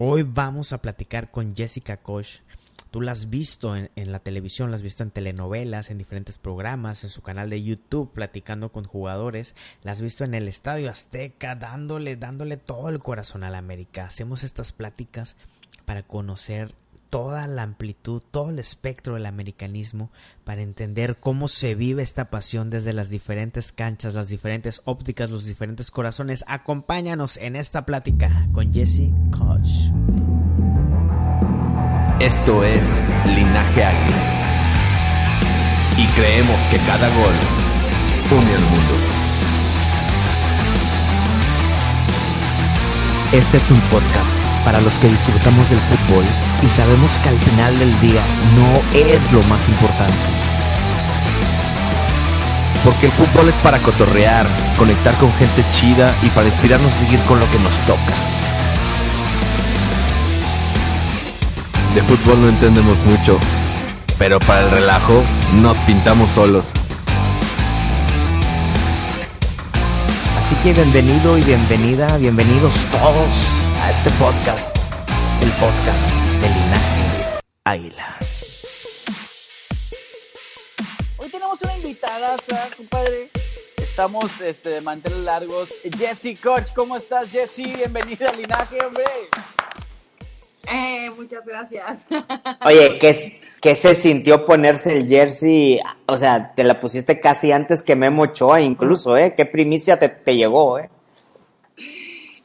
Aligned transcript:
Hoy 0.00 0.22
vamos 0.22 0.72
a 0.72 0.80
platicar 0.80 1.28
con 1.28 1.56
Jessica 1.56 1.96
Koch. 1.96 2.42
Tú 2.92 3.00
la 3.00 3.10
has 3.10 3.30
visto 3.30 3.74
en, 3.74 3.90
la 3.96 4.20
televisión, 4.20 4.70
la 4.70 4.76
has 4.76 4.82
visto 4.82 5.02
en 5.02 5.10
telenovelas, 5.10 5.90
en 5.90 5.98
diferentes 5.98 6.38
programas, 6.38 7.02
en 7.02 7.10
su 7.10 7.20
canal 7.20 7.50
de 7.50 7.64
YouTube, 7.64 8.12
platicando 8.12 8.70
con 8.70 8.84
jugadores, 8.84 9.56
la 9.82 9.90
has 9.90 10.00
visto 10.00 10.22
en 10.22 10.34
el 10.34 10.46
Estadio 10.46 10.88
Azteca, 10.88 11.56
dándole, 11.56 12.14
dándole 12.14 12.58
todo 12.58 12.90
el 12.90 13.00
corazón 13.00 13.42
a 13.42 13.50
la 13.50 13.58
América. 13.58 14.04
Hacemos 14.04 14.44
estas 14.44 14.70
pláticas 14.70 15.34
para 15.84 16.04
conocer 16.04 16.76
toda 17.10 17.46
la 17.46 17.62
amplitud, 17.62 18.22
todo 18.30 18.50
el 18.50 18.58
espectro 18.58 19.14
del 19.14 19.26
americanismo, 19.26 20.10
para 20.44 20.62
entender 20.62 21.18
cómo 21.18 21.48
se 21.48 21.74
vive 21.74 22.02
esta 22.02 22.30
pasión 22.30 22.70
desde 22.70 22.92
las 22.92 23.10
diferentes 23.10 23.72
canchas, 23.72 24.14
las 24.14 24.28
diferentes 24.28 24.82
ópticas, 24.84 25.30
los 25.30 25.46
diferentes 25.46 25.90
corazones. 25.90 26.44
Acompáñanos 26.46 27.36
en 27.36 27.56
esta 27.56 27.84
plática 27.84 28.48
con 28.52 28.72
Jesse 28.72 29.10
Koch. 29.30 29.68
Esto 32.20 32.64
es 32.64 33.02
Linaje 33.26 33.84
Águila. 33.84 34.34
Y 35.96 36.06
creemos 36.08 36.60
que 36.70 36.76
cada 36.78 37.08
gol 37.08 37.34
une 38.38 38.54
al 38.54 38.62
mundo. 38.62 38.94
Este 43.32 43.56
es 43.58 43.70
un 43.70 43.80
podcast 43.90 44.37
para 44.64 44.80
los 44.80 44.98
que 44.98 45.08
disfrutamos 45.08 45.70
del 45.70 45.78
fútbol 45.80 46.24
y 46.62 46.68
sabemos 46.68 47.18
que 47.18 47.28
al 47.28 47.38
final 47.38 47.78
del 47.78 48.00
día 48.00 48.22
no 48.56 48.98
es 48.98 49.32
lo 49.32 49.42
más 49.44 49.68
importante. 49.68 50.14
Porque 52.84 53.06
el 53.06 53.12
fútbol 53.12 53.48
es 53.48 53.54
para 53.56 53.78
cotorrear, 53.78 54.46
conectar 54.78 55.14
con 55.14 55.32
gente 55.34 55.64
chida 55.72 56.14
y 56.22 56.28
para 56.30 56.48
inspirarnos 56.48 56.92
a 56.92 56.96
seguir 56.96 57.20
con 57.20 57.40
lo 57.40 57.50
que 57.50 57.58
nos 57.58 57.74
toca. 57.80 58.14
De 61.94 62.02
fútbol 62.02 62.40
no 62.42 62.48
entendemos 62.48 63.04
mucho, 63.04 63.38
pero 64.18 64.38
para 64.40 64.60
el 64.60 64.70
relajo 64.70 65.22
nos 65.54 65.76
pintamos 65.78 66.30
solos. 66.30 66.70
Así 70.38 70.54
que 70.56 70.72
bienvenido 70.72 71.36
y 71.36 71.42
bienvenida, 71.42 72.16
bienvenidos 72.16 72.86
todos 72.92 73.67
a 73.88 73.90
este 73.90 74.10
podcast, 74.10 74.76
el 75.40 75.50
podcast 75.52 76.10
de 76.42 76.48
Linaje 76.48 77.40
Águila. 77.64 78.18
Hoy 81.16 81.30
tenemos 81.30 81.62
una 81.62 81.74
invitada, 81.78 82.36
compadre. 82.76 83.30
Estamos 83.78 84.42
este, 84.42 84.68
de 84.68 84.80
mantener 84.82 85.20
largos. 85.20 85.70
Jessy 85.96 86.36
Koch, 86.36 86.74
¿cómo 86.74 86.98
estás, 86.98 87.30
Jessy? 87.30 87.62
Bienvenida 87.62 88.28
a 88.28 88.32
Linaje, 88.32 88.76
hombre. 88.86 89.04
Eh, 90.70 91.10
muchas 91.16 91.46
gracias. 91.46 92.06
Oye, 92.66 92.98
¿qué, 92.98 93.40
¿qué, 93.62 93.74
se 93.74 93.94
sintió 93.94 94.44
ponerse 94.44 94.98
el 94.98 95.08
jersey? 95.08 95.80
O 96.04 96.18
sea, 96.18 96.52
te 96.54 96.62
la 96.62 96.78
pusiste 96.78 97.20
casi 97.20 97.52
antes 97.52 97.82
que 97.82 97.96
Memo 97.96 98.24
Ochoa 98.24 98.60
incluso, 98.60 99.16
¿eh? 99.16 99.32
¿Qué 99.34 99.46
primicia 99.46 99.98
te, 99.98 100.10
te 100.10 100.36
llegó, 100.36 100.78
eh? 100.78 100.90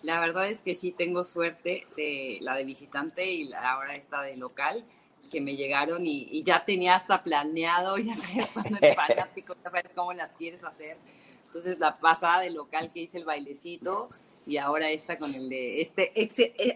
La 0.03 0.19
verdad 0.19 0.47
es 0.47 0.61
que 0.61 0.75
sí 0.75 0.91
tengo 0.91 1.23
suerte 1.23 1.87
de 1.97 2.37
la 2.41 2.55
de 2.55 2.65
visitante 2.65 3.31
y 3.31 3.45
la, 3.45 3.71
ahora 3.71 3.93
esta 3.93 4.21
de 4.21 4.37
local, 4.37 4.85
que 5.31 5.41
me 5.41 5.55
llegaron 5.55 6.05
y, 6.05 6.27
y 6.31 6.43
ya 6.43 6.63
tenía 6.63 6.95
hasta 6.95 7.23
planeado, 7.23 7.97
ya 7.99 8.13
sabes 8.13 8.47
cuando 8.53 8.77
eres 8.77 8.95
fanático, 8.95 9.55
ya 9.63 9.71
sabes 9.71 9.91
cómo 9.95 10.13
las 10.13 10.33
quieres 10.33 10.63
hacer. 10.63 10.97
Entonces 11.47 11.79
la 11.79 11.97
pasada 11.97 12.41
de 12.41 12.51
local 12.51 12.91
que 12.93 13.01
hice 13.01 13.17
el 13.17 13.25
bailecito, 13.25 14.09
y 14.45 14.57
ahora 14.57 14.89
esta 14.89 15.17
con 15.17 15.33
el 15.33 15.49
de 15.49 15.81
este 15.81 16.13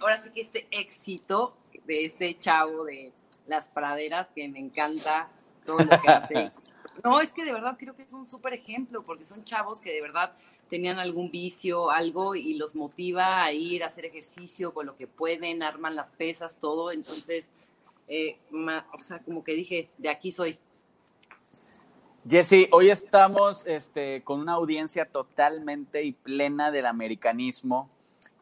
ahora 0.02 0.18
sí 0.18 0.30
que 0.32 0.42
este 0.42 0.68
éxito 0.72 1.56
de 1.86 2.06
este 2.06 2.38
chavo 2.40 2.86
de 2.86 3.12
las 3.46 3.68
praderas 3.68 4.30
que 4.34 4.48
me 4.48 4.60
encanta 4.60 5.30
todo 5.66 5.80
lo 5.80 6.00
que 6.00 6.10
hace. 6.10 6.52
No, 7.04 7.22
es 7.22 7.32
que 7.32 7.46
de 7.46 7.54
verdad 7.54 7.76
creo 7.78 7.96
que 7.96 8.02
es 8.02 8.12
un 8.12 8.28
súper 8.28 8.54
ejemplo 8.54 9.04
porque 9.04 9.24
son 9.24 9.44
chavos 9.44 9.82
que 9.82 9.94
de 9.94 10.02
verdad 10.02 10.32
tenían 10.70 11.00
algún 11.00 11.32
vicio, 11.32 11.90
algo 11.90 12.36
y 12.36 12.54
los 12.54 12.76
motiva 12.76 13.44
a 13.44 13.52
ir 13.52 13.84
a 13.84 13.88
hacer 13.88 14.06
ejercicio 14.06 14.74
con 14.74 14.86
lo 14.86 14.96
que 14.96 15.08
pueden, 15.08 15.64
arman 15.64 15.96
las 15.96 16.12
pesas, 16.12 16.58
todo. 16.60 16.92
Entonces, 16.92 17.52
eh, 18.08 18.38
o 18.52 19.00
sea, 19.00 19.20
como 19.20 19.44
que 19.44 19.54
dije, 19.54 19.90
de 19.98 20.10
aquí 20.10 20.32
soy. 20.32 20.58
Jesse, 22.30 22.68
hoy 22.72 22.90
estamos 22.90 23.66
este, 23.66 24.22
con 24.24 24.42
una 24.42 24.54
audiencia 24.54 25.06
totalmente 25.06 26.04
y 26.04 26.12
plena 26.12 26.72
del 26.72 26.86
americanismo. 26.86 27.90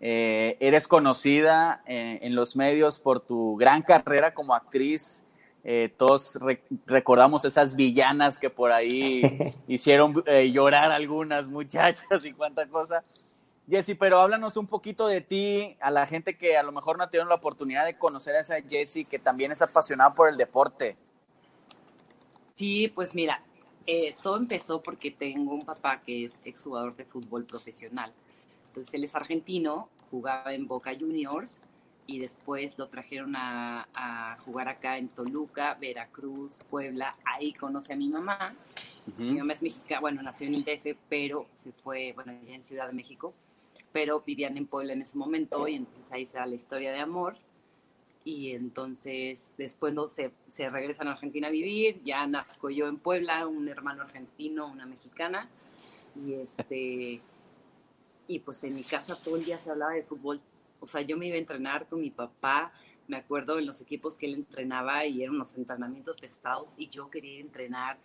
Eh, 0.02 0.58
eres 0.60 0.88
conocida 0.88 1.84
eh, 1.86 2.20
en 2.22 2.36
los 2.36 2.56
medios 2.56 3.00
por 3.00 3.20
tu 3.20 3.56
gran 3.56 3.82
carrera 3.82 4.34
como 4.34 4.56
actriz. 4.56 5.22
Eh, 5.68 5.92
todos 5.98 6.36
re 6.36 6.62
recordamos 6.86 7.44
esas 7.44 7.76
villanas 7.76 8.38
que 8.38 8.52
por 8.52 8.72
ahí 8.72 9.24
hicieron 9.68 10.24
eh, 10.28 10.52
llorar 10.52 10.92
algunas 10.92 11.48
muchachas 11.48 12.24
y 12.24 12.34
cuánta 12.34 12.68
cosa. 12.68 13.04
Jesse, 13.68 13.96
pero 13.98 14.20
háblanos 14.20 14.58
un 14.58 14.68
poquito 14.68 15.08
de 15.08 15.22
ti, 15.22 15.76
a 15.82 15.90
la 15.90 16.06
gente 16.06 16.38
que 16.38 16.56
a 16.56 16.62
lo 16.62 16.72
mejor 16.72 17.00
no 17.00 17.08
tuvieron 17.08 17.30
la 17.30 17.36
oportunidad 17.36 17.84
de 17.84 17.98
conocer 17.98 18.36
a 18.36 18.42
esa 18.42 18.62
Jesse, 18.62 19.08
que 19.10 19.18
también 19.18 19.52
es 19.52 19.62
apasionada 19.64 20.14
por 20.14 20.30
el 20.30 20.38
deporte. 20.38 20.96
Sí, 22.54 22.92
pues 22.94 23.16
mira, 23.16 23.42
eh, 23.88 24.16
todo 24.22 24.38
empezó 24.38 24.80
porque 24.82 25.10
tengo 25.10 25.56
un 25.56 25.66
papá 25.66 26.00
que 26.00 26.26
es 26.26 26.34
exjugador 26.46 26.96
de 26.96 27.06
fútbol 27.06 27.46
profesional. 27.46 28.12
Entonces 28.68 28.94
él 28.94 29.04
es 29.04 29.16
argentino, 29.16 29.90
jugaba 30.12 30.54
en 30.54 30.68
Boca 30.68 30.92
Juniors 30.94 31.58
y 32.08 32.20
después 32.20 32.78
lo 32.78 32.88
trajeron 32.88 33.36
a, 33.36 33.88
a 33.96 34.36
jugar 34.38 34.70
acá 34.70 34.98
en 34.98 35.10
Toluca, 35.10 35.76
Veracruz, 35.76 36.60
Puebla. 36.70 37.12
Ahí 37.24 37.54
conoce 37.54 37.94
a 37.94 37.96
mi 37.96 38.10
mamá. 38.10 38.54
Uh 39.08 39.12
-huh. 39.12 39.32
Mi 39.32 39.40
mamá 39.40 39.54
es 39.54 39.62
mexicana, 39.62 40.02
bueno, 40.02 40.22
nació 40.22 40.48
en 40.48 40.56
el 40.56 40.64
DF, 40.64 40.98
pero 41.10 41.48
se 41.54 41.72
fue, 41.72 42.14
bueno, 42.14 42.34
ya 42.46 42.56
en 42.56 42.64
Ciudad 42.64 42.88
de 42.88 42.94
México, 42.94 43.34
pero 43.92 44.22
vivían 44.22 44.58
en 44.58 44.68
Puebla 44.68 44.94
en 44.94 45.02
ese 45.02 45.18
momento 45.18 45.68
y 45.68 45.76
entonces 45.76 46.12
ahí 46.12 46.26
se 46.26 46.38
da 46.38 46.46
la 46.46 46.56
historia 46.56 46.92
de 46.92 47.00
amor 47.00 47.38
y 48.26 48.54
entonces 48.54 49.52
después 49.56 49.94
no, 49.94 50.08
se, 50.08 50.32
se 50.50 50.68
regresan 50.70 51.08
a 51.08 51.12
Argentina 51.12 51.48
a 51.48 51.52
vivir, 51.52 52.02
ya 52.04 52.26
nazco 52.26 52.72
yo 52.72 52.88
en 52.88 52.98
Puebla, 52.98 53.46
un 53.48 53.70
hermano 53.70 54.02
argentino, 54.02 54.68
una 54.68 54.88
mexicana, 54.88 55.48
y 56.16 56.34
este, 56.34 57.22
y 58.28 58.40
pues 58.40 58.64
en 58.64 58.74
mi 58.76 58.84
casa 58.84 59.16
todo 59.16 59.36
el 59.36 59.46
día 59.46 59.60
se 59.60 59.70
hablaba 59.70 59.94
de 59.94 60.04
fútbol, 60.04 60.42
o 60.86 60.88
sea, 60.88 61.02
yo 61.02 61.18
me 61.18 61.28
iba 61.28 61.36
a 61.36 61.40
entrenar 61.40 61.88
con 61.88 62.00
mi 62.00 62.12
papá, 62.12 62.72
me 63.08 63.18
acuerdo 63.18 63.60
en 63.60 63.66
los 63.66 63.82
equipos 63.82 64.18
que 64.18 64.26
él 64.28 64.36
entrenaba 64.36 65.06
y 65.06 65.22
eran 65.22 65.36
unos 65.36 65.56
entrenamientos 65.58 66.18
pesados 66.18 66.74
y 66.78 66.88
yo 66.90 67.10
quería 67.10 67.40
entrenar 67.40 67.98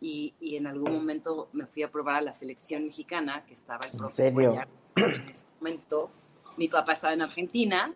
y, 0.00 0.34
y 0.40 0.56
en 0.56 0.66
algún 0.66 0.92
momento 0.92 1.48
me 1.52 1.66
fui 1.66 1.82
a 1.82 1.90
probar 1.90 2.16
a 2.16 2.20
la 2.20 2.32
selección 2.32 2.84
mexicana 2.84 3.44
que 3.46 3.54
estaba 3.54 3.86
el 3.86 3.96
profe 3.96 4.30
Guayar, 4.30 4.68
en 4.96 5.28
ese 5.28 5.44
momento. 5.58 6.10
Mi 6.56 6.68
papá 6.68 6.92
estaba 6.92 7.14
en 7.14 7.22
Argentina 7.22 7.92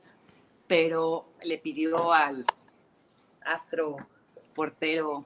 pero 0.68 1.24
le 1.42 1.58
pidió 1.58 2.12
al 2.12 2.44
astro 3.44 3.96
portero 4.54 5.24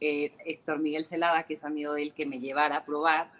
eh, 0.00 0.32
Héctor 0.44 0.80
Miguel 0.80 1.06
Celada, 1.06 1.44
que 1.44 1.54
es 1.54 1.64
amigo 1.64 1.92
de 1.92 2.04
él, 2.04 2.12
que 2.14 2.26
me 2.26 2.40
llevara 2.40 2.78
a 2.78 2.84
probar, 2.84 3.30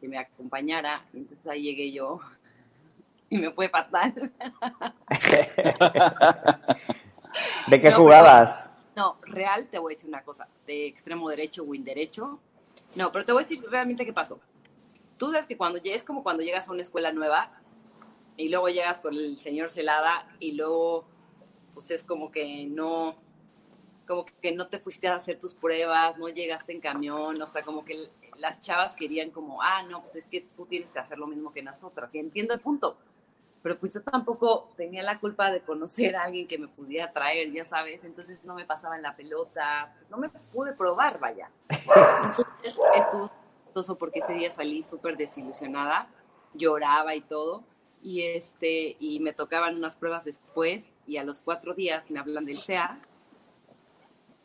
que 0.00 0.08
me 0.08 0.18
acompañara. 0.18 1.06
Entonces 1.14 1.46
ahí 1.46 1.62
llegué 1.62 1.90
yo 1.90 2.20
y 3.30 3.38
me 3.38 3.50
fue 3.52 3.68
fatal. 3.68 4.14
¿De 7.66 7.80
qué 7.80 7.90
no, 7.90 7.96
jugabas? 7.98 8.70
Pero, 8.94 9.06
no, 9.06 9.18
real, 9.22 9.68
te 9.68 9.78
voy 9.78 9.92
a 9.92 9.96
decir 9.96 10.08
una 10.08 10.22
cosa, 10.22 10.48
de 10.66 10.86
extremo 10.86 11.28
derecho, 11.28 11.62
win 11.64 11.84
derecho. 11.84 12.40
No, 12.94 13.12
pero 13.12 13.24
te 13.24 13.32
voy 13.32 13.42
a 13.42 13.44
decir 13.44 13.62
realmente 13.68 14.04
qué 14.06 14.12
pasó. 14.12 14.40
Tú 15.18 15.30
sabes 15.30 15.46
que 15.46 15.56
cuando 15.56 15.78
es 15.82 16.04
como 16.04 16.22
cuando 16.22 16.42
llegas 16.42 16.68
a 16.68 16.72
una 16.72 16.82
escuela 16.82 17.12
nueva 17.12 17.50
y 18.36 18.48
luego 18.48 18.68
llegas 18.68 19.02
con 19.02 19.14
el 19.14 19.38
señor 19.40 19.70
Celada 19.70 20.28
y 20.38 20.52
luego 20.52 21.04
pues 21.74 21.90
es 21.90 22.04
como 22.04 22.30
que 22.30 22.66
no 22.66 23.16
como 24.06 24.24
que 24.40 24.52
no 24.52 24.68
te 24.68 24.78
fuiste 24.78 25.06
a 25.06 25.16
hacer 25.16 25.38
tus 25.38 25.54
pruebas, 25.54 26.16
no 26.16 26.28
llegaste 26.28 26.72
en 26.72 26.80
camión, 26.80 27.40
o 27.40 27.46
sea, 27.46 27.62
como 27.62 27.84
que 27.84 28.08
las 28.38 28.58
chavas 28.58 28.96
querían 28.96 29.30
como, 29.30 29.60
ah, 29.62 29.82
no, 29.82 30.00
pues 30.00 30.16
es 30.16 30.26
que 30.26 30.40
tú 30.56 30.64
tienes 30.64 30.90
que 30.90 30.98
hacer 30.98 31.18
lo 31.18 31.26
mismo 31.26 31.52
que 31.52 31.62
nosotras, 31.62 32.14
y 32.14 32.18
entiendo 32.18 32.54
el 32.54 32.60
punto, 32.60 32.96
pero 33.62 33.78
pues 33.78 33.94
yo 33.94 34.02
tampoco 34.02 34.70
tenía 34.76 35.02
la 35.02 35.18
culpa 35.18 35.50
de 35.50 35.60
conocer 35.60 36.16
a 36.16 36.22
alguien 36.22 36.46
que 36.46 36.58
me 36.58 36.68
pudiera 36.68 37.12
traer, 37.12 37.50
ya 37.52 37.64
sabes, 37.64 38.04
entonces 38.04 38.42
no 38.44 38.54
me 38.54 38.64
pasaba 38.64 38.96
en 38.96 39.02
la 39.02 39.16
pelota, 39.16 39.94
pues 39.98 40.10
no 40.10 40.16
me 40.16 40.28
pude 40.28 40.72
probar, 40.72 41.18
vaya. 41.18 41.50
Entonces 41.68 42.46
estuvo 42.94 43.30
porque 43.98 44.18
ese 44.18 44.34
día 44.34 44.50
salí 44.50 44.82
súper 44.82 45.16
desilusionada, 45.16 46.08
lloraba 46.54 47.14
y 47.14 47.20
todo, 47.20 47.62
y, 48.02 48.22
este, 48.22 48.96
y 48.98 49.20
me 49.20 49.32
tocaban 49.32 49.76
unas 49.76 49.96
pruebas 49.96 50.24
después, 50.24 50.90
y 51.06 51.16
a 51.18 51.24
los 51.24 51.40
cuatro 51.40 51.74
días 51.74 52.10
me 52.10 52.18
hablan 52.18 52.44
del 52.44 52.58
CEA, 52.58 52.98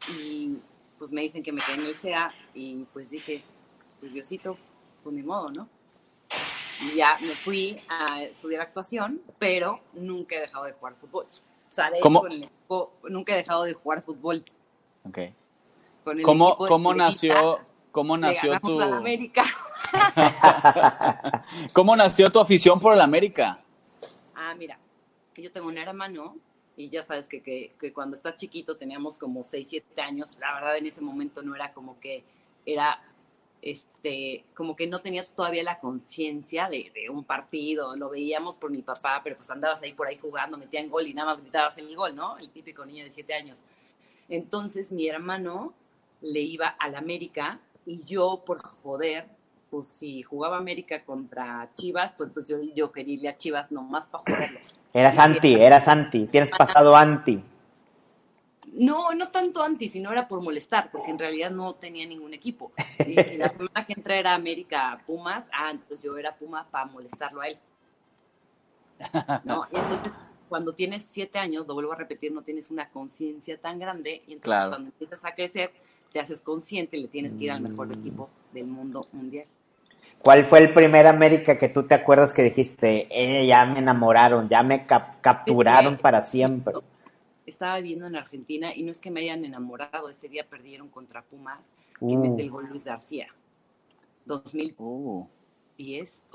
y 0.10 0.58
pues 1.00 1.12
me 1.12 1.22
dicen 1.22 1.42
que 1.42 1.52
me 1.52 1.62
quedé 1.62 1.76
en 1.76 1.86
el 1.86 1.96
CEA, 1.96 2.32
y 2.54 2.86
pues 2.94 3.10
dije, 3.10 3.44
pues 4.00 4.14
Diosito, 4.14 4.58
pues 5.02 5.16
ni 5.16 5.24
modo, 5.24 5.50
¿no? 5.50 5.68
Y 6.86 6.96
ya 6.98 7.18
me 7.22 7.30
fui 7.30 7.82
a 7.88 8.24
estudiar 8.24 8.62
actuación, 8.62 9.22
pero 9.40 9.82
nunca 9.94 10.36
he 10.36 10.42
dejado 10.42 10.66
de 10.66 10.74
jugar 10.74 10.96
fútbol. 10.96 11.26
O 11.26 11.74
sea, 11.74 11.90
de 11.90 12.00
¿Cómo? 12.00 12.20
hecho, 12.20 12.22
con 12.22 12.32
el 12.32 12.44
equipo, 12.44 12.94
nunca 13.10 13.34
he 13.34 13.38
dejado 13.38 13.64
de 13.64 13.74
jugar 13.74 14.04
fútbol. 14.04 14.44
Ok. 15.06 15.20
Con 16.04 16.20
el 16.20 16.26
¿Cómo, 16.26 16.58
cómo 16.58 16.94
nació, 16.94 17.60
cómo 17.92 18.18
nació 18.18 18.60
tu, 18.60 18.80
América. 18.82 19.44
cómo 21.74 21.96
nació 21.96 22.30
tu 22.30 22.40
afición 22.40 22.80
por 22.80 22.94
el 22.94 23.02
América? 23.02 23.60
Ah, 24.36 24.54
mira, 24.56 24.78
yo 25.36 25.52
tengo 25.52 25.68
un 25.68 25.78
hermano 25.78 26.36
y 26.76 26.90
ya 26.90 27.04
sabes 27.04 27.28
que, 27.28 27.42
que, 27.42 27.74
que 27.80 27.94
cuando 27.94 28.16
estás 28.16 28.36
chiquito 28.36 28.78
teníamos 28.78 29.18
como 29.18 29.44
6, 29.44 29.68
7 29.70 30.02
años. 30.02 30.38
La 30.40 30.54
verdad, 30.56 30.78
en 30.78 30.88
ese 30.88 31.02
momento 31.02 31.42
no 31.42 31.56
era 31.56 31.74
como 31.74 32.00
que 32.00 32.24
era, 32.66 33.02
este, 33.64 34.44
como 34.54 34.76
que 34.76 34.88
no 34.88 35.00
tenía 35.00 35.26
todavía 35.26 35.64
la 35.64 35.80
conciencia 35.80 36.68
de, 36.68 36.92
de 36.94 37.10
un 37.10 37.24
partido. 37.24 37.96
Lo 37.96 38.10
veíamos 38.10 38.58
por 38.58 38.70
mi 38.70 38.82
papá, 38.82 39.22
pero 39.24 39.38
pues 39.38 39.50
andabas 39.50 39.82
ahí 39.82 39.94
por 39.94 40.08
ahí 40.08 40.18
jugando, 40.18 40.58
metían 40.58 40.90
gol 40.90 41.08
y 41.08 41.14
nada 41.14 41.34
más 41.34 41.42
gritabas 41.42 41.78
el 41.78 41.96
gol, 41.96 42.14
¿no? 42.14 42.38
El 42.38 42.50
típico 42.50 42.86
niño 42.86 43.06
de 43.06 43.10
7 43.10 43.34
años. 43.34 43.64
Entonces 44.28 44.92
mi 44.92 45.08
hermano 45.08 45.74
le 46.22 46.42
iba 46.42 46.68
al 46.68 46.96
América 46.96 47.60
y 47.86 48.04
yo 48.04 48.44
por 48.46 48.62
joder, 48.62 49.28
pues 49.70 49.88
si 49.88 50.24
jugaba 50.24 50.58
América 50.58 51.04
contra 51.04 51.70
Chivas, 51.74 52.14
pues 52.18 52.30
entonces 52.30 52.58
yo, 52.58 52.74
yo 52.76 52.92
quería 52.92 53.14
irle 53.14 53.30
a 53.30 53.38
Chivas 53.38 53.72
nomás 53.72 54.08
para 54.08 54.24
joderlo. 54.24 54.60
Eras 54.94 55.18
anti, 55.18 55.54
eras 55.56 55.88
anti, 55.88 56.28
tienes 56.28 56.52
pasado 56.52 56.96
anti. 56.96 57.42
No, 58.76 59.14
no 59.14 59.30
tanto 59.30 59.62
anti, 59.62 59.88
sino 59.88 60.12
era 60.12 60.28
por 60.28 60.42
molestar, 60.42 60.90
porque 60.92 61.12
en 61.12 61.20
realidad 61.20 61.52
no 61.52 61.76
tenía 61.76 62.08
ningún 62.08 62.34
equipo. 62.34 62.72
Y 63.08 63.22
si 63.24 63.38
la 63.38 63.50
semana 63.50 63.86
que 63.86 63.94
entré 63.94 64.20
era 64.20 64.34
América 64.34 65.00
Pumas, 65.06 65.46
ah, 65.52 65.70
entonces 65.72 66.02
yo 66.02 66.18
era 66.18 66.36
Puma 66.36 66.66
para 66.72 66.86
molestarlo 66.86 67.42
a 67.42 67.48
él. 67.50 67.58
¿No? 69.44 69.62
Y 69.72 69.78
entonces, 69.78 70.14
cuando 70.50 70.74
tienes 70.74 71.04
siete 71.04 71.38
años, 71.38 71.68
lo 71.68 71.74
vuelvo 71.74 71.94
a 71.94 71.98
repetir, 71.98 72.32
no 72.32 72.42
tienes 72.42 72.72
una 72.72 72.90
conciencia 72.90 73.58
tan 73.58 73.78
grande, 73.80 74.24
y 74.28 74.34
entonces 74.34 74.42
Claro. 74.42 74.70
cuando 74.72 74.90
empiezas 74.90 75.26
a 75.26 75.36
crecer, 75.36 75.72
te 76.12 76.20
haces 76.20 76.42
consciente 76.42 76.98
y 76.98 77.02
le 77.02 77.08
tienes 77.10 77.36
que 77.36 77.46
ir 77.46 77.52
al 77.52 77.62
mejor 77.62 77.92
equipo 77.92 78.30
del 78.54 78.68
mundo 78.68 79.06
mundial. 79.12 79.46
¿Cuál 80.22 80.46
fue 80.46 80.60
el 80.60 80.74
primer 80.74 81.08
América 81.08 81.58
que 81.58 81.70
tú 81.70 81.84
te 81.84 81.96
acuerdas 81.96 82.34
que 82.34 82.44
dijiste, 82.44 83.08
eh, 83.10 83.46
ya 83.48 83.66
me 83.66 83.80
enamoraron, 83.80 84.48
ya 84.50 84.64
me 84.64 84.86
cap- 84.86 85.22
capturaron 85.22 85.94
Este, 85.94 86.04
para 86.04 86.22
siempre? 86.22 86.76
Estaba 87.46 87.76
viviendo 87.78 88.08
en 88.08 88.16
Argentina 88.16 88.74
y 88.76 88.84
no 88.84 88.92
es 88.92 89.00
que 89.00 89.12
me 89.12 89.22
hayan 89.22 89.44
enamorado, 89.46 90.10
ese 90.10 90.30
día 90.30 90.48
perdieron 90.48 90.88
contra 90.90 91.22
Pumas, 91.24 91.72
que 92.00 92.06
Uh. 92.06 92.18
mete 92.20 92.42
el 92.42 92.50
gol 92.52 92.68
Luis 92.70 92.84
García. 92.86 93.28
2010, 94.26 94.76
Uh, 94.80 95.26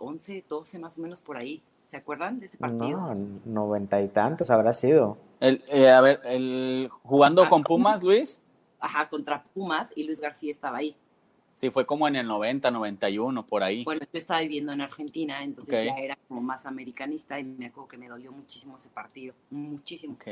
11, 0.07 0.45
12 0.49 0.79
más 0.79 0.99
o 0.99 1.01
menos 1.03 1.21
por 1.21 1.37
ahí. 1.37 1.63
¿Se 1.87 1.97
acuerdan 1.97 2.39
de 2.39 2.47
ese 2.47 2.59
partido? 2.59 3.15
No, 3.15 3.15
noventa 3.47 4.03
y 4.03 4.09
tantos 4.09 4.51
habrá 4.51 4.73
sido. 4.75 5.17
el, 5.41 5.65
eh, 5.69 5.89
a 5.89 6.01
ver, 6.03 6.21
el, 6.25 6.91
jugando 7.03 7.49
con 7.49 7.63
Pumas, 7.63 8.03
Luis, 8.03 8.39
Ajá, 8.81 9.09
contra 9.09 9.43
Pumas 9.43 9.93
y 9.97 10.05
Luis 10.05 10.21
García 10.21 10.51
estaba 10.51 10.79
ahí. 10.79 10.95
sí, 11.55 11.71
fue 11.71 11.87
como 11.87 12.07
en 12.07 12.17
el 12.17 12.27
90, 12.29 12.71
91, 12.71 13.47
por 13.47 13.63
ahí. 13.63 13.85
Bueno, 13.85 14.03
yo 14.13 14.19
estaba 14.19 14.41
viviendo 14.41 14.73
en 14.73 14.83
Argentina, 14.83 15.43
entonces 15.43 15.85
ya 15.87 15.97
era 15.97 16.17
como 16.29 16.43
más 16.43 16.67
americanista 16.67 17.41
y 17.41 17.45
me 17.45 17.67
acuerdo 17.67 17.89
que 17.89 17.97
me 17.99 18.09
dolió 18.09 18.31
muchísimo 18.33 18.77
ese 18.77 18.91
partido, 18.91 19.35
muchísimo. 19.51 20.15
Ok. 20.15 20.29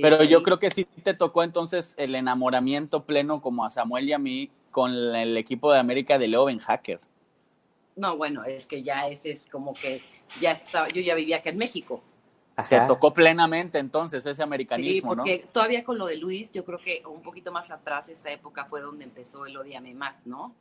Pero 0.00 0.24
yo 0.24 0.42
creo 0.42 0.58
que 0.58 0.70
sí 0.70 0.84
te 0.84 1.14
tocó 1.14 1.42
entonces 1.42 1.94
el 1.98 2.14
enamoramiento 2.14 3.04
pleno 3.04 3.42
como 3.42 3.64
a 3.64 3.70
Samuel 3.70 4.08
y 4.08 4.12
a 4.12 4.18
mí 4.18 4.50
con 4.70 4.92
el 4.92 5.36
equipo 5.36 5.72
de 5.72 5.78
América 5.78 6.18
de 6.18 6.28
Leo 6.28 6.46
Ben 6.46 6.58
Hacker. 6.58 7.00
No, 7.94 8.16
bueno, 8.16 8.44
es 8.44 8.66
que 8.66 8.82
ya 8.82 9.06
ese 9.08 9.30
es 9.30 9.44
como 9.50 9.74
que 9.74 10.00
ya 10.40 10.52
estaba, 10.52 10.88
yo 10.88 11.02
ya 11.02 11.14
vivía 11.14 11.38
acá 11.38 11.50
en 11.50 11.58
México. 11.58 12.02
Te 12.68 12.80
tocó 12.80 13.12
plenamente 13.12 13.78
entonces 13.78 14.24
ese 14.24 14.34
Sí, 14.36 14.42
americanismo, 14.42 15.14
porque 15.16 15.46
todavía 15.52 15.82
con 15.84 15.98
lo 15.98 16.06
de 16.06 16.16
Luis, 16.16 16.52
yo 16.52 16.64
creo 16.64 16.78
que 16.78 17.02
un 17.06 17.22
poquito 17.22 17.50
más 17.50 17.70
atrás, 17.70 18.08
esta 18.08 18.30
época 18.30 18.64
fue 18.66 18.80
donde 18.80 19.04
empezó 19.04 19.46
el 19.46 19.56
Odiame 19.56 19.94
Más, 19.94 20.26
¿no? 20.26 20.48
¿no? 20.48 20.54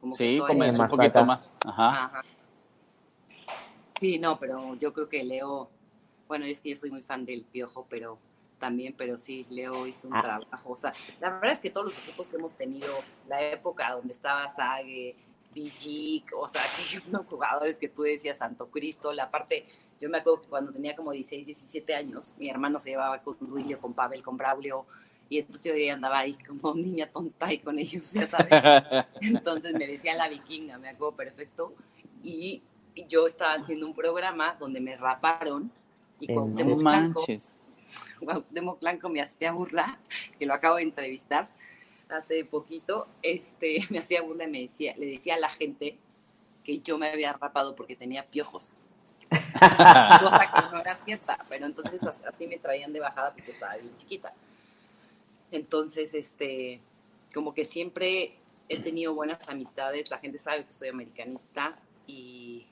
Como 0.00 0.14
Sí, 0.14 0.38
comenzó 0.46 0.78
Más 0.78 0.92
un 0.92 0.98
poquito 0.98 1.24
más. 1.24 1.52
Ajá. 1.64 2.04
Ajá. 2.04 2.22
Sí, 3.98 4.18
no, 4.18 4.38
pero 4.38 4.74
yo 4.76 4.92
creo 4.92 5.08
que 5.08 5.22
Leo, 5.24 5.70
bueno, 6.28 6.44
es 6.44 6.60
que 6.60 6.70
yo 6.70 6.76
soy 6.76 6.90
muy 6.90 7.02
fan 7.02 7.24
del 7.24 7.42
Piojo, 7.44 7.86
pero 7.88 8.18
también, 8.62 8.94
pero 8.96 9.18
sí, 9.18 9.44
Leo 9.50 9.88
hizo 9.88 10.06
un 10.06 10.14
Ah. 10.14 10.22
trabajo. 10.22 10.70
O 10.70 10.76
sea, 10.76 10.92
la 11.20 11.30
verdad 11.30 11.50
es 11.50 11.58
que 11.58 11.68
todos 11.70 11.86
los 11.86 11.98
equipos 11.98 12.28
que 12.28 12.36
hemos 12.36 12.54
tenido, 12.54 12.86
la 13.28 13.42
época 13.42 13.90
donde 13.92 14.12
estaba 14.12 14.48
Sague, 14.48 15.16
Vigic, 15.52 16.32
o 16.36 16.46
sea, 16.46 16.62
que 17.02 17.02
unos 17.08 17.26
jugadores 17.28 17.76
que 17.76 17.88
tú 17.88 18.02
decías, 18.02 18.38
Santo 18.38 18.68
Cristo, 18.70 19.12
la 19.12 19.30
parte, 19.30 19.66
yo 20.00 20.08
me 20.08 20.18
acuerdo 20.18 20.42
que 20.42 20.48
cuando 20.48 20.72
tenía 20.72 20.94
como 20.94 21.10
16, 21.10 21.44
17 21.46 21.92
años, 21.94 22.34
mi 22.38 22.48
hermano 22.48 22.78
se 22.78 22.90
llevaba 22.90 23.20
con 23.20 23.36
Duilio, 23.40 23.80
con 23.80 23.92
Pavel, 23.94 24.22
con 24.22 24.36
Braulio, 24.36 24.86
y 25.28 25.38
entonces 25.38 25.74
yo 25.74 25.92
andaba 25.92 26.20
ahí 26.20 26.34
como 26.46 26.74
niña 26.76 27.08
tonta 27.10 27.52
y 27.52 27.58
con 27.58 27.78
ellos, 27.80 28.12
ya 28.12 28.26
sabes. 28.26 28.48
Entonces 29.20 29.72
me 29.74 29.86
decía 29.86 30.14
la 30.14 30.28
vikinga, 30.28 30.78
me 30.78 30.88
acuerdo 30.90 31.16
perfecto. 31.16 31.74
Y 32.22 32.62
yo 33.08 33.26
estaba 33.26 33.54
haciendo 33.54 33.86
un 33.86 33.94
programa 33.94 34.56
donde 34.60 34.80
me 34.80 34.94
raparon 34.96 35.70
y 36.20 36.30
¿En 36.30 36.34
con 36.38 36.50
No 36.50 36.56
serio? 36.58 36.76
Blanco, 36.76 37.20
manches. 37.20 37.58
Cuauhtémoc 38.20 38.80
Blanco 38.80 39.08
me 39.08 39.20
hacía 39.20 39.52
burla, 39.52 39.98
que 40.38 40.46
lo 40.46 40.54
acabo 40.54 40.76
de 40.76 40.82
entrevistar 40.82 41.46
hace 42.08 42.44
poquito, 42.44 43.08
este, 43.22 43.80
me 43.90 43.98
hacía 43.98 44.22
burla 44.22 44.44
y 44.44 44.50
me 44.50 44.60
decía, 44.62 44.94
le 44.96 45.06
decía 45.06 45.34
a 45.36 45.38
la 45.40 45.50
gente 45.50 45.98
que 46.64 46.80
yo 46.80 46.98
me 46.98 47.08
había 47.10 47.32
rapado 47.32 47.74
porque 47.76 47.96
tenía 47.96 48.26
piojos. 48.26 48.76
Cosa 50.20 50.52
que 50.54 50.62
no 50.72 50.80
era 50.80 50.94
cierta, 50.96 51.38
pero 51.48 51.66
entonces 51.66 52.02
as- 52.04 52.24
así 52.26 52.46
me 52.46 52.58
traían 52.58 52.92
de 52.92 53.00
bajada 53.00 53.30
porque 53.32 53.48
yo 53.48 53.52
estaba 53.52 53.76
bien 53.76 53.96
chiquita. 53.96 54.32
Entonces, 55.50 56.14
este, 56.14 56.80
como 57.34 57.52
que 57.54 57.64
siempre 57.64 58.36
he 58.68 58.80
tenido 58.82 59.14
buenas 59.14 59.48
amistades, 59.48 60.10
la 60.10 60.18
gente 60.18 60.38
sabe 60.38 60.64
que 60.64 60.72
soy 60.72 60.88
americanista 60.88 61.78
y, 62.06 62.66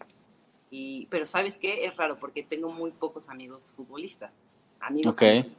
y 0.71 1.07
pero 1.11 1.27
¿sabes 1.27 1.59
qué? 1.59 1.85
Es 1.87 1.97
raro 1.97 2.19
porque 2.19 2.43
tengo 2.43 2.71
muy 2.71 2.93
pocos 2.93 3.29
amigos 3.29 3.73
futbolistas. 3.77 4.35
Amigos 4.81 5.17
Ok. 5.17 5.23
amigos. 5.23 5.53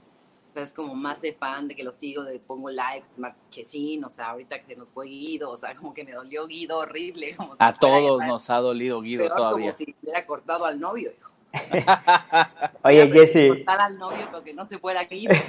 O 0.50 0.54
sea, 0.54 0.64
es 0.64 0.74
como 0.74 0.96
más 0.96 1.22
de 1.22 1.32
fan, 1.32 1.70
de 1.70 1.76
que 1.76 1.84
lo 1.84 1.94
sigo, 1.94 2.24
de 2.24 2.38
pongo 2.40 2.70
likes, 2.70 3.08
Marchesín, 3.20 4.04
o 4.04 4.10
sea, 4.10 4.32
ahorita 4.32 4.60
que 4.60 4.66
se 4.66 4.76
nos 4.76 4.92
fue 4.92 5.08
Guido, 5.08 5.50
o 5.50 5.56
sea, 5.56 5.74
como 5.76 5.94
que 5.94 6.04
me 6.04 6.12
dolió 6.12 6.46
Guido 6.46 6.80
horrible. 6.80 7.34
Como 7.36 7.56
A 7.58 7.72
todos 7.72 8.26
nos 8.26 8.50
ha 8.50 8.58
dolido 8.58 9.02
Guido 9.02 9.24
Peor 9.26 9.38
todavía. 9.38 9.66
como 9.68 9.78
si 9.78 9.86
le 9.86 9.96
hubiera 10.04 10.26
cortado 10.26 10.66
al 10.66 10.80
novio, 10.80 11.12
hijo. 11.18 11.30
Oye, 12.84 13.12
Jessy, 13.12 13.50
Cortar 13.50 13.82
al 13.82 13.98
novio 13.98 14.26
para 14.32 14.44
que 14.44 14.54
no 14.54 14.66
se 14.66 14.78
fuera 14.78 15.04
Guido. 15.04 15.34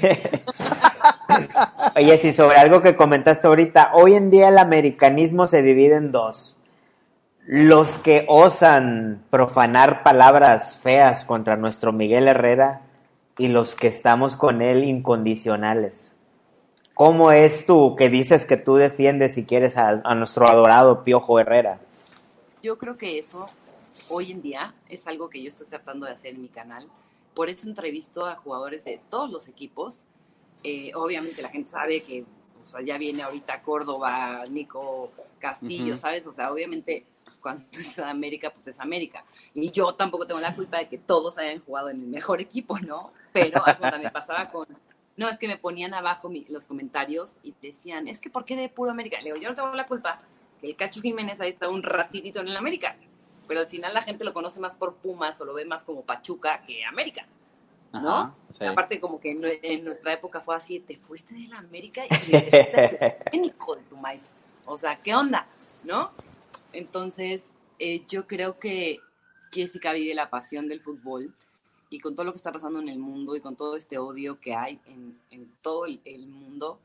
oye, 1.96 2.18
sí, 2.18 2.32
sobre 2.32 2.56
algo 2.56 2.82
que 2.82 2.96
comentaste 2.96 3.46
ahorita, 3.46 3.92
hoy 3.94 4.14
en 4.14 4.30
día 4.30 4.48
el 4.48 4.58
americanismo 4.58 5.46
se 5.46 5.62
divide 5.62 5.96
en 5.96 6.12
dos. 6.12 6.56
Los 7.46 7.98
que 7.98 8.24
osan 8.28 9.24
profanar 9.30 10.02
palabras 10.02 10.76
feas 10.76 11.24
contra 11.24 11.56
nuestro 11.56 11.92
Miguel 11.92 12.28
Herrera 12.28 12.82
y 13.42 13.48
los 13.48 13.74
que 13.74 13.88
estamos 13.88 14.36
con 14.36 14.62
él 14.62 14.84
incondicionales. 14.84 16.16
¿Cómo 16.94 17.32
es 17.32 17.66
tú 17.66 17.96
que 17.96 18.08
dices 18.08 18.44
que 18.44 18.56
tú 18.56 18.76
defiendes 18.76 19.34
si 19.34 19.44
quieres 19.44 19.76
a, 19.76 19.96
nuestro 20.14 20.46
adorado 20.46 21.02
Piojo 21.02 21.40
Herrera? 21.40 21.80
Yo 22.62 22.78
creo 22.78 22.96
que 22.96 23.18
eso 23.18 23.48
hoy 24.08 24.30
en 24.30 24.42
día 24.42 24.76
es 24.88 25.08
algo 25.08 25.28
que 25.28 25.42
yo 25.42 25.48
estoy 25.48 25.66
tratando 25.66 26.06
de 26.06 26.12
hacer 26.12 26.36
en 26.36 26.42
mi 26.42 26.46
canal. 26.46 26.86
Por 27.34 27.48
eso 27.48 27.68
entrevisto 27.68 28.26
a 28.26 28.36
jugadores 28.36 28.84
de 28.84 29.00
todos 29.10 29.28
los 29.28 29.48
equipos. 29.48 30.04
Eh, 30.62 30.92
obviamente 30.94 31.42
la 31.42 31.48
gente 31.48 31.68
sabe 31.68 32.00
que 32.00 32.24
ya 32.84 32.96
viene 32.96 33.24
ahorita 33.24 33.60
Córdoba, 33.62 34.44
Nico 34.48 35.10
Castillo, 35.42 35.92
Ujú. 35.94 36.00
¿sabes? 36.00 36.26
O 36.26 36.32
sea, 36.32 36.50
obviamente 36.52 37.04
pues, 37.24 37.38
cuando 37.38 37.64
es 37.72 37.98
América, 37.98 38.50
pues 38.50 38.66
es 38.68 38.80
América. 38.80 39.24
Y 39.54 39.70
yo 39.70 39.94
tampoco 39.94 40.26
tengo 40.26 40.40
la 40.40 40.54
culpa 40.56 40.78
de 40.78 40.88
que 40.88 40.96
todos 40.98 41.36
hayan 41.38 41.60
jugado 41.60 41.90
en 41.90 42.00
el 42.00 42.06
mejor 42.08 42.40
equipo, 42.40 42.78
¿no? 42.78 43.12
Pero 43.32 43.66
hasta 43.66 43.98
me 43.98 44.10
pasaba 44.10 44.48
con... 44.48 44.66
No, 45.16 45.28
es 45.28 45.36
que 45.38 45.46
me 45.46 45.58
ponían 45.58 45.92
abajo 45.92 46.30
mi- 46.30 46.46
los 46.48 46.66
comentarios 46.66 47.38
y 47.42 47.54
decían, 47.60 48.08
es 48.08 48.18
que 48.20 48.30
¿por 48.30 48.44
qué 48.46 48.56
de 48.56 48.68
puro 48.70 48.90
América? 48.90 49.18
Le 49.18 49.24
digo, 49.24 49.36
yo 49.36 49.50
no 49.50 49.54
tengo 49.54 49.74
la 49.74 49.86
culpa 49.86 50.18
que 50.60 50.66
el 50.68 50.74
Cacho 50.76 51.02
Jiménez 51.02 51.38
ahí 51.40 51.50
está 51.50 51.68
un 51.68 51.82
ratitito 51.82 52.40
en 52.40 52.48
el 52.48 52.56
América. 52.56 52.96
pero 53.46 53.60
al 53.60 53.66
final 53.66 53.92
la 53.92 54.00
gente 54.02 54.24
lo 54.24 54.32
conoce 54.32 54.60
más 54.60 54.74
por 54.74 54.94
Pumas 54.94 55.38
o 55.40 55.44
lo 55.44 55.52
ve 55.52 55.64
más 55.66 55.84
como 55.84 56.02
Pachuca 56.02 56.62
que 56.66 56.84
América, 56.86 57.26
¿no? 57.92 58.34
Aparte 58.70 59.00
como 59.00 59.18
que 59.20 59.32
en, 59.62 59.84
nuestra 59.84 60.12
época 60.14 60.40
fue 60.40 60.56
así, 60.56 60.80
te 60.80 60.96
fuiste 60.96 61.34
de 61.34 61.48
la 61.48 61.58
América 61.58 62.02
y 62.06 62.32
hijo 63.46 63.76
de 63.76 63.82
tu 63.82 63.96
maíz. 63.96 64.32
O 64.64 64.76
sea, 64.76 64.98
¿qué 64.98 65.14
onda? 65.14 65.46
¿No? 65.84 66.12
Entonces, 66.72 67.50
eh, 67.78 68.02
yo 68.08 68.26
creo 68.26 68.58
que 68.58 69.00
Jessica 69.52 69.92
vive 69.92 70.14
la 70.14 70.30
pasión 70.30 70.68
del 70.68 70.80
fútbol 70.80 71.34
y 71.90 71.98
con 71.98 72.14
todo 72.14 72.24
lo 72.24 72.32
que 72.32 72.38
está 72.38 72.52
pasando 72.52 72.80
en 72.80 72.88
el 72.88 72.98
mundo 72.98 73.36
y 73.36 73.40
con 73.40 73.56
todo 73.56 73.76
este 73.76 73.98
odio 73.98 74.40
que 74.40 74.54
hay 74.54 74.80
en, 74.86 75.52
todo 75.60 75.84
el, 75.84 76.26
mundo, 76.26 76.80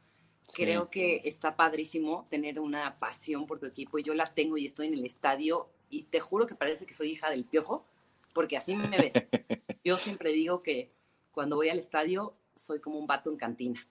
creo 0.53 0.89
que 0.89 1.21
está 1.23 1.55
padrísimo 1.55 2.27
tener 2.29 2.59
una 2.59 2.99
pasión 2.99 3.47
por 3.47 3.59
tu 3.59 3.65
equipo 3.65 3.99
y 3.99 4.03
yo 4.03 4.13
la 4.13 4.25
tengo 4.25 4.57
y 4.57 4.65
estoy 4.65 4.87
en 4.87 4.95
el 4.95 5.05
estadio 5.05 5.69
y 5.89 6.03
te 6.03 6.19
juro 6.19 6.45
que 6.45 6.55
parece 6.55 6.85
que 6.85 6.93
soy 6.93 7.11
hija 7.11 7.29
del 7.29 7.45
piojo, 7.45 7.85
porque 8.33 8.57
así 8.57 8.75
me 8.75 8.97
ves. 8.97 9.13
Yo 9.85 9.97
siempre 9.97 10.33
digo 10.33 10.61
que 10.61 10.89
cuando 11.31 11.55
voy 11.55 11.69
al 11.69 11.79
estadio 11.79 12.33
soy 12.55 12.81
como 12.81 12.99
un 12.99 13.07
vato 13.07 13.29
en 13.29 13.37
cantina. 13.37 13.87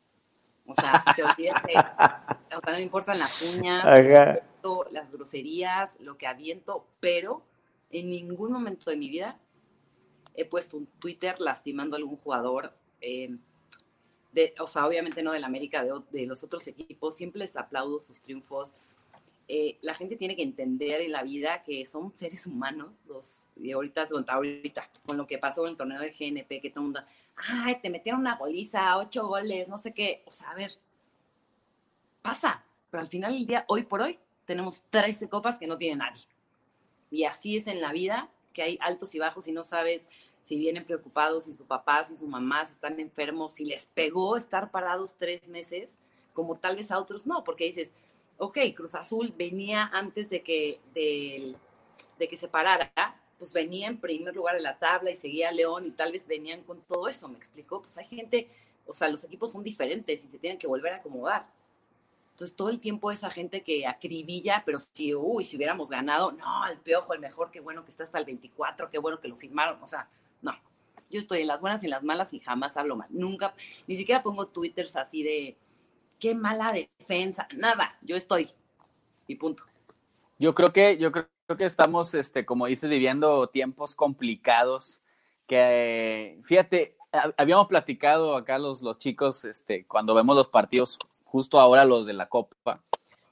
O 0.67 0.75
sea, 0.75 1.05
te 1.15 1.23
olvidas 1.23 1.63
de, 1.63 1.75
o 1.75 2.61
sea, 2.61 2.73
no 2.73 2.73
me 2.73 2.83
importan 2.83 3.19
las 3.19 3.43
uñas, 3.43 3.85
las 4.91 5.11
groserías, 5.13 5.99
lo 6.01 6.19
que 6.19 6.27
aviento, 6.27 6.87
pero 7.01 7.43
en 7.91 8.11
ningún 8.11 8.53
momento 8.53 8.91
de 8.91 8.97
mi 8.97 9.09
vida 9.09 9.39
he 10.35 10.45
puesto 10.45 10.77
un 10.77 10.87
Twitter 10.87 11.41
lastimando 11.41 11.97
a 11.97 11.99
algún 11.99 12.17
jugador. 12.17 12.75
Eh, 13.01 13.37
de, 14.33 14.55
o 14.59 14.67
sea, 14.67 14.87
obviamente 14.87 15.23
no 15.23 15.33
del 15.33 15.45
América, 15.45 15.83
de, 15.83 15.93
de, 16.11 16.27
los 16.27 16.43
otros 16.43 16.67
equipos. 16.67 17.17
Siempre 17.17 17.41
les 17.41 17.57
aplaudo 17.57 17.99
sus 17.99 18.21
triunfos. 18.21 18.75
Eh, 19.49 19.79
la 19.83 19.95
gente 19.95 20.17
tiene 20.17 20.35
que 20.35 20.43
entender 20.43 21.01
en 21.03 21.13
la 21.13 21.23
vida 21.23 21.63
que 21.63 21.87
son 21.87 22.15
seres 22.17 22.47
humanos, 22.47 22.91
los, 23.07 23.45
y 23.57 23.71
ahorita, 23.71 24.07
ahorita, 24.29 24.91
con 25.07 25.17
lo 25.17 25.27
que 25.27 25.39
pasó 25.39 25.65
en 25.65 25.71
el 25.71 25.77
torneo 25.77 26.01
de 26.01 26.11
GNP, 26.11 26.61
que 26.61 26.71
todo 26.71 26.81
el 26.81 26.85
mundo, 26.87 27.01
ay, 27.37 27.79
te 27.81 27.89
metieron 27.89 28.21
una 28.21 28.37
goliza, 28.37 28.97
ocho 28.99 29.29
goles, 29.29 29.69
no 29.69 29.79
sé 29.79 29.95
qué, 29.95 30.25
o 30.27 30.33
sea, 30.33 30.51
a 30.51 30.55
ver, 30.57 30.73
pasa, 32.23 32.65
pero 32.91 33.03
al 33.03 33.09
final 33.09 33.35
del 33.35 33.47
día, 33.47 33.65
hoy 33.69 33.85
por 33.85 34.03
hoy, 34.03 34.19
tenemos 34.47 34.83
13 34.91 35.29
copas 35.29 35.59
que 35.59 35.69
no 35.69 35.79
tiene 35.79 35.97
nadie. 35.97 36.23
Y 37.11 37.25
así 37.25 37.57
es 37.57 37.69
en 37.69 37.81
la 37.81 37.93
vida, 37.93 38.29
que 38.53 38.63
hay 38.63 38.79
altos 38.81 39.15
y 39.15 39.21
bajos 39.21 39.47
y 39.47 39.53
no 39.53 39.63
sabes 39.63 40.07
si 40.43 40.57
vienen 40.59 40.85
preocupados, 40.85 41.45
si 41.45 41.55
su 41.55 41.67
papá, 41.67 42.05
si 42.05 42.17
su 42.17 42.27
mamá, 42.27 42.65
si 42.67 42.73
están 42.73 42.99
enfermos, 42.99 43.53
si 43.53 43.65
les 43.65 43.87
pegó 43.87 44.37
estar 44.37 44.71
parados 44.71 45.15
tres 45.19 45.47
meses, 45.49 45.97
como 46.33 46.57
tal 46.57 46.77
vez 46.77 46.91
a 46.91 46.99
otros 46.99 47.27
no, 47.27 47.45
porque 47.45 47.65
dices, 47.65 47.93
ok, 48.39 48.59
Cruz 48.75 48.95
Azul 48.95 49.33
venía 49.37 49.87
antes 49.93 50.31
de 50.31 50.43
que, 50.43 50.81
de, 50.95 52.29
que 52.29 52.37
se 52.37 52.49
parara, 52.49 52.93
pues 53.39 53.53
venía 53.53 53.89
en 53.89 54.01
primer 54.01 54.35
lugar 54.35 54.57
en 54.57 54.63
la 54.63 54.79
tabla 54.79 55.11
y 55.11 55.15
seguía 55.15 55.53
León 55.53 55.87
y 55.87 55.91
tal 55.91 56.13
vez 56.13 56.27
venían 56.27 56.63
con 56.63 56.81
todo 56.83 57.09
eso, 57.09 57.29
¿me 57.29 57.39
explicó? 57.39 57.81
Pues 57.81 57.97
hay 57.99 58.05
gente, 58.05 58.51
o 58.87 58.93
sea, 58.93 59.09
los 59.09 59.25
equipos 59.25 59.53
son 59.53 59.63
diferentes 59.63 60.25
y 60.25 60.29
se 60.29 60.39
tienen 60.39 60.59
que 60.59 60.67
volver 60.67 60.95
a 60.95 60.97
acomodar. 60.97 61.47
Entonces 62.33 62.55
todo 62.55 62.69
el 62.69 62.81
tiempo 62.81 63.11
esa 63.11 63.31
gente 63.31 63.63
que 63.63 63.87
acribilla, 63.87 64.63
pero 64.67 64.79
si, 64.79 65.15
uy, 65.15 65.45
si 65.45 65.57
hubiéramos 65.57 65.89
ganado, 65.89 66.33
no, 66.33 66.67
el 66.67 66.79
piojo, 66.79 67.15
el 67.15 67.21
mejor, 67.21 67.51
qué 67.51 67.61
bueno 67.61 67.85
que 67.85 67.91
está 67.91 68.05
hasta 68.05 68.19
el 68.19 68.27
24, 68.27 68.91
qué 68.91 68.99
bueno 68.99 69.21
que 69.21 69.29
lo 69.29 69.37
firmaron, 69.37 69.83
o 69.83 69.87
sea, 69.87 70.11
no. 70.43 70.53
Yo 71.09 71.19
estoy 71.19 71.43
en 71.43 71.47
las 71.47 71.61
buenas 71.61 71.83
y 71.83 71.87
en 71.87 71.93
las 71.93 72.03
malas 72.03 72.35
y 72.35 72.41
jamás 72.41 72.77
hablo 72.77 72.97
mal. 72.97 73.09
Nunca, 73.11 73.55
ni 73.87 73.97
siquiera 73.97 74.23
pongo 74.23 74.49
twitters 74.49 74.97
así 74.97 75.23
de, 75.23 75.57
qué 76.19 76.35
mala 76.35 76.73
defensa, 76.73 77.49
nada, 77.55 77.97
yo 78.03 78.17
estoy 78.17 78.49
y 79.27 79.37
punto. 79.37 79.65
Yo 80.39 80.55
creo 80.55 80.73
que, 80.73 80.97
yo 80.99 81.13
creo 81.13 81.29
que 81.57 81.65
estamos, 81.65 82.15
este, 82.15 82.45
como 82.45 82.67
dices, 82.67 82.91
viviendo 82.91 83.49
tiempos 83.49 83.95
complicados 83.95 85.03
que, 85.47 86.39
fíjate, 86.45 86.97
habíamos 87.37 87.67
platicado 87.69 88.37
acá 88.37 88.59
los, 88.59 88.83
los 88.83 88.99
chicos, 88.99 89.45
este, 89.45 89.87
cuando 89.87 90.15
vemos 90.15 90.37
los 90.37 90.49
partidos, 90.49 90.99
justo 91.25 91.59
ahora 91.59 91.85
los 91.85 92.07
de 92.07 92.13
la 92.13 92.29
Copa. 92.29 92.81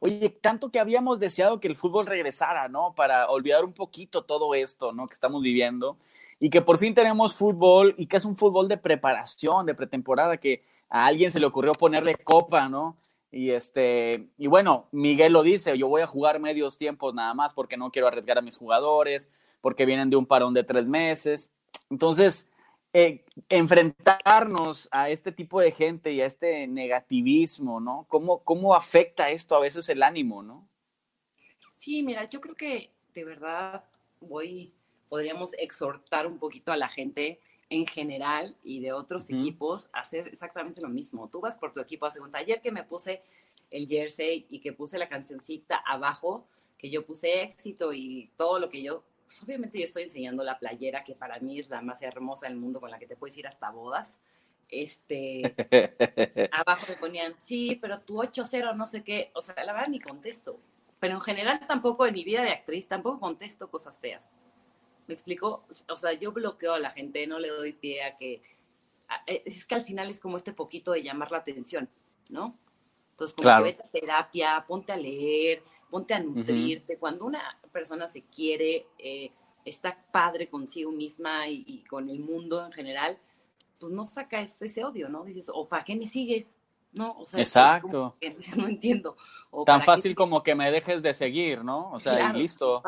Oye, 0.01 0.29
tanto 0.29 0.71
que 0.71 0.79
habíamos 0.79 1.19
deseado 1.19 1.61
que 1.61 1.69
el 1.69 1.77
fútbol 1.77 2.07
regresara, 2.07 2.69
¿no? 2.69 2.95
Para 2.95 3.29
olvidar 3.31 3.65
un 3.65 3.73
poquito 3.73 4.25
todo 4.25 4.55
esto, 4.55 4.93
¿no? 4.93 5.07
Que 5.07 5.15
estamos 5.15 5.43
viviendo 5.43 5.97
y 6.39 6.51
que 6.51 6.61
por 6.61 6.79
fin 6.79 6.95
tenemos 6.95 7.35
fútbol 7.35 7.95
y 7.97 8.07
que 8.07 8.17
es 8.19 8.25
un 8.25 8.37
fútbol 8.37 8.69
de 8.69 8.77
preparación, 8.77 9.67
de 9.67 9.75
pretemporada, 9.75 10.37
que 10.37 10.63
a 10.89 11.07
alguien 11.07 11.31
se 11.31 11.41
le 11.41 11.47
ocurrió 11.47 11.73
ponerle 11.73 12.17
copa, 12.17 12.69
¿no? 12.69 12.97
Y 13.31 13.51
este, 13.51 14.29
y 14.39 14.47
bueno, 14.47 14.89
Miguel 14.93 15.33
lo 15.33 15.43
dice, 15.43 15.77
yo 15.77 15.89
voy 15.89 16.03
a 16.03 16.07
jugar 16.07 16.39
medios 16.39 16.79
tiempos 16.79 17.15
nada 17.15 17.35
más 17.35 17.53
porque 17.53 17.77
no 17.77 17.91
quiero 17.91 18.07
arriesgar 18.07 18.39
a 18.39 18.43
mis 18.43 18.57
jugadores, 18.57 19.29
porque 19.61 19.87
vienen 19.87 20.09
de 20.09 20.17
un 20.17 20.27
parón 20.27 20.55
de 20.55 20.63
tres 20.63 20.87
meses. 20.87 21.51
Entonces, 21.91 22.49
eh, 22.93 23.25
enfrentarnos 23.49 24.89
a 24.93 25.11
este 25.11 25.33
tipo 25.33 25.61
de 25.61 25.73
gente 25.73 26.13
y 26.13 26.21
a 26.21 26.27
este 26.27 26.69
negativismo, 26.69 27.81
¿no? 27.81 28.07
¿Cómo, 28.09 28.45
¿Cómo 28.45 28.77
afecta 28.77 29.31
esto 29.31 29.57
a 29.57 29.61
veces 29.61 29.89
el 29.89 30.05
ánimo, 30.05 30.45
¿no? 30.45 30.69
Sí, 31.73 32.05
mira, 32.05 32.25
yo 32.27 32.41
creo 32.41 32.55
que 32.55 32.93
de 33.15 33.25
verdad 33.25 33.83
voy, 34.21 34.73
podríamos 35.09 35.55
exhortar 35.55 36.29
un 36.29 36.39
poquito 36.39 36.71
a 36.71 36.77
la 36.77 36.89
gente 36.89 37.41
en 37.71 37.87
general 37.87 38.57
y 38.63 38.81
de 38.81 38.93
otros 38.93 39.31
equipos 39.31 39.89
hacer 39.93 40.29
exactamente 40.29 40.81
lo 40.81 40.89
mismo. 40.89 41.29
Tú 41.29 41.41
vas 41.41 41.59
por 41.59 41.73
tu 41.73 41.81
equipo, 41.81 42.07
hace 42.07 42.21
un 42.21 42.31
taller 42.31 42.61
que 42.61 42.73
me 42.73 42.85
puse 42.85 43.23
el 43.71 43.89
jersey 43.89 44.47
y 44.49 44.61
que 44.61 44.73
puse 44.73 44.99
la 44.99 45.09
cancioncita 45.09 45.77
abajo, 45.77 46.47
que 46.79 46.91
yo 46.91 47.05
puse 47.05 47.43
éxito 47.43 47.93
y 47.93 48.31
todo 48.37 48.59
lo 48.59 48.69
que 48.69 48.83
yo, 48.83 49.03
pues, 49.25 49.43
obviamente 49.43 49.79
yo 49.79 49.85
estoy 49.85 50.05
enseñando 50.05 50.45
la 50.45 50.59
playera, 50.59 51.03
que 51.03 51.15
para 51.15 51.39
mí 51.41 51.59
es 51.59 51.69
la 51.71 51.81
más 51.81 52.03
hermosa 52.03 52.47
del 52.47 52.57
mundo, 52.57 52.81
con 52.81 52.91
la 52.91 52.99
que 52.99 53.07
te 53.07 53.17
puedes 53.17 53.37
ir 53.39 53.47
hasta 53.47 53.71
bodas. 53.71 54.19
Este, 54.69 55.55
abajo 56.53 56.87
me 56.89 56.97
ponían, 56.97 57.35
sí, 57.41 57.79
pero 57.81 58.01
tu 58.01 58.23
8-0, 58.23 58.77
no 58.77 58.87
sé 58.87 59.03
qué, 59.03 59.31
o 59.35 59.43
sea, 59.43 59.55
la 59.65 59.73
verdad 59.73 59.89
ni 59.89 60.01
contesto. 60.01 60.59
Pero 61.01 61.15
en 61.15 61.21
general 61.21 61.61
tampoco 61.61 62.07
en 62.07 62.15
mi 62.15 62.25
vida 62.25 62.43
de 62.43 62.51
actriz, 62.51 62.87
tampoco 62.89 63.21
contesto 63.21 63.71
cosas 63.71 63.99
feas. 63.99 64.29
¿Me 65.07 65.15
explico? 65.15 65.65
O 65.89 65.97
sea, 65.97 66.13
yo 66.15 66.33
bloqueo 66.33 66.75
a 66.75 66.79
la 66.79 66.91
gente, 66.91 67.27
no 67.27 67.39
le 67.39 67.49
doy 67.49 67.73
pie 67.73 68.05
a 68.05 68.17
que... 68.17 68.43
Eh, 69.27 69.43
es 69.45 69.67
que 69.67 69.75
al 69.75 69.83
final 69.83 70.09
es 70.09 70.19
como 70.19 70.37
este 70.37 70.53
poquito 70.53 70.93
de 70.93 71.03
llamar 71.03 71.31
la 71.31 71.39
atención, 71.39 71.89
¿no? 72.31 72.59
Entonces, 73.11 73.35
como 73.37 73.57
que 73.57 73.63
vete 73.63 73.83
a 73.83 73.89
terapia, 73.89 74.65
ponte 74.67 74.93
a 74.93 74.97
leer, 74.97 75.63
ponte 75.89 76.15
a 76.15 76.19
nutrirte. 76.19 76.99
Cuando 76.99 77.27
una 77.27 77.59
persona 77.71 78.09
se 78.09 78.23
quiere, 78.23 78.87
eh, 78.99 79.31
está 79.65 79.97
padre 80.11 80.49
consigo 80.49 80.91
misma 80.91 81.49
y, 81.49 81.85
con 81.89 82.09
el 82.09 82.19
mundo 82.19 82.65
en 82.65 82.73
general, 82.73 83.19
pues 83.79 83.93
no 83.93 84.05
saca 84.05 84.41
ese, 84.41 84.85
odio, 84.85 85.09
¿no? 85.09 85.25
Dices, 85.25 85.51
¿o 85.53 85.69
para 85.69 85.85
qué 85.85 85.95
me 85.95 86.09
sigues? 86.09 86.57
No, 86.93 87.19
o 87.19 87.27
sea, 87.27 87.41
Exacto. 87.41 88.17
no 88.57 88.67
entiendo. 88.67 89.17
Tan 89.65 89.83
fácil 89.83 90.15
como 90.15 90.43
que 90.43 90.55
me 90.55 90.71
dejes 90.73 91.03
de 91.03 91.15
seguir, 91.15 91.65
¿no? 91.65 91.93
O 91.93 92.01
sea, 92.01 92.31
y 92.31 92.39
listo. 92.39 92.83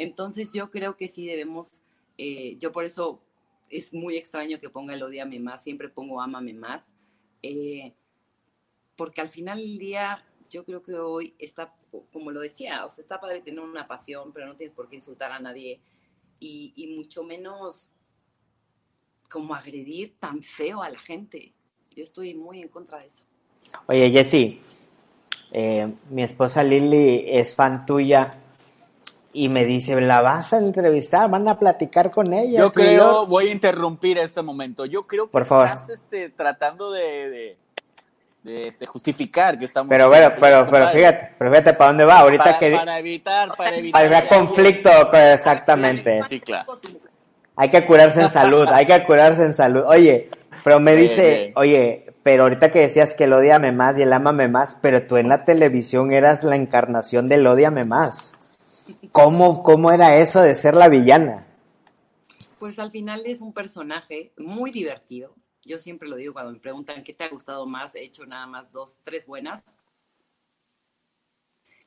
Entonces 0.00 0.54
yo 0.54 0.70
creo 0.70 0.96
que 0.96 1.08
sí 1.08 1.26
debemos, 1.26 1.82
eh, 2.16 2.56
yo 2.58 2.72
por 2.72 2.86
eso 2.86 3.20
es 3.68 3.92
muy 3.92 4.16
extraño 4.16 4.58
que 4.58 4.70
ponga 4.70 4.94
el 4.94 5.02
odiame 5.02 5.38
más, 5.38 5.62
siempre 5.62 5.90
pongo 5.90 6.22
ámame 6.22 6.54
más, 6.54 6.94
eh, 7.42 7.92
porque 8.96 9.20
al 9.20 9.28
final 9.28 9.58
del 9.58 9.78
día 9.78 10.24
yo 10.50 10.64
creo 10.64 10.80
que 10.80 10.94
hoy 10.94 11.34
está, 11.38 11.74
como 12.14 12.30
lo 12.30 12.40
decía, 12.40 12.86
o 12.86 12.90
sea, 12.90 13.02
está 13.02 13.20
padre 13.20 13.42
tener 13.42 13.60
una 13.60 13.86
pasión, 13.86 14.32
pero 14.32 14.46
no 14.46 14.56
tienes 14.56 14.74
por 14.74 14.88
qué 14.88 14.96
insultar 14.96 15.32
a 15.32 15.38
nadie 15.38 15.82
y, 16.38 16.94
mucho 16.96 17.22
menos 17.22 17.90
como 19.28 19.54
agredir 19.54 20.14
tan 20.18 20.42
feo 20.42 20.82
a 20.82 20.88
la 20.88 20.98
gente. 20.98 21.52
Yo 21.94 22.02
estoy 22.02 22.34
muy 22.34 22.62
en 22.62 22.68
contra 22.68 23.00
de 23.00 23.06
eso. 23.08 23.24
Oye, 23.86 24.10
Jessy, 24.10 24.62
eh, 25.52 25.92
mi 26.08 26.22
esposa 26.22 26.64
Lili 26.64 27.26
es 27.26 27.54
fan 27.54 27.84
tuya 27.84 28.46
y 29.32 29.48
me 29.48 29.64
dice, 29.64 30.00
¿la 30.00 30.20
vas 30.20 30.52
a 30.52 30.58
entrevistar? 30.58 31.30
¿Van 31.30 31.46
a 31.48 31.58
platicar 31.58 32.10
con 32.10 32.32
ella? 32.32 32.60
Yo 32.60 32.72
creo, 32.72 33.26
voy 33.26 33.48
a 33.48 33.52
interrumpir 33.52 34.18
este 34.18 34.42
momento. 34.42 34.86
Yo 34.86 35.06
creo 35.06 35.26
que 35.26 35.32
Por 35.32 35.44
favor. 35.44 35.66
estás 35.66 35.88
este, 35.90 36.30
tratando 36.30 36.90
de, 36.90 37.56
de, 38.42 38.68
este, 38.68 38.86
justificar 38.86 39.58
que 39.58 39.66
estamos... 39.66 39.88
Pero 39.88 40.08
bueno, 40.08 40.32
pero, 40.40 40.68
pero 40.68 40.88
fíjate, 40.88 41.34
pero 41.38 41.50
fíjate 41.50 41.74
para 41.74 41.88
dónde 41.90 42.04
va. 42.04 42.18
Ahorita 42.18 42.44
para, 42.44 42.58
que... 42.58 42.70
Para 42.72 42.98
evitar, 42.98 43.56
para 43.56 43.76
evitar... 43.76 43.92
Para 43.92 44.16
evitar 44.16 44.38
conflicto, 44.38 44.90
pues, 45.10 45.34
exactamente. 45.34 46.22
Sí, 46.28 46.40
claro. 46.40 46.72
Hay 47.54 47.70
que 47.70 47.84
curarse 47.84 48.22
en 48.22 48.30
salud, 48.30 48.66
hay 48.68 48.86
que 48.86 49.04
curarse 49.04 49.44
en 49.44 49.52
salud. 49.52 49.84
Oye, 49.86 50.30
pero 50.64 50.80
me 50.80 50.96
dice, 50.96 51.52
oye, 51.56 52.06
pero 52.22 52.44
ahorita 52.44 52.72
que 52.72 52.80
decías 52.80 53.14
que 53.14 53.24
el 53.24 53.32
odiame 53.32 53.70
más 53.70 53.96
y 53.96 54.02
el 54.02 54.12
amame 54.12 54.48
más, 54.48 54.76
pero 54.80 55.06
tú 55.06 55.18
en 55.18 55.28
la 55.28 55.44
televisión 55.44 56.12
eras 56.12 56.42
la 56.42 56.56
encarnación 56.56 57.28
del 57.28 57.46
odiame 57.46 57.84
más. 57.84 58.32
¿Cómo, 59.12 59.62
¿Cómo 59.62 59.90
era 59.90 60.16
eso 60.16 60.40
de 60.40 60.54
ser 60.54 60.74
la 60.74 60.88
villana? 60.88 61.46
Pues 62.58 62.78
al 62.78 62.90
final 62.90 63.24
es 63.26 63.40
un 63.40 63.52
personaje 63.52 64.32
muy 64.36 64.70
divertido. 64.70 65.34
Yo 65.64 65.78
siempre 65.78 66.08
lo 66.08 66.16
digo 66.16 66.32
cuando 66.32 66.52
me 66.52 66.58
preguntan 66.58 67.02
qué 67.04 67.12
te 67.12 67.24
ha 67.24 67.28
gustado 67.28 67.66
más, 67.66 67.94
he 67.94 68.02
hecho 68.02 68.26
nada 68.26 68.46
más 68.46 68.70
dos, 68.72 68.98
tres 69.02 69.26
buenas. 69.26 69.64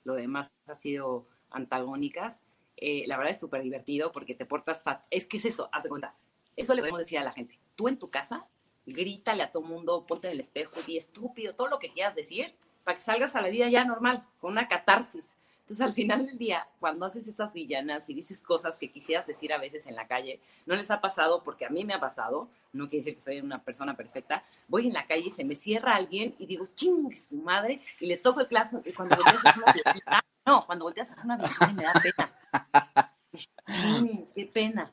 Lo 0.04 0.16
demás 0.16 0.52
ha 0.68 0.76
sido 0.76 1.28
antagónicas. 1.50 2.42
eh, 2.78 3.04
la 3.08 3.18
verdad 3.18 3.32
es 3.32 3.40
súper 3.40 3.62
divertido 3.62 4.12
porque 4.12 4.36
te 4.36 4.46
portas 4.46 4.84
fat. 4.84 5.06
Es 5.10 5.28
que 5.28 5.38
es 5.38 5.46
eso, 5.46 5.70
haz 5.72 5.88
cuenta. 5.88 6.14
Eso 6.56 6.74
le 6.74 6.82
podemos 6.82 7.00
decir 7.00 7.20
a 7.20 7.24
la 7.24 7.32
gente. 7.32 7.58
Tú 7.76 7.88
en 7.88 7.98
tu 7.98 8.10
casa, 8.10 8.46
grítale 8.86 9.44
a 9.44 9.52
todo 9.52 9.64
mundo, 9.64 10.06
ponte 10.06 10.28
en 10.28 10.34
el 10.34 10.40
espejo, 10.40 10.74
y 10.88 10.98
estúpido, 10.98 11.56
todo 11.56 11.68
lo 11.68 11.80
que 11.80 11.92
quieras 11.92 12.16
decir, 12.16 12.56
para 12.84 12.96
que 12.96 13.02
salgas 13.02 13.36
a 13.36 13.42
la 13.42 13.50
vida 13.50 13.70
ya 13.70 13.86
normal, 13.86 14.26
con 14.40 14.52
una 14.52 14.68
catarsis. 14.68 15.36
Entonces, 15.64 15.86
al 15.86 15.94
final 15.94 16.26
del 16.26 16.38
día, 16.38 16.68
cuando 16.78 17.06
haces 17.06 17.26
estas 17.26 17.54
villanas 17.54 18.10
y 18.10 18.14
dices 18.14 18.42
cosas 18.42 18.78
que 18.78 18.92
quisieras 18.92 19.26
decir 19.26 19.54
a 19.54 19.58
veces 19.58 19.88
en 19.88 19.96
la 19.96 20.08
calle, 20.08 20.42
no 20.66 20.76
les 20.76 20.92
ha 20.92 21.00
pasado, 21.00 21.42
porque 21.42 21.66
a 21.66 21.70
mí 21.70 21.86
me 21.86 21.94
ha 21.94 22.02
pasado, 22.02 22.50
no 22.74 22.90
quiere 22.90 23.06
decir 23.06 23.16
que 23.16 23.22
soy 23.22 23.40
una 23.40 23.64
persona 23.64 23.96
perfecta, 23.96 24.44
voy 24.68 24.88
en 24.88 24.94
la 24.94 25.08
calle 25.08 25.28
y 25.28 25.32
se 25.32 25.46
me 25.46 25.56
cierra 25.56 25.96
alguien 25.96 26.36
y 26.38 26.48
digo, 26.48 26.66
ching, 26.76 27.16
su 27.16 27.38
madre, 27.38 27.82
y 28.02 28.08
le 28.08 28.18
toco 28.18 28.42
el 28.42 28.48
claxon, 28.48 28.84
y 28.86 28.92
cuando 28.92 29.16
volteas 29.16 29.46
es 29.46 29.58
una 29.58 29.72
viejita, 29.72 30.26
no, 30.46 30.66
cuando 30.66 30.84
volteas 30.84 31.12
es 31.12 31.24
una 31.24 31.38
viejita 31.38 31.70
y 31.70 31.74
me 31.76 31.84
da 31.84 31.94
pena. 31.94 33.14
Ching, 33.72 34.28
qué 34.36 34.46
pena. 34.46 34.92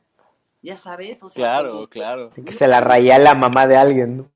Ya 0.62 0.77
sabes, 0.77 1.21
o 1.25 1.29
sea. 1.29 1.43
Claro, 1.43 1.89
claro. 1.89 2.31
Que 2.31 2.53
se 2.53 2.69
la 2.69 2.81
rayé 2.81 3.12
a 3.12 3.19
la 3.19 3.35
mamá 3.35 3.67
de 3.67 3.77
alguien, 3.77 4.17
¿no? 4.19 4.31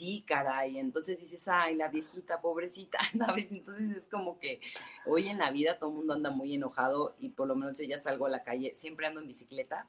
Sí, 0.00 0.24
caray. 0.26 0.78
Entonces 0.78 1.20
dices, 1.20 1.46
ay, 1.46 1.74
la 1.74 1.88
viejita, 1.88 2.40
pobrecita, 2.40 2.98
¿sabes? 3.18 3.52
Entonces 3.52 3.94
es 3.94 4.06
como 4.06 4.38
que 4.38 4.58
hoy 5.04 5.28
en 5.28 5.36
la 5.36 5.50
vida 5.50 5.78
todo 5.78 5.90
el 5.90 5.96
mundo 5.96 6.14
anda 6.14 6.30
muy 6.30 6.54
enojado 6.54 7.14
y 7.18 7.28
por 7.28 7.46
lo 7.46 7.54
menos 7.54 7.76
yo 7.76 7.84
ya 7.84 7.98
salgo 7.98 8.24
a 8.24 8.30
la 8.30 8.42
calle, 8.42 8.74
siempre 8.74 9.06
ando 9.06 9.20
en 9.20 9.26
bicicleta 9.26 9.86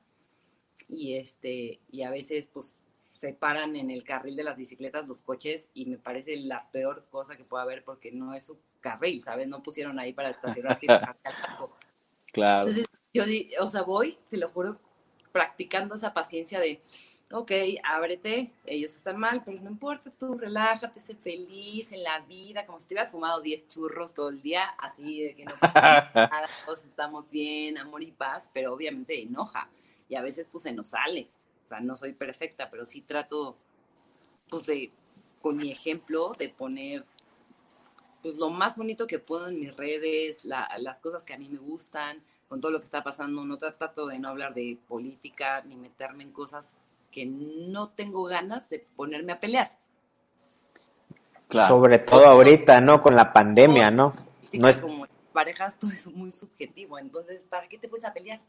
y 0.90 1.16
este, 1.16 1.80
y 1.90 2.02
a 2.02 2.12
veces 2.12 2.48
pues 2.48 2.78
se 3.04 3.32
paran 3.32 3.78
en 3.78 3.90
el 3.90 4.04
carril 4.04 4.36
de 4.36 4.44
las 4.44 4.58
bicicletas 4.58 5.08
los 5.08 5.22
coches 5.22 5.70
y 5.74 5.86
me 5.86 5.98
parece 5.98 6.36
la 6.36 6.70
peor 6.72 7.06
cosa 7.10 7.38
que 7.38 7.46
pueda 7.46 7.64
haber 7.64 7.86
porque 7.86 8.12
no 8.12 8.34
es 8.34 8.48
su 8.48 8.60
carril, 8.82 9.24
¿sabes? 9.24 9.48
No 9.48 9.64
pusieron 9.64 9.98
ahí 9.98 10.12
para 10.12 10.38
banco. 10.42 11.78
Claro. 12.34 12.68
Entonces, 12.68 12.86
yo, 13.14 13.24
o 13.62 13.68
sea, 13.70 13.84
voy, 13.84 14.18
te 14.30 14.36
lo 14.36 14.50
juro, 14.50 14.78
practicando 15.32 15.96
esa 15.96 16.14
paciencia 16.14 16.60
de, 16.60 16.82
ok, 17.34 17.52
ábrete, 17.84 18.52
ellos 18.66 18.96
están 18.96 19.18
mal, 19.20 19.42
pero 19.46 19.60
no 19.62 19.70
importa, 19.70 20.10
tú 20.12 20.36
relájate, 20.38 21.00
sé 21.00 21.16
feliz 21.16 21.92
en 21.92 22.04
la 22.04 22.20
vida, 22.22 22.66
como 22.66 22.80
si 22.80 22.88
te 22.88 22.94
hubieras 22.96 23.12
fumado 23.12 23.42
10 23.42 23.68
churros 23.68 24.14
todo 24.14 24.30
el 24.30 24.42
día, 24.42 24.66
así 24.78 25.22
de 25.24 25.36
que 25.36 25.46
no 25.46 25.54
pasa 25.60 25.82
nada, 26.30 26.48
todos 26.66 26.84
estamos 26.86 27.30
bien, 27.32 27.78
amor 27.78 28.04
y 28.04 28.12
paz, 28.12 28.50
pero 28.54 28.74
obviamente 28.74 29.22
enoja, 29.22 29.70
y 30.10 30.16
a 30.16 30.22
veces 30.22 30.48
pues 30.52 30.64
se 30.64 30.74
nos 30.74 30.90
sale, 30.90 31.30
o 31.66 31.68
sea, 31.68 31.80
no 31.80 31.96
soy 31.96 32.14
perfecta, 32.14 32.70
pero 32.70 32.86
sí 32.86 33.02
trato, 33.02 33.56
pues 34.50 34.66
de, 34.68 34.92
con 35.42 35.58
mi 35.58 35.72
ejemplo, 35.72 36.34
de 36.38 36.50
poner 36.50 37.06
pues 38.22 38.38
lo 38.38 38.50
más 38.50 38.78
bonito 38.78 39.08
que 39.08 39.20
puedo 39.20 39.48
en 39.48 39.60
mis 39.60 39.76
redes, 39.76 40.46
la- 40.46 40.70
las 40.80 41.02
cosas 41.02 41.24
que 41.26 41.34
a 41.34 41.38
mí 41.38 41.48
me 41.50 41.58
gustan, 41.58 42.22
con 42.48 42.62
todo 42.62 42.72
lo 42.72 42.80
que 42.80 42.86
está 42.86 43.04
pasando. 43.04 43.44
No 43.46 43.58
tra- 43.58 43.76
trato 43.76 44.06
de 44.08 44.20
no 44.20 44.30
hablar 44.30 44.54
de 44.54 44.78
política 44.88 45.62
ni 45.64 45.76
meterme 45.76 46.24
en 46.24 46.32
cosas 46.32 46.76
que 47.12 47.26
no 47.26 47.90
tengo 47.90 48.24
ganas 48.24 48.70
de 48.70 48.88
ponerme 48.96 49.34
a 49.34 49.40
pelear. 49.40 49.78
Claro. 51.48 51.68
Sobre 51.68 52.00
todo 52.00 52.26
ahorita, 52.26 52.80
¿no? 52.82 53.02
Con 53.02 53.16
la 53.16 53.34
pandemia, 53.34 53.92
¿no? 53.92 54.14
No 54.54 54.68
es... 54.68 54.80
Como 54.80 55.06
parejas, 55.34 55.78
todo 55.78 55.92
es 55.92 56.08
muy 56.08 56.32
subjetivo. 56.32 56.98
Entonces, 56.98 57.42
¿para 57.50 57.68
qué 57.68 57.78
te 57.78 57.88
puedes 57.88 58.06
a 58.06 58.14
pelear? 58.14 58.40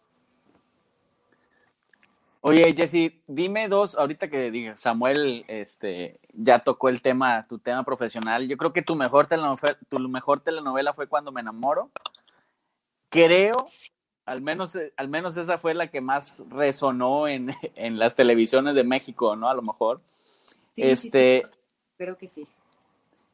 Oye, 2.44 2.74
Jessy, 2.76 3.22
dime 3.28 3.68
dos, 3.68 3.94
ahorita 3.94 4.28
que 4.28 4.50
diga, 4.50 4.76
Samuel 4.76 5.44
este, 5.46 6.18
ya 6.32 6.58
tocó 6.58 6.88
el 6.88 7.00
tema, 7.00 7.46
tu 7.46 7.60
tema 7.60 7.84
profesional. 7.84 8.48
Yo 8.48 8.56
creo 8.56 8.72
que 8.72 8.82
tu 8.82 8.96
mejor, 8.96 9.28
telenovela, 9.28 9.78
tu 9.88 9.98
mejor 10.00 10.40
telenovela 10.40 10.92
fue 10.92 11.06
Cuando 11.06 11.30
me 11.30 11.40
enamoro. 11.40 11.92
Creo, 13.10 13.66
al 14.26 14.40
menos, 14.40 14.76
eh, 14.76 14.92
al 14.96 15.08
menos 15.08 15.36
esa 15.36 15.58
fue 15.58 15.74
la 15.74 15.90
que 15.90 16.00
más 16.00 16.38
resonó 16.50 17.28
en, 17.28 17.54
en 17.74 17.98
las 17.98 18.14
televisiones 18.14 18.74
de 18.74 18.84
México, 18.84 19.36
¿no? 19.36 19.48
A 19.48 19.54
lo 19.54 19.62
mejor. 19.62 20.00
Sí, 20.74 20.82
este, 20.82 21.42
sí, 21.44 21.50
sí, 21.50 21.60
creo 21.96 22.16
que 22.16 22.28
sí. 22.28 22.46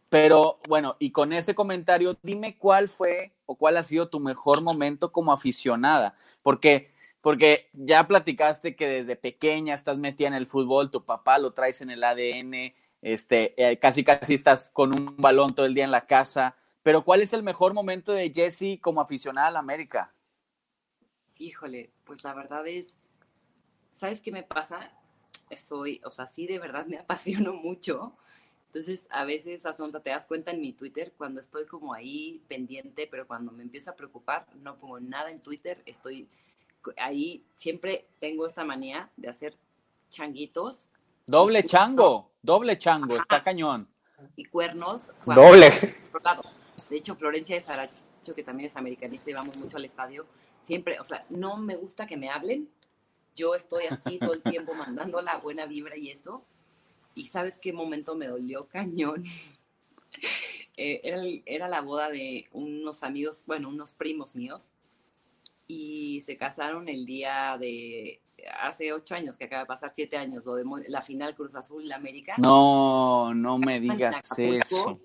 Pero 0.09 0.59
bueno, 0.69 0.97
y 0.99 1.11
con 1.11 1.33
ese 1.33 1.55
comentario, 1.55 2.17
dime 2.23 2.57
cuál 2.57 2.89
fue 2.89 3.33
o 3.45 3.57
cuál 3.57 3.77
ha 3.77 3.85
sido 3.85 4.09
tu 4.09 4.21
mejor 4.21 4.63
momento 4.63 5.13
como 5.13 5.33
aficionada, 5.33 6.15
porque 6.43 6.91
porque 7.21 7.69
ya 7.73 8.07
platicaste 8.07 8.77
que 8.77 8.87
desde 8.87 9.17
pequeña 9.17 9.75
estás 9.75 9.99
metida 9.99 10.29
en 10.29 10.35
el 10.35 10.47
fútbol, 10.47 10.91
tu 10.91 11.05
papá 11.05 11.39
lo 11.39 11.53
traes 11.53 11.81
en 11.81 11.91
el 11.91 12.05
ADN, 12.05 12.73
este, 13.03 13.55
eh, 13.57 13.79
casi 13.79 14.05
casi 14.05 14.35
estás 14.35 14.71
con 14.71 14.99
un 14.99 15.17
balón 15.17 15.55
todo 15.55 15.67
el 15.67 15.75
día 15.75 15.85
en 15.85 15.91
la 15.91 16.07
casa, 16.07 16.57
pero 16.83 17.05
¿cuál 17.05 17.21
es 17.21 17.33
el 17.33 17.43
mejor 17.43 17.75
momento 17.75 18.13
de 18.13 18.33
Jesse 18.33 18.81
como 18.81 19.01
aficionada 19.01 19.49
a 19.49 19.51
la 19.51 19.59
América? 19.59 20.13
Híjole, 21.39 21.91
pues 22.05 22.25
la 22.25 22.35
verdad 22.35 22.67
es, 22.67 22.97
¿sabes 23.93 24.21
qué 24.21 24.33
me 24.33 24.43
pasa? 24.43 24.93
Soy, 25.57 26.01
o 26.05 26.11
sea, 26.11 26.27
sí 26.27 26.47
de 26.47 26.59
verdad 26.59 26.87
me 26.87 26.99
apasiono 26.99 27.53
mucho. 27.53 28.17
Entonces, 28.67 29.07
a 29.11 29.25
veces, 29.25 29.65
Asonta, 29.65 30.01
te 30.01 30.11
das 30.11 30.27
cuenta 30.27 30.51
en 30.51 30.61
mi 30.61 30.73
Twitter 30.73 31.15
cuando 31.17 31.41
estoy 31.41 31.67
como 31.67 31.95
ahí 31.95 32.43
pendiente, 32.49 33.09
pero 33.11 33.27
cuando 33.27 33.51
me 33.51 33.63
empiezo 33.63 33.91
a 33.91 33.97
preocupar, 33.97 34.47
no 34.57 34.77
pongo 34.77 35.01
nada 35.01 35.31
en 35.31 35.41
Twitter, 35.41 35.83
estoy 35.87 36.29
ahí, 36.97 37.45
siempre 37.55 38.07
tengo 38.21 38.47
esta 38.47 38.65
manía 38.65 39.11
de 39.17 39.29
hacer 39.29 39.57
changuitos. 40.11 40.89
Doble 41.27 41.65
chango, 41.65 42.31
doble 42.43 42.79
chango, 42.79 43.17
está 43.17 43.43
cañón. 43.43 43.89
Y 44.37 44.45
cuernos. 44.45 45.09
Doble. 45.25 45.71
De 46.89 46.97
hecho, 46.97 47.17
Florencia 47.17 47.57
de 47.57 47.63
Saracho, 47.63 47.95
que 48.35 48.43
también 48.43 48.69
es 48.69 48.77
americanista 48.77 49.31
y 49.31 49.35
vamos 49.35 49.57
mucho 49.57 49.77
al 49.77 49.85
estadio, 49.85 50.27
siempre, 50.63 51.01
o 51.01 51.05
sea, 51.05 51.25
no 51.31 51.57
me 51.57 51.77
gusta 51.77 52.07
que 52.07 52.17
me 52.17 52.31
hablen. 52.31 52.69
Yo 53.37 53.55
estoy 53.55 53.85
así 53.85 54.19
todo 54.19 54.35
el 54.35 54.43
tiempo 54.43 54.75
mandando 54.75 55.21
la 55.23 55.39
buena 55.39 55.67
vibra 55.67 55.97
y 55.97 56.11
eso. 56.11 56.45
Y 57.15 57.27
sabes 57.27 57.59
qué 57.59 57.73
momento 57.73 58.15
me 58.15 58.27
dolió 58.27 58.67
cañón. 58.67 59.25
eh, 60.77 61.01
era, 61.03 61.23
era 61.47 61.69
la 61.69 61.81
boda 61.81 62.11
de 62.11 62.47
unos 62.53 63.03
amigos, 63.03 63.45
bueno, 63.47 63.69
unos 63.69 63.93
primos 63.93 64.35
míos. 64.35 64.73
Y 65.67 66.23
se 66.23 66.37
casaron 66.37 66.89
el 66.89 67.05
día 67.05 67.57
de 67.59 68.21
hace 68.61 68.93
ocho 68.93 69.15
años, 69.15 69.37
que 69.37 69.45
acaba 69.45 69.63
de 69.63 69.67
pasar 69.67 69.91
siete 69.91 70.17
años, 70.17 70.45
lo 70.45 70.55
de 70.55 70.65
la 70.89 71.03
final 71.03 71.35
Cruz 71.35 71.55
Azul 71.55 71.91
América. 71.93 72.35
No, 72.39 73.35
no 73.35 73.59
me 73.59 73.81
digas 73.81 74.39
eso. 74.39 74.99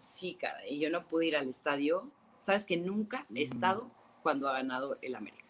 Sí, 0.00 0.34
cara, 0.34 0.66
y 0.66 0.80
yo 0.80 0.90
no 0.90 1.04
pude 1.06 1.26
ir 1.26 1.36
al 1.36 1.48
estadio. 1.48 2.10
Sabes 2.38 2.66
que 2.66 2.76
nunca 2.76 3.26
he 3.34 3.42
estado 3.42 3.90
cuando 4.28 4.46
ha 4.46 4.52
ganado 4.52 4.98
el 5.00 5.14
América. 5.14 5.42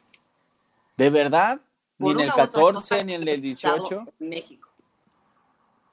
¿De 0.97 1.11
verdad? 1.11 1.61
Ni 1.99 2.13
en 2.13 2.21
el 2.21 2.33
14, 2.33 3.03
ni 3.03 3.15
en 3.15 3.27
el 3.27 3.43
18. 3.43 4.05
En 4.21 4.29
México. 4.29 4.69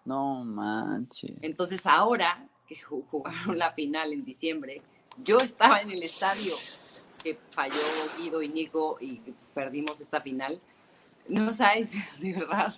No 0.05 0.45
manches. 0.45 1.31
Entonces 1.41 1.87
ahora 1.87 2.47
que 2.67 2.75
jugaron 2.75 3.57
la 3.57 3.71
final 3.71 4.13
en 4.13 4.23
diciembre, 4.23 4.83
yo 5.17 5.37
estaba 5.37 5.81
en 5.81 5.89
el 5.89 6.03
estadio 6.03 6.53
que 7.23 7.39
falló 7.49 7.81
Guido 8.19 8.43
y 8.43 8.49
Nico 8.49 8.97
y 9.01 9.15
pues 9.15 9.51
perdimos 9.51 9.99
esta 9.99 10.21
final. 10.21 10.61
No 11.27 11.53
sabes, 11.53 11.95
de 12.19 12.33
verdad. 12.33 12.71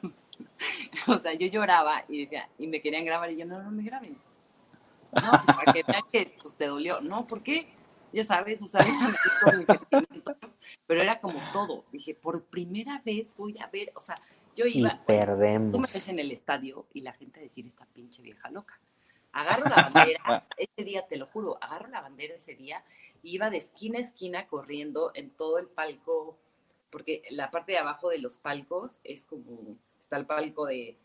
O 1.08 1.20
sea, 1.20 1.34
yo 1.34 1.48
lloraba 1.48 2.06
y 2.08 2.22
decía, 2.22 2.48
y 2.58 2.68
me 2.68 2.80
querían 2.80 3.04
grabar 3.04 3.30
y 3.30 3.36
yo, 3.36 3.46
no, 3.46 3.62
no 3.62 3.72
me 3.72 3.84
graben. 3.84 4.18
No, 5.12 5.32
pues, 5.32 5.58
para 5.58 5.74
que 5.74 5.84
vean 5.84 6.04
que 6.10 6.38
pues, 6.42 6.56
te 6.56 6.68
dolió. 6.68 7.02
No, 7.02 7.28
¿por 7.28 7.44
qué? 7.44 7.68
Ya 8.14 8.24
sabes, 8.24 8.62
o 8.62 8.68
sea, 8.68 8.86
con 9.44 9.58
mis 9.58 9.66
sentimientos. 9.66 10.60
Pero 10.86 11.02
era 11.02 11.20
como 11.20 11.40
todo. 11.52 11.86
Dije, 11.92 12.16
por 12.16 12.44
primera 12.46 13.02
vez 13.06 13.34
voy 13.38 13.58
a 13.60 13.68
ver, 13.68 13.92
o 13.96 14.02
sea, 14.02 14.16
yo 14.56 14.66
iba. 14.66 15.02
Y 15.04 15.06
perdemos. 15.06 15.72
Tú 15.72 15.80
me 15.80 15.88
ves 15.92 16.08
en 16.08 16.20
el 16.20 16.32
estadio 16.32 16.88
y 16.94 17.02
la 17.02 17.14
gente 17.14 17.40
decir, 17.40 17.68
esta 17.68 17.86
pinche 17.86 18.22
vieja 18.22 18.50
loca. 18.50 18.80
Agarro 19.32 19.70
la 19.70 19.90
bandera, 19.90 20.48
ese 20.58 20.84
día, 20.84 21.08
te 21.08 21.18
lo 21.18 21.28
juro, 21.28 21.58
agarro 21.62 21.90
la 21.90 22.02
bandera 22.02 22.36
ese 22.36 22.56
día 22.56 22.84
y 23.22 23.36
iba 23.36 23.50
de 23.50 23.58
esquina 23.58 24.00
a 24.00 24.02
esquina 24.02 24.48
corriendo 24.48 25.12
en 25.14 25.30
todo 25.30 25.60
el 25.60 25.68
palco, 25.68 26.38
porque 26.90 27.22
la 27.30 27.52
parte 27.52 27.74
de 27.74 27.78
abajo 27.78 28.10
de 28.10 28.18
los 28.18 28.38
palcos 28.38 29.00
es 29.04 29.26
como, 29.26 29.76
está 30.00 30.18
el 30.18 30.26
palco 30.26 30.66
de, 30.66 30.98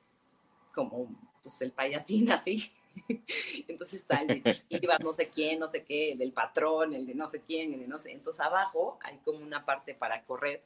como, 0.72 1.08
pues 1.42 1.60
el 1.60 1.72
payasín 1.72 2.30
así. 2.30 2.72
Entonces 3.68 4.00
está 4.00 4.20
el 4.20 4.42
de 4.42 4.52
Chivas, 4.68 5.00
no 5.00 5.12
sé 5.12 5.28
quién, 5.28 5.58
no 5.58 5.68
sé 5.68 5.84
qué, 5.84 6.12
el 6.12 6.18
del 6.18 6.32
patrón, 6.32 6.94
el 6.94 7.06
de 7.06 7.14
no 7.14 7.26
sé 7.26 7.42
quién, 7.46 7.74
el 7.74 7.80
de 7.80 7.88
no 7.88 7.98
sé. 7.98 8.12
Entonces 8.12 8.40
abajo 8.40 8.98
hay 9.02 9.18
como 9.24 9.38
una 9.38 9.64
parte 9.64 9.94
para 9.94 10.22
correr. 10.22 10.62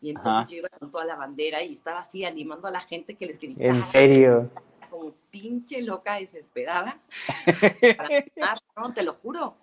Y 0.00 0.10
entonces 0.10 0.32
Ajá. 0.32 0.46
yo 0.48 0.56
iba 0.58 0.68
con 0.68 0.90
toda 0.90 1.04
la 1.04 1.16
bandera 1.16 1.62
y 1.62 1.72
estaba 1.72 2.00
así 2.00 2.24
animando 2.24 2.68
a 2.68 2.70
la 2.70 2.80
gente 2.80 3.14
que 3.14 3.26
les 3.26 3.38
gritaba. 3.38 3.74
¿En 3.74 3.84
serio? 3.84 4.50
Como 4.90 5.14
pinche 5.30 5.80
loca 5.80 6.16
desesperada. 6.16 6.98
Para 7.96 8.58
no, 8.76 8.92
te 8.92 9.02
lo 9.02 9.14
juro. 9.14 9.56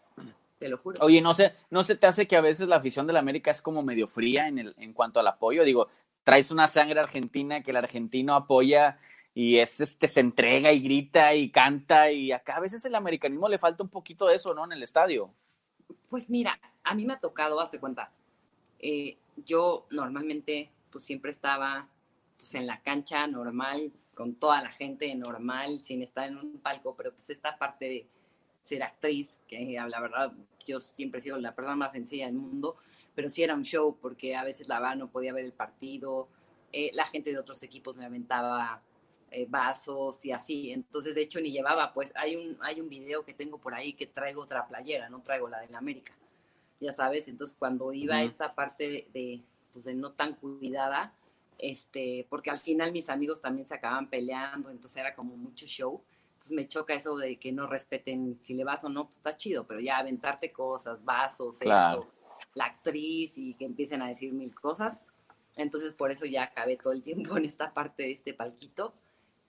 Te 0.57 0.67
lo 0.67 0.77
juro. 0.77 0.97
Oye, 1.01 1.21
no 1.21 1.33
sé, 1.33 1.53
¿no 1.69 1.83
se 1.83 1.95
te 1.95 2.07
hace 2.07 2.27
que 2.27 2.35
a 2.35 2.41
veces 2.41 2.67
la 2.67 2.77
afición 2.77 3.07
de 3.07 3.13
la 3.13 3.19
América 3.19 3.51
es 3.51 3.61
como 3.61 3.83
medio 3.83 4.07
fría 4.07 4.47
en, 4.47 4.59
el, 4.59 4.75
en 4.77 4.93
cuanto 4.93 5.19
al 5.19 5.27
apoyo? 5.27 5.63
Digo, 5.63 5.89
traes 6.23 6.51
una 6.51 6.67
sangre 6.67 6.99
argentina 6.99 7.61
que 7.61 7.71
el 7.71 7.77
argentino 7.77 8.35
apoya 8.35 8.97
y 9.33 9.59
es 9.59 9.79
este 9.79 10.07
se 10.07 10.19
entrega 10.19 10.71
y 10.73 10.81
grita 10.81 11.33
y 11.33 11.49
canta 11.49 12.11
y 12.11 12.31
acá 12.31 12.57
a 12.57 12.59
veces 12.59 12.83
el 12.85 12.95
americanismo 12.95 13.47
le 13.47 13.57
falta 13.57 13.83
un 13.83 13.89
poquito 13.89 14.27
de 14.27 14.35
eso, 14.35 14.53
¿no? 14.53 14.65
En 14.65 14.73
el 14.73 14.83
estadio. 14.83 15.33
Pues 16.09 16.29
mira, 16.29 16.59
a 16.83 16.95
mí 16.95 17.05
me 17.05 17.13
ha 17.13 17.19
tocado, 17.19 17.59
hace 17.61 17.79
cuenta, 17.79 18.11
eh, 18.79 19.17
yo 19.45 19.85
normalmente 19.91 20.71
pues 20.89 21.03
siempre 21.03 21.31
estaba 21.31 21.87
pues 22.37 22.55
en 22.55 22.67
la 22.67 22.81
cancha 22.81 23.27
normal, 23.27 23.91
con 24.15 24.35
toda 24.35 24.61
la 24.61 24.71
gente 24.71 25.13
normal, 25.15 25.83
sin 25.83 26.01
estar 26.01 26.27
en 26.27 26.37
un 26.37 26.57
palco, 26.59 26.95
pero 26.95 27.13
pues 27.13 27.29
esta 27.29 27.57
parte 27.57 27.85
de 27.85 28.07
ser 28.63 28.83
actriz, 28.83 29.39
que 29.47 29.79
la 29.87 30.01
verdad 30.01 30.33
yo 30.67 30.79
siempre 30.79 31.19
he 31.19 31.23
sido 31.23 31.37
la 31.37 31.55
persona 31.55 31.75
más 31.75 31.91
sencilla 31.91 32.25
del 32.25 32.35
mundo, 32.35 32.75
pero 33.15 33.29
sí 33.29 33.43
era 33.43 33.55
un 33.55 33.63
show 33.63 33.97
porque 34.01 34.35
a 34.35 34.43
veces 34.43 34.67
la 34.67 34.79
verdad 34.79 34.97
no 34.97 35.09
podía 35.09 35.33
ver 35.33 35.45
el 35.45 35.53
partido, 35.53 36.27
eh, 36.73 36.91
la 36.93 37.05
gente 37.05 37.31
de 37.31 37.39
otros 37.39 37.63
equipos 37.63 37.97
me 37.97 38.05
aventaba 38.05 38.81
eh, 39.33 39.45
vasos 39.49 40.25
y 40.25 40.33
así, 40.33 40.73
entonces 40.73 41.15
de 41.15 41.21
hecho 41.21 41.39
ni 41.39 41.51
llevaba, 41.51 41.93
pues 41.93 42.11
hay 42.17 42.35
un, 42.35 42.57
hay 42.61 42.81
un 42.81 42.89
video 42.89 43.23
que 43.23 43.33
tengo 43.33 43.57
por 43.57 43.73
ahí 43.73 43.93
que 43.93 44.05
traigo 44.05 44.41
otra 44.41 44.67
playera, 44.67 45.07
no 45.07 45.21
traigo 45.21 45.47
la 45.47 45.61
de 45.61 45.69
la 45.69 45.77
América, 45.77 46.11
ya 46.81 46.91
sabes, 46.91 47.29
entonces 47.29 47.55
cuando 47.57 47.93
iba 47.93 48.15
a 48.15 48.23
esta 48.23 48.53
parte 48.53 49.07
de, 49.13 49.41
pues 49.71 49.85
de 49.85 49.95
no 49.95 50.11
tan 50.11 50.33
cuidada, 50.33 51.13
este, 51.57 52.27
porque 52.29 52.49
al 52.49 52.59
final 52.59 52.91
mis 52.91 53.09
amigos 53.09 53.39
también 53.39 53.65
se 53.65 53.75
acaban 53.75 54.09
peleando, 54.09 54.69
entonces 54.69 54.97
era 54.97 55.15
como 55.15 55.37
mucho 55.37 55.65
show, 55.65 56.01
entonces 56.33 56.51
me 56.51 56.67
choca 56.67 56.93
eso 56.93 57.15
de 57.15 57.37
que 57.37 57.53
no 57.53 57.67
respeten 57.67 58.37
si 58.43 58.53
le 58.53 58.65
vas 58.65 58.83
o 58.83 58.89
no, 58.89 59.05
pues 59.05 59.15
está 59.15 59.37
chido, 59.37 59.65
pero 59.65 59.79
ya 59.79 59.97
aventarte 59.97 60.51
cosas, 60.51 61.05
vasos, 61.05 61.61
esto, 61.61 62.11
la 62.53 62.65
actriz 62.65 63.37
y 63.37 63.53
que 63.53 63.63
empiecen 63.63 64.01
a 64.01 64.09
decir 64.09 64.33
mil 64.33 64.53
cosas, 64.53 65.01
entonces 65.55 65.93
por 65.93 66.11
eso 66.11 66.25
ya 66.25 66.43
acabé 66.43 66.75
todo 66.75 66.91
el 66.91 67.01
tiempo 67.01 67.37
en 67.37 67.45
esta 67.45 67.73
parte 67.73 68.03
de 68.03 68.11
este 68.11 68.33
palquito, 68.33 68.93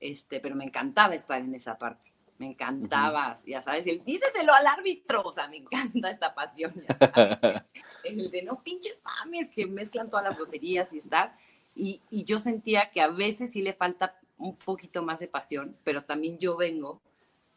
este, 0.03 0.41
pero 0.41 0.57
me 0.57 0.65
encantaba 0.65 1.15
estar 1.15 1.41
en 1.41 1.55
esa 1.55 1.79
parte. 1.79 2.13
Me 2.39 2.47
encantaba, 2.49 3.39
ya 3.47 3.63
sabes, 3.63 3.87
el 3.87 4.03
díseselo 4.05 4.53
al 4.53 4.67
árbitro, 4.67 5.23
o 5.23 5.33
sea, 5.33 5.47
me 5.47 5.59
encanta 5.59 6.11
esta 6.11 6.35
pasión, 6.35 6.73
el 8.05 8.31
de 8.33 8.43
no 8.43 8.61
pinches 8.65 8.99
mames 9.05 9.49
que 9.49 9.65
mezclan 9.67 10.11
todas 10.11 10.25
las 10.25 10.37
groserías 10.37 10.93
y 10.93 10.99
estar, 10.99 11.37
y, 11.77 12.01
y, 12.11 12.25
yo 12.25 12.41
sentía 12.41 12.91
que 12.91 13.01
a 13.01 13.09
veces 13.09 13.53
sí 13.53 13.63
le 13.63 13.75
falta 13.75 14.19
un 14.39 14.57
poquito 14.57 15.05
más 15.05 15.21
de 15.21 15.29
pasión, 15.29 15.77
pero 15.85 16.03
también 16.03 16.37
yo 16.37 16.57
vengo 16.57 17.01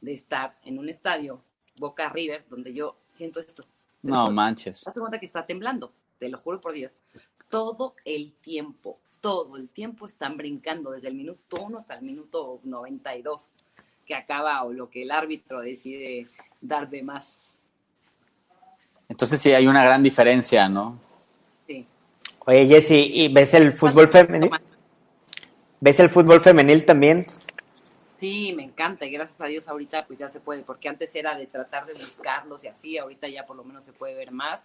de 0.01 0.13
estar 0.13 0.55
en 0.63 0.77
un 0.77 0.87
estadio, 0.87 1.41
Boca 1.77 2.09
River, 2.09 2.45
donde 2.47 2.73
yo 2.73 2.95
siento 3.09 3.39
esto. 3.39 3.65
No 4.03 4.29
manches. 4.29 4.87
Haz 4.87 4.93
cuenta 4.93 5.19
que 5.19 5.25
está 5.25 5.47
temblando, 5.47 5.91
te 6.19 6.29
lo 6.29 6.37
juro 6.37 6.61
por 6.61 6.73
Dios. 6.73 6.91
Todo 7.49 7.95
el 8.05 8.33
tiempo, 8.33 8.99
todo 9.25 9.57
el 9.57 9.69
tiempo 9.69 10.05
están 10.05 10.37
brincando, 10.37 10.91
desde 10.91 11.07
el 11.07 11.15
minuto 11.15 11.57
1 11.59 11.79
hasta 11.79 11.95
el 11.95 12.03
minuto 12.03 12.59
92, 12.63 13.49
que 14.05 14.13
acaba 14.13 14.63
o 14.63 14.71
lo 14.71 14.87
que 14.91 15.01
el 15.01 15.09
árbitro 15.09 15.61
decide 15.61 16.27
dar 16.61 16.87
de 16.91 17.01
más. 17.01 17.57
Entonces 19.09 19.41
sí 19.41 19.51
hay 19.51 19.65
una 19.65 19.83
gran 19.83 20.03
diferencia, 20.03 20.69
¿no? 20.69 20.99
Sí. 21.65 21.87
Oye, 22.45 22.67
Jesse, 22.67 22.91
¿y 22.91 23.33
ves 23.33 23.55
el 23.55 23.73
fútbol 23.73 24.09
femenil? 24.09 24.51
¿Ves 25.79 25.99
el 25.99 26.11
fútbol 26.11 26.39
femenil 26.39 26.85
también? 26.85 27.25
Sí, 28.11 28.53
me 28.55 28.61
encanta 28.61 29.07
y 29.07 29.09
gracias 29.09 29.41
a 29.41 29.47
Dios 29.47 29.67
ahorita 29.67 30.05
pues 30.05 30.19
ya 30.19 30.29
se 30.29 30.39
puede, 30.39 30.61
porque 30.61 30.87
antes 30.87 31.15
era 31.15 31.35
de 31.35 31.47
tratar 31.47 31.87
de 31.87 31.93
buscarlos 31.93 32.63
y 32.63 32.67
así, 32.67 32.99
ahorita 32.99 33.27
ya 33.27 33.47
por 33.47 33.57
lo 33.57 33.63
menos 33.63 33.85
se 33.85 33.91
puede 33.91 34.13
ver 34.13 34.29
más. 34.29 34.61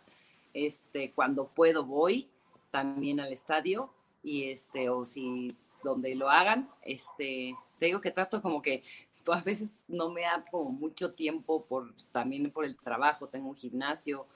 Este, 0.53 1.13
cuando 1.13 1.47
puedo 1.47 1.87
voy 1.87 2.29
también 2.71 3.21
al 3.21 3.33
estadio 3.33 3.91
y 4.23 4.51
este, 4.51 4.89
o 4.89 5.05
si 5.05 5.57
donde 5.83 6.15
lo 6.15 6.29
hagan, 6.29 6.69
este, 6.83 7.57
te 7.79 7.87
digo 7.87 8.01
que 8.01 8.11
trato 8.11 8.43
como 8.43 8.61
que 8.61 8.83
pues, 9.25 9.39
a 9.39 9.43
veces 9.43 9.71
no 9.89 10.11
me 10.11 10.23
da 10.23 10.45
como 10.51 10.71
mucho 10.71 11.13
tiempo 11.13 11.65
por 11.65 11.95
también 12.13 12.51
por 12.51 12.65
el 12.65 12.77
trabajo, 12.77 13.29
tengo 13.29 13.49
un 13.49 13.57
gimnasio, 13.57 14.27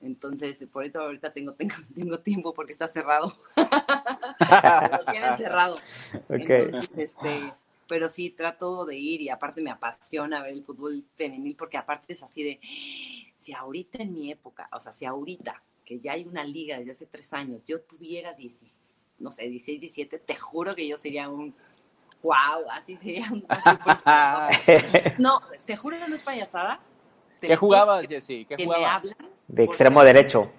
entonces, 0.00 0.66
por 0.70 0.84
eso 0.84 1.00
ahorita 1.00 1.32
tengo, 1.32 1.54
tengo, 1.54 1.74
tengo 1.94 2.18
tiempo 2.20 2.54
porque 2.54 2.72
está 2.72 2.88
cerrado. 2.88 3.32
lo 3.56 5.04
tienen 5.10 5.36
cerrado. 5.36 5.78
Entonces, 6.28 6.98
este, 6.98 7.52
pero 7.88 8.08
sí 8.08 8.30
trato 8.30 8.84
de 8.84 8.96
ir 8.96 9.22
y 9.22 9.28
aparte 9.28 9.60
me 9.60 9.70
apasiona 9.70 10.42
ver 10.42 10.52
el 10.52 10.64
fútbol 10.64 11.04
femenil 11.14 11.56
porque 11.56 11.76
aparte 11.76 12.12
es 12.12 12.22
así 12.22 12.42
de, 12.42 12.60
si 13.38 13.52
ahorita 13.52 14.02
en 14.02 14.12
mi 14.12 14.30
época, 14.30 14.68
o 14.72 14.80
sea, 14.80 14.92
si 14.92 15.04
ahorita, 15.04 15.62
que 15.84 16.00
ya 16.00 16.12
hay 16.12 16.24
una 16.24 16.44
liga 16.44 16.78
desde 16.78 16.90
hace 16.90 17.06
tres 17.06 17.32
años, 17.32 17.62
yo 17.64 17.80
tuviera 17.80 18.32
16, 18.34 19.05
no 19.18 19.30
sé, 19.30 19.44
16, 19.44 19.80
17, 19.80 20.18
te 20.18 20.36
juro 20.36 20.74
que 20.74 20.86
yo 20.86 20.98
sería 20.98 21.28
un, 21.28 21.54
wow, 22.22 22.68
así 22.70 22.96
sería 22.96 23.26
un... 23.30 23.46
no, 25.18 25.40
te 25.64 25.76
juro 25.76 25.98
que 25.98 26.08
no 26.08 26.14
es 26.14 26.22
payasada. 26.22 26.80
¿Qué 27.40 27.56
jugabas, 27.56 28.06
Jessy? 28.06 28.44
¿Qué 28.44 28.56
que 28.56 28.64
jugabas? 28.64 29.04
Me 29.04 29.10
hablan 29.12 29.32
de 29.48 29.64
extremo 29.64 30.02
derecho. 30.02 30.50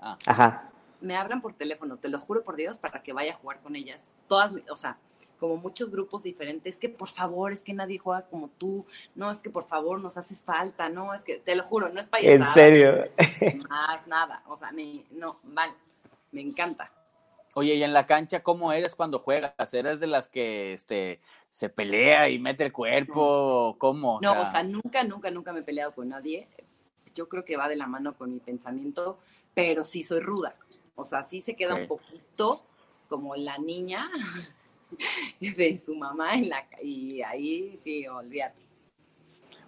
Ah. 0.00 0.18
Ajá. 0.26 0.70
Me 1.00 1.16
hablan 1.16 1.40
por 1.40 1.54
teléfono, 1.54 1.96
te 1.96 2.08
lo 2.08 2.18
juro 2.18 2.42
por 2.42 2.56
Dios, 2.56 2.78
para 2.78 3.02
que 3.02 3.12
vaya 3.12 3.32
a 3.32 3.36
jugar 3.36 3.60
con 3.60 3.76
ellas. 3.76 4.12
Todas, 4.28 4.52
o 4.70 4.76
sea, 4.76 4.98
como 5.38 5.56
muchos 5.56 5.90
grupos 5.90 6.22
diferentes, 6.22 6.78
que 6.78 6.88
por 6.88 7.08
favor, 7.08 7.52
es 7.52 7.62
que 7.62 7.72
nadie 7.72 7.98
juega 7.98 8.22
como 8.26 8.48
tú, 8.48 8.86
no, 9.16 9.28
es 9.30 9.42
que 9.42 9.50
por 9.50 9.64
favor 9.64 10.00
nos 10.00 10.16
haces 10.16 10.42
falta, 10.44 10.88
no, 10.88 11.12
es 11.14 11.22
que, 11.22 11.38
te 11.38 11.56
lo 11.56 11.64
juro, 11.64 11.88
no 11.88 11.98
es 11.98 12.06
payasada. 12.06 12.46
¿En 12.46 12.54
serio? 12.54 13.04
Más 13.68 14.06
nada, 14.06 14.44
o 14.46 14.56
sea, 14.56 14.70
me, 14.70 15.02
no, 15.10 15.36
vale, 15.42 15.74
me 16.30 16.42
encanta. 16.42 16.92
Oye, 17.54 17.74
y 17.74 17.82
en 17.82 17.92
la 17.92 18.06
cancha, 18.06 18.42
¿cómo 18.42 18.72
eres 18.72 18.94
cuando 18.94 19.18
juegas? 19.18 19.74
¿Eres 19.74 20.00
de 20.00 20.06
las 20.06 20.28
que 20.28 20.72
este, 20.72 21.20
se 21.50 21.68
pelea 21.68 22.30
y 22.30 22.38
mete 22.38 22.64
el 22.64 22.72
cuerpo? 22.72 23.76
¿Cómo? 23.78 24.20
No, 24.22 24.40
o 24.40 24.46
sea, 24.46 24.62
nunca, 24.62 25.04
nunca, 25.04 25.30
nunca 25.30 25.52
me 25.52 25.60
he 25.60 25.62
peleado 25.62 25.94
con 25.94 26.08
nadie. 26.08 26.48
Yo 27.14 27.28
creo 27.28 27.44
que 27.44 27.58
va 27.58 27.68
de 27.68 27.76
la 27.76 27.86
mano 27.86 28.14
con 28.16 28.32
mi 28.32 28.40
pensamiento, 28.40 29.18
pero 29.52 29.84
sí 29.84 30.02
soy 30.02 30.20
ruda. 30.20 30.54
O 30.94 31.04
sea, 31.04 31.22
sí 31.22 31.40
se 31.40 31.54
queda 31.54 31.74
un 31.74 31.86
poquito 31.86 32.62
como 33.08 33.36
la 33.36 33.58
niña 33.58 34.10
de 35.40 35.78
su 35.78 35.94
mamá 35.94 36.34
en 36.34 36.48
la, 36.48 36.64
y 36.82 37.20
ahí 37.22 37.76
sí, 37.76 38.06
olvídate. 38.06 38.62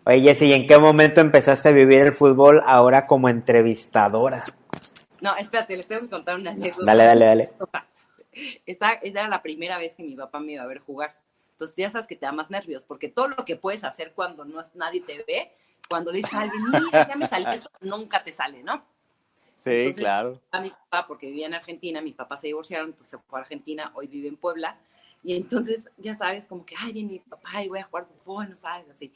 Oye, 0.06 0.20
Jesse, 0.20 0.42
¿y 0.42 0.52
en 0.52 0.66
qué 0.66 0.78
momento 0.78 1.20
empezaste 1.20 1.70
a 1.70 1.72
vivir 1.72 2.00
el 2.00 2.12
fútbol 2.12 2.62
ahora 2.64 3.06
como 3.06 3.28
entrevistadora? 3.28 4.44
No, 5.24 5.34
espérate, 5.36 5.74
les 5.74 5.88
tengo 5.88 6.02
que 6.02 6.10
contar 6.10 6.38
una 6.38 6.50
anécdota. 6.50 6.84
Dale, 6.84 7.04
dale, 7.04 7.24
dale. 7.24 7.50
Esta, 8.66 8.92
esta 8.92 9.20
era 9.20 9.28
la 9.28 9.40
primera 9.40 9.78
vez 9.78 9.96
que 9.96 10.02
mi 10.02 10.14
papá 10.14 10.38
me 10.38 10.52
iba 10.52 10.62
a 10.62 10.66
ver 10.66 10.80
jugar. 10.80 11.18
Entonces 11.52 11.74
ya 11.78 11.88
sabes 11.88 12.06
que 12.06 12.14
te 12.14 12.26
da 12.26 12.32
más 12.32 12.50
nervios, 12.50 12.84
porque 12.84 13.08
todo 13.08 13.28
lo 13.28 13.42
que 13.46 13.56
puedes 13.56 13.84
hacer 13.84 14.12
cuando 14.12 14.44
no 14.44 14.60
es, 14.60 14.74
nadie 14.74 15.00
te 15.00 15.24
ve, 15.26 15.50
cuando 15.88 16.12
le 16.12 16.18
dices 16.18 16.34
a 16.34 16.42
alguien, 16.42 16.62
mira, 16.70 17.08
ya 17.08 17.16
me 17.16 17.26
salió 17.26 17.48
esto, 17.48 17.70
nunca 17.80 18.22
te 18.22 18.32
sale, 18.32 18.62
¿no? 18.62 18.84
Sí, 19.56 19.70
Entonces, 19.70 20.02
claro. 20.02 20.42
A 20.50 20.60
mi 20.60 20.68
papá, 20.68 21.06
porque 21.06 21.28
vivía 21.28 21.46
en 21.46 21.54
Argentina, 21.54 22.02
mis 22.02 22.14
papás 22.14 22.42
se 22.42 22.48
divorciaron, 22.48 22.88
entonces 22.88 23.08
se 23.08 23.18
fue 23.18 23.38
a 23.38 23.42
Argentina, 23.44 23.92
hoy 23.94 24.08
vive 24.08 24.28
en 24.28 24.36
Puebla. 24.36 24.76
Y 25.22 25.36
entonces, 25.36 25.88
ya 25.96 26.14
sabes, 26.14 26.46
como 26.48 26.66
que, 26.66 26.74
ay, 26.78 26.92
viene 26.92 27.12
mi 27.12 27.18
papá 27.20 27.64
y 27.64 27.68
voy 27.68 27.78
a 27.78 27.84
jugar 27.84 28.04
fútbol, 28.04 28.50
no 28.50 28.56
sabes, 28.56 28.90
así. 28.90 29.10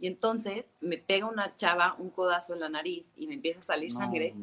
Y 0.00 0.08
entonces 0.08 0.68
me 0.80 0.98
pega 0.98 1.26
una 1.26 1.54
chava 1.54 1.94
un 2.00 2.10
codazo 2.10 2.54
en 2.54 2.58
la 2.58 2.68
nariz 2.68 3.12
y 3.16 3.28
me 3.28 3.34
empieza 3.34 3.60
a 3.60 3.62
salir 3.62 3.92
No, 3.92 4.00
sangre. 4.00 4.34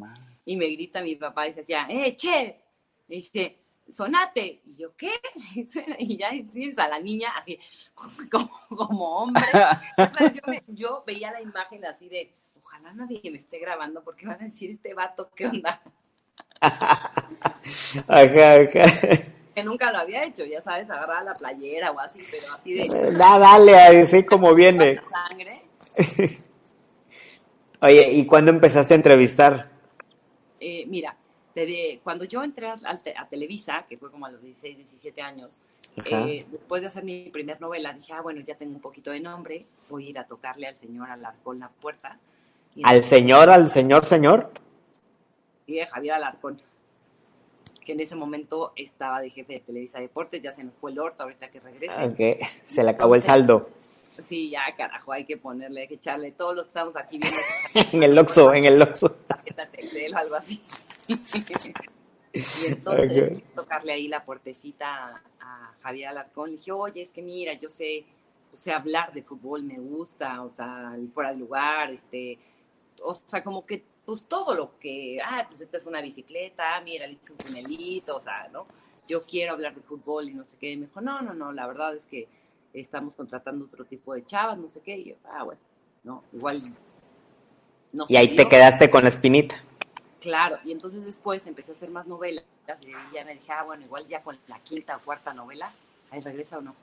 Y 0.46 0.56
me 0.56 0.68
grita 0.68 1.02
mi 1.02 1.16
papá 1.16 1.46
y 1.48 1.50
dice, 1.50 1.66
ya, 1.68 1.86
¡eh, 1.90 2.16
che! 2.16 2.60
Y 3.08 3.16
dice, 3.16 3.58
sonate. 3.92 4.62
Y 4.66 4.78
yo, 4.78 4.96
¿qué? 4.96 5.12
Y 6.00 6.18
ya 6.18 6.30
tienes 6.52 6.78
a 6.78 6.88
la 6.88 7.00
niña 7.00 7.30
así, 7.38 7.60
como, 8.32 8.50
como 8.70 9.18
hombre. 9.18 9.44
Yo, 10.34 10.42
me- 10.48 10.64
yo 10.68 11.04
veía 11.06 11.32
la 11.32 11.42
imagen 11.42 11.86
así 11.86 12.08
de, 12.10 12.32
ojalá 12.62 12.94
nadie 12.94 13.22
me 13.32 13.38
esté 13.38 13.60
grabando 13.60 14.04
porque 14.04 14.26
van 14.28 14.42
a 14.42 14.46
decir, 14.46 14.72
este 14.72 14.94
vato, 14.94 15.30
¿qué 15.36 15.48
onda? 15.48 15.82
Ajá, 16.62 17.12
ajá. 18.08 18.68
Que 19.56 19.64
nunca 19.64 19.92
lo 19.92 19.98
había 20.00 20.24
hecho, 20.24 20.46
ya 20.46 20.62
sabes, 20.62 20.90
agarrar 20.90 21.24
la 21.24 21.34
playera 21.34 21.92
o 21.92 22.00
así, 22.00 22.20
pero 22.30 22.54
así 22.54 22.74
de 22.74 23.12
Da, 23.14 23.40
dale, 23.40 23.76
así 24.02 24.24
como 24.24 24.54
viene. 24.54 25.00
sangre. 25.12 25.62
Oye, 27.82 28.12
¿y 28.12 28.26
cuándo 28.26 28.52
empezaste 28.52 28.94
a 28.94 28.98
entrevistar? 28.98 29.70
Eh, 30.60 30.86
mira, 30.88 31.16
desde 31.56 32.00
cuando 32.04 32.26
yo 32.26 32.44
entré 32.44 32.68
a, 32.68 32.78
a 32.86 32.98
Te- 32.98 33.18
a 33.18 33.28
Televisa, 33.28 33.86
que 33.88 33.98
fue 33.98 34.12
como 34.12 34.26
a 34.26 34.32
los 34.32 34.42
16, 34.42 34.78
17 34.78 35.22
años, 35.22 35.62
eh, 36.06 36.46
después 36.52 36.82
de 36.82 36.88
hacer 36.88 37.04
mi 37.04 37.30
primer 37.32 37.60
novela, 37.60 37.92
dije, 37.94 38.14
ah, 38.14 38.22
bueno, 38.22 38.42
ya 38.42 38.56
tengo 38.56 38.74
un 38.76 38.82
poquito 38.82 39.12
de 39.12 39.20
nombre, 39.20 39.66
voy 39.90 40.08
a 40.08 40.10
ir 40.12 40.20
a 40.20 40.26
tocarle 40.28 40.68
al 40.68 40.78
señor 40.78 41.10
Alarcón 41.10 41.60
la 41.60 41.70
puerta. 41.70 42.20
Y 42.76 42.82
¿Al 42.84 42.98
entonces- 42.98 43.10
señor, 43.10 43.50
al 43.50 43.70
señor, 43.70 44.06
señor? 44.06 44.52
Y 45.66 45.76
de 45.76 45.88
Javier 45.88 46.14
Alarcón, 46.16 46.62
que 47.86 47.94
en 47.94 48.00
ese 48.00 48.16
momento 48.16 48.74
estaba 48.76 49.20
de 49.22 49.30
jefe 49.30 49.54
de 49.54 49.60
Televisa 49.62 50.00
Deportes, 50.00 50.42
ya 50.42 50.52
se 50.52 50.64
nos 50.64 50.74
fue 50.76 50.92
el 50.92 51.00
orto, 51.00 51.24
ahorita 51.24 51.48
que 51.48 51.60
regrese. 51.60 52.04
Ok, 52.06 52.48
se 52.64 52.84
le 52.84 52.90
acabó 52.92 53.16
el 53.16 53.24
saldo. 53.24 53.70
Sí, 54.24 54.50
ya, 54.50 54.64
carajo, 54.76 55.12
hay 55.12 55.26
que 55.26 55.38
ponerle, 55.38 55.82
hay 55.82 55.88
que 55.88 55.96
echarle, 55.96 56.32
todos 56.32 56.56
los 56.56 56.64
que 56.66 56.68
estamos 56.70 56.96
aquí 56.96 57.18
viendo 57.18 57.40
En 57.94 58.04
el 58.04 58.18
Oxxo, 58.18 58.54
en 58.54 58.66
el 58.66 58.82
Oxxo. 58.82 59.18
Excel 59.74 60.14
o 60.14 60.18
algo 60.18 60.36
así. 60.36 60.62
y 61.08 62.66
entonces 62.68 63.44
tocarle 63.56 63.94
ahí 63.94 64.08
la 64.08 64.24
puertecita 64.24 65.22
a 65.40 65.74
Javier 65.82 66.10
Alarcón. 66.10 66.52
Le 66.52 66.58
dije, 66.58 66.72
oye, 66.72 67.02
es 67.02 67.12
que 67.12 67.22
mira, 67.22 67.54
yo 67.54 67.70
sé, 67.70 68.06
sé 68.54 68.72
hablar 68.72 69.14
de 69.14 69.24
fútbol, 69.24 69.64
me 69.64 69.80
gusta, 69.80 70.42
o 70.44 70.50
sea, 70.50 70.94
el 70.96 71.10
fuera 71.12 71.32
de 71.32 71.38
lugar, 71.38 71.92
este, 71.92 72.38
o 73.04 73.14
sea, 73.14 73.44
como 73.44 73.66
que 73.66 73.84
pues 74.06 74.24
todo 74.24 74.56
lo 74.56 74.80
que, 74.80 75.20
ah, 75.24 75.46
pues 75.48 75.62
esta 75.62 75.78
es 75.78 75.86
una 75.86 76.02
bicicleta, 76.02 76.82
mira, 76.82 77.06
le 77.06 77.14
hice 77.14 77.32
un 77.32 77.38
tunelito, 77.38 78.16
o 78.16 78.20
sea, 78.20 78.48
¿no? 78.52 78.66
Yo 79.08 79.22
quiero 79.22 79.54
hablar 79.54 79.76
de 79.76 79.82
fútbol 79.82 80.30
y 80.30 80.34
no 80.34 80.44
sé 80.46 80.58
qué. 80.60 80.72
Y 80.72 80.78
me 80.78 80.88
dijo, 80.88 81.00
no, 81.00 81.22
no, 81.22 81.36
no, 81.36 81.52
la 81.52 81.68
verdad 81.68 81.96
es 81.96 82.08
que 82.08 82.28
estamos 82.74 83.16
contratando 83.16 83.66
otro 83.66 83.86
tipo 83.86 84.14
de 84.14 84.26
chavas, 84.26 84.58
no 84.58 84.68
sé 84.68 84.82
qué. 84.82 84.98
Y 84.98 85.06
yo, 85.10 85.16
ah, 85.32 85.44
bueno, 85.44 85.62
no, 86.04 86.24
igual. 86.34 86.62
No 87.92 88.06
y 88.08 88.16
ahí 88.16 88.36
te 88.36 88.48
quedaste 88.48 88.90
con 88.90 89.04
la 89.04 89.10
espinita. 89.10 89.64
Claro, 90.20 90.58
y 90.64 90.72
entonces 90.72 91.06
después 91.06 91.48
empecé 91.48 91.72
a 91.72 91.76
hacer 91.76 91.90
más 91.92 92.06
novelas 92.06 92.44
y 92.82 93.16
ya 93.16 93.24
me 93.26 93.34
dije, 93.34 93.52
ah, 93.52 93.64
bueno, 93.64 93.84
igual 93.84 94.06
ya 94.08 94.22
con 94.22 94.38
la 94.48 94.60
quinta 94.60 94.98
o 94.98 95.00
cuarta 95.00 95.34
novela, 95.34 95.72
ahí 96.12 96.20
regresa 96.20 96.58
o 96.58 96.62
no. 96.62 96.76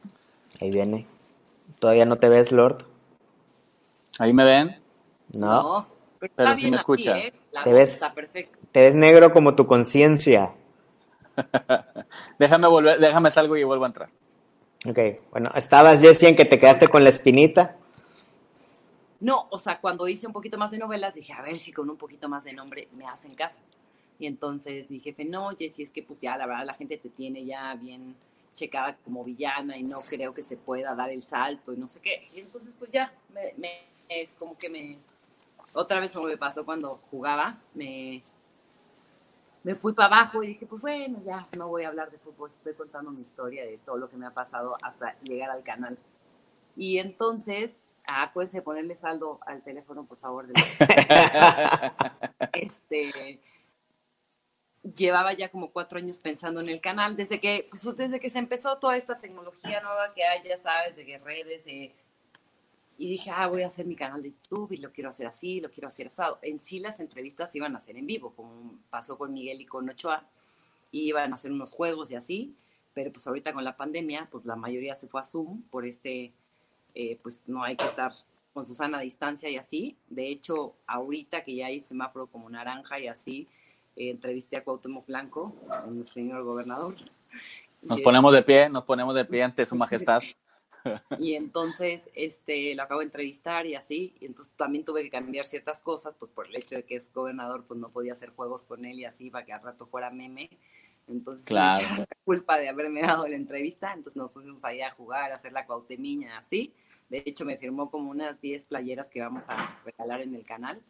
Ahí 0.60 0.70
viene. 0.70 1.06
¿Todavía 1.78 2.06
no 2.06 2.16
te 2.16 2.28
ves, 2.28 2.50
Lord? 2.50 2.84
¿Ahí 4.18 4.32
me 4.32 4.44
ven? 4.44 4.80
No. 5.32 5.86
pero, 6.34 6.56
sí 6.56 6.70
me 6.70 6.76
escucha. 6.76 7.18
¿eh? 7.18 7.32
te, 7.62 7.72
ves, 7.72 8.00
te 8.72 8.80
ves 8.80 8.94
negro 8.94 9.32
como 9.32 9.54
tu 9.54 9.66
conciencia. 9.66 10.54
déjame 12.38 12.68
volver, 12.68 12.98
déjame 12.98 13.30
salgo 13.30 13.56
y 13.56 13.64
vuelvo 13.64 13.84
a 13.84 13.88
entrar. 13.88 14.08
Ok, 14.84 14.98
bueno, 15.30 15.50
estabas, 15.54 16.00
Jessie, 16.00 16.28
en 16.28 16.36
que 16.36 16.44
te 16.44 16.58
quedaste 16.58 16.88
con 16.88 17.02
la 17.02 17.10
espinita. 17.10 17.76
No, 19.20 19.46
o 19.50 19.58
sea, 19.58 19.80
cuando 19.80 20.06
hice 20.06 20.26
un 20.26 20.32
poquito 20.32 20.58
más 20.58 20.70
de 20.70 20.78
novelas, 20.78 21.14
dije, 21.14 21.32
a 21.32 21.42
ver 21.42 21.58
si 21.58 21.72
con 21.72 21.88
un 21.88 21.96
poquito 21.96 22.28
más 22.28 22.44
de 22.44 22.52
nombre 22.52 22.88
me 22.96 23.06
hacen 23.06 23.34
caso. 23.34 23.60
Y 24.18 24.26
entonces 24.26 24.90
mi 24.90 24.98
jefe, 25.00 25.24
no, 25.24 25.50
Jessie, 25.50 25.84
es 25.84 25.90
que 25.90 26.02
pues 26.02 26.18
ya 26.20 26.36
la 26.36 26.46
verdad 26.46 26.66
la 26.66 26.74
gente 26.74 26.96
te 26.98 27.08
tiene 27.08 27.44
ya 27.44 27.74
bien 27.74 28.14
checada 28.54 28.96
como 29.04 29.22
villana 29.24 29.76
y 29.76 29.82
no 29.82 30.00
creo 30.00 30.32
que 30.32 30.42
se 30.42 30.56
pueda 30.56 30.94
dar 30.94 31.10
el 31.10 31.22
salto 31.22 31.72
y 31.72 31.76
no 31.76 31.88
sé 31.88 32.00
qué. 32.00 32.22
Y 32.34 32.40
entonces 32.40 32.74
pues 32.78 32.90
ya, 32.90 33.12
me, 33.32 33.54
me 33.56 34.28
como 34.38 34.56
que 34.56 34.70
me, 34.70 34.98
otra 35.74 36.00
vez 36.00 36.12
como 36.12 36.26
me 36.26 36.36
pasó 36.36 36.64
cuando 36.64 37.00
jugaba, 37.10 37.58
me, 37.74 38.22
me 39.66 39.74
fui 39.74 39.94
para 39.94 40.18
abajo 40.18 40.44
y 40.44 40.46
dije, 40.46 40.64
pues 40.64 40.80
bueno, 40.80 41.20
ya 41.24 41.48
no 41.58 41.66
voy 41.66 41.82
a 41.82 41.88
hablar 41.88 42.08
de 42.12 42.18
fútbol, 42.18 42.52
estoy 42.54 42.74
contando 42.74 43.10
mi 43.10 43.22
historia 43.22 43.66
de 43.66 43.78
todo 43.78 43.96
lo 43.96 44.08
que 44.08 44.16
me 44.16 44.24
ha 44.24 44.30
pasado 44.30 44.76
hasta 44.80 45.18
llegar 45.22 45.50
al 45.50 45.64
canal. 45.64 45.98
Y 46.76 46.98
entonces, 46.98 47.80
acuérdense 48.06 48.58
de 48.58 48.62
ponerle 48.62 48.94
saldo 48.94 49.40
al 49.44 49.64
teléfono, 49.64 50.04
por 50.04 50.18
favor. 50.18 50.46
este, 52.52 53.40
llevaba 54.94 55.32
ya 55.32 55.48
como 55.48 55.72
cuatro 55.72 55.98
años 55.98 56.18
pensando 56.18 56.60
en 56.60 56.68
el 56.68 56.80
canal, 56.80 57.16
desde 57.16 57.40
que, 57.40 57.66
pues, 57.68 57.96
desde 57.96 58.20
que 58.20 58.30
se 58.30 58.38
empezó 58.38 58.78
toda 58.78 58.96
esta 58.96 59.18
tecnología 59.18 59.80
nueva 59.80 60.14
que 60.14 60.22
hay, 60.22 60.44
ya 60.44 60.60
sabes, 60.60 60.94
de 60.94 61.18
redes, 61.18 61.64
de 61.64 61.92
y 62.98 63.10
dije, 63.10 63.30
ah, 63.30 63.46
voy 63.46 63.62
a 63.62 63.66
hacer 63.66 63.86
mi 63.86 63.94
canal 63.94 64.22
de 64.22 64.30
YouTube 64.30 64.72
y 64.72 64.78
lo 64.78 64.92
quiero 64.92 65.10
hacer 65.10 65.26
así, 65.26 65.60
lo 65.60 65.70
quiero 65.70 65.88
hacer 65.88 66.08
asado. 66.08 66.38
En 66.42 66.60
sí 66.60 66.80
las 66.80 66.98
entrevistas 66.98 67.54
iban 67.54 67.76
a 67.76 67.80
ser 67.80 67.96
en 67.96 68.06
vivo, 68.06 68.32
como 68.34 68.78
pasó 68.90 69.18
con 69.18 69.32
Miguel 69.32 69.60
y 69.60 69.66
con 69.66 69.88
Ochoa, 69.88 70.24
y 70.90 71.08
iban 71.08 71.32
a 71.32 71.34
hacer 71.34 71.52
unos 71.52 71.72
juegos 71.72 72.10
y 72.10 72.14
así, 72.14 72.54
pero 72.94 73.12
pues 73.12 73.26
ahorita 73.26 73.52
con 73.52 73.64
la 73.64 73.76
pandemia, 73.76 74.28
pues 74.30 74.46
la 74.46 74.56
mayoría 74.56 74.94
se 74.94 75.08
fue 75.08 75.20
a 75.20 75.24
Zoom 75.24 75.62
por 75.64 75.84
este, 75.84 76.32
eh, 76.94 77.18
pues 77.22 77.42
no 77.46 77.62
hay 77.62 77.76
que 77.76 77.84
estar 77.84 78.12
con 78.54 78.64
Susana 78.64 78.98
a 78.98 79.02
distancia 79.02 79.50
y 79.50 79.56
así. 79.56 79.98
De 80.08 80.28
hecho, 80.28 80.74
ahorita 80.86 81.42
que 81.42 81.54
ya 81.54 81.66
hay 81.66 81.80
semáforo 81.80 82.26
como 82.28 82.48
naranja 82.48 82.98
y 82.98 83.08
así, 83.08 83.46
eh, 83.96 84.10
entrevisté 84.10 84.56
a 84.56 84.64
Cuauhtémoc 84.64 85.06
Blanco, 85.06 85.54
el 85.86 86.06
señor 86.06 86.42
gobernador. 86.44 86.94
Nos 87.82 88.00
ponemos 88.00 88.32
de 88.32 88.42
pie, 88.42 88.70
nos 88.70 88.84
ponemos 88.84 89.14
de 89.14 89.26
pie 89.26 89.42
ante 89.42 89.66
su 89.66 89.76
majestad. 89.76 90.22
Y 91.18 91.34
entonces 91.34 92.10
este, 92.14 92.74
lo 92.74 92.82
acabo 92.82 93.00
de 93.00 93.06
entrevistar 93.06 93.66
y 93.66 93.74
así, 93.74 94.14
y 94.20 94.26
entonces 94.26 94.54
también 94.54 94.84
tuve 94.84 95.02
que 95.02 95.10
cambiar 95.10 95.46
ciertas 95.46 95.82
cosas, 95.82 96.14
pues 96.14 96.30
por 96.32 96.46
el 96.46 96.56
hecho 96.56 96.74
de 96.74 96.84
que 96.84 96.96
es 96.96 97.12
gobernador, 97.12 97.64
pues 97.66 97.80
no 97.80 97.90
podía 97.90 98.12
hacer 98.12 98.30
juegos 98.30 98.64
con 98.64 98.84
él 98.84 99.00
y 99.00 99.04
así, 99.04 99.30
para 99.30 99.44
que 99.44 99.52
al 99.52 99.62
rato 99.62 99.86
fuera 99.86 100.10
meme. 100.10 100.50
Entonces, 101.08 101.46
claro. 101.46 101.86
la 101.98 102.06
culpa 102.24 102.58
de 102.58 102.68
haberme 102.68 103.02
dado 103.02 103.28
la 103.28 103.36
entrevista, 103.36 103.92
entonces 103.92 104.16
nos 104.16 104.30
pusimos 104.32 104.64
ahí 104.64 104.82
a 104.82 104.90
jugar, 104.90 105.32
a 105.32 105.36
hacer 105.36 105.52
la 105.52 105.66
cuautemiña, 105.66 106.38
así. 106.38 106.72
De 107.08 107.22
hecho, 107.24 107.44
me 107.44 107.56
firmó 107.56 107.90
como 107.90 108.10
unas 108.10 108.40
10 108.40 108.64
playeras 108.64 109.08
que 109.08 109.20
vamos 109.20 109.44
a 109.48 109.80
regalar 109.84 110.22
en 110.22 110.34
el 110.34 110.44
canal. 110.44 110.82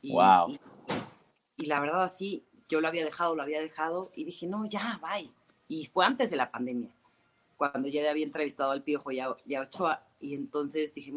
Y, 0.00 0.12
wow. 0.12 0.58
Y, 1.58 1.66
la 1.66 1.80
verdad, 1.80 2.02
así, 2.02 2.42
yo 2.68 2.80
lo 2.80 2.88
había 2.88 3.04
dejado, 3.04 3.36
lo 3.36 3.42
había 3.42 3.60
dejado, 3.60 4.10
y 4.14 4.24
dije, 4.24 4.46
no, 4.46 4.64
ya, 4.64 4.98
bye. 5.02 5.30
Y 5.68 5.86
fue 5.86 6.06
antes 6.06 6.30
de 6.30 6.36
la 6.36 6.50
pandemia 6.50 6.90
cuando 7.70 7.88
ya 7.88 8.10
había 8.10 8.24
entrevistado 8.24 8.72
al 8.72 8.82
Piojo 8.82 9.12
y 9.12 9.20
a, 9.20 9.60
Ochoa, 9.60 10.02
y 10.18 10.34
entonces 10.34 10.92
dije, 10.92 11.12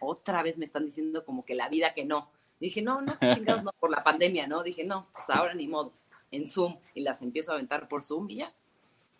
otra 0.00 0.42
vez 0.42 0.56
me 0.56 0.64
están 0.64 0.86
diciendo 0.86 1.22
como 1.26 1.44
que 1.44 1.54
la 1.54 1.68
vida 1.68 1.92
que 1.92 2.06
no. 2.06 2.30
dije, 2.58 2.80
no, 2.80 3.02
no, 3.02 3.18
chingados, 3.34 3.62
no, 3.62 3.72
por 3.78 3.90
la 3.90 4.02
pandemia, 4.02 4.46
¿no? 4.46 4.62
Dije, 4.62 4.84
no, 4.84 5.06
pues 5.12 5.28
ahora 5.28 5.52
ni 5.52 5.68
modo, 5.68 5.92
en 6.30 6.48
Zoom, 6.48 6.78
y 6.94 7.02
las 7.02 7.20
empiezo 7.20 7.50
a 7.52 7.56
aventar 7.56 7.88
por 7.88 8.02
Zoom 8.02 8.30
y 8.30 8.36
ya, 8.36 8.54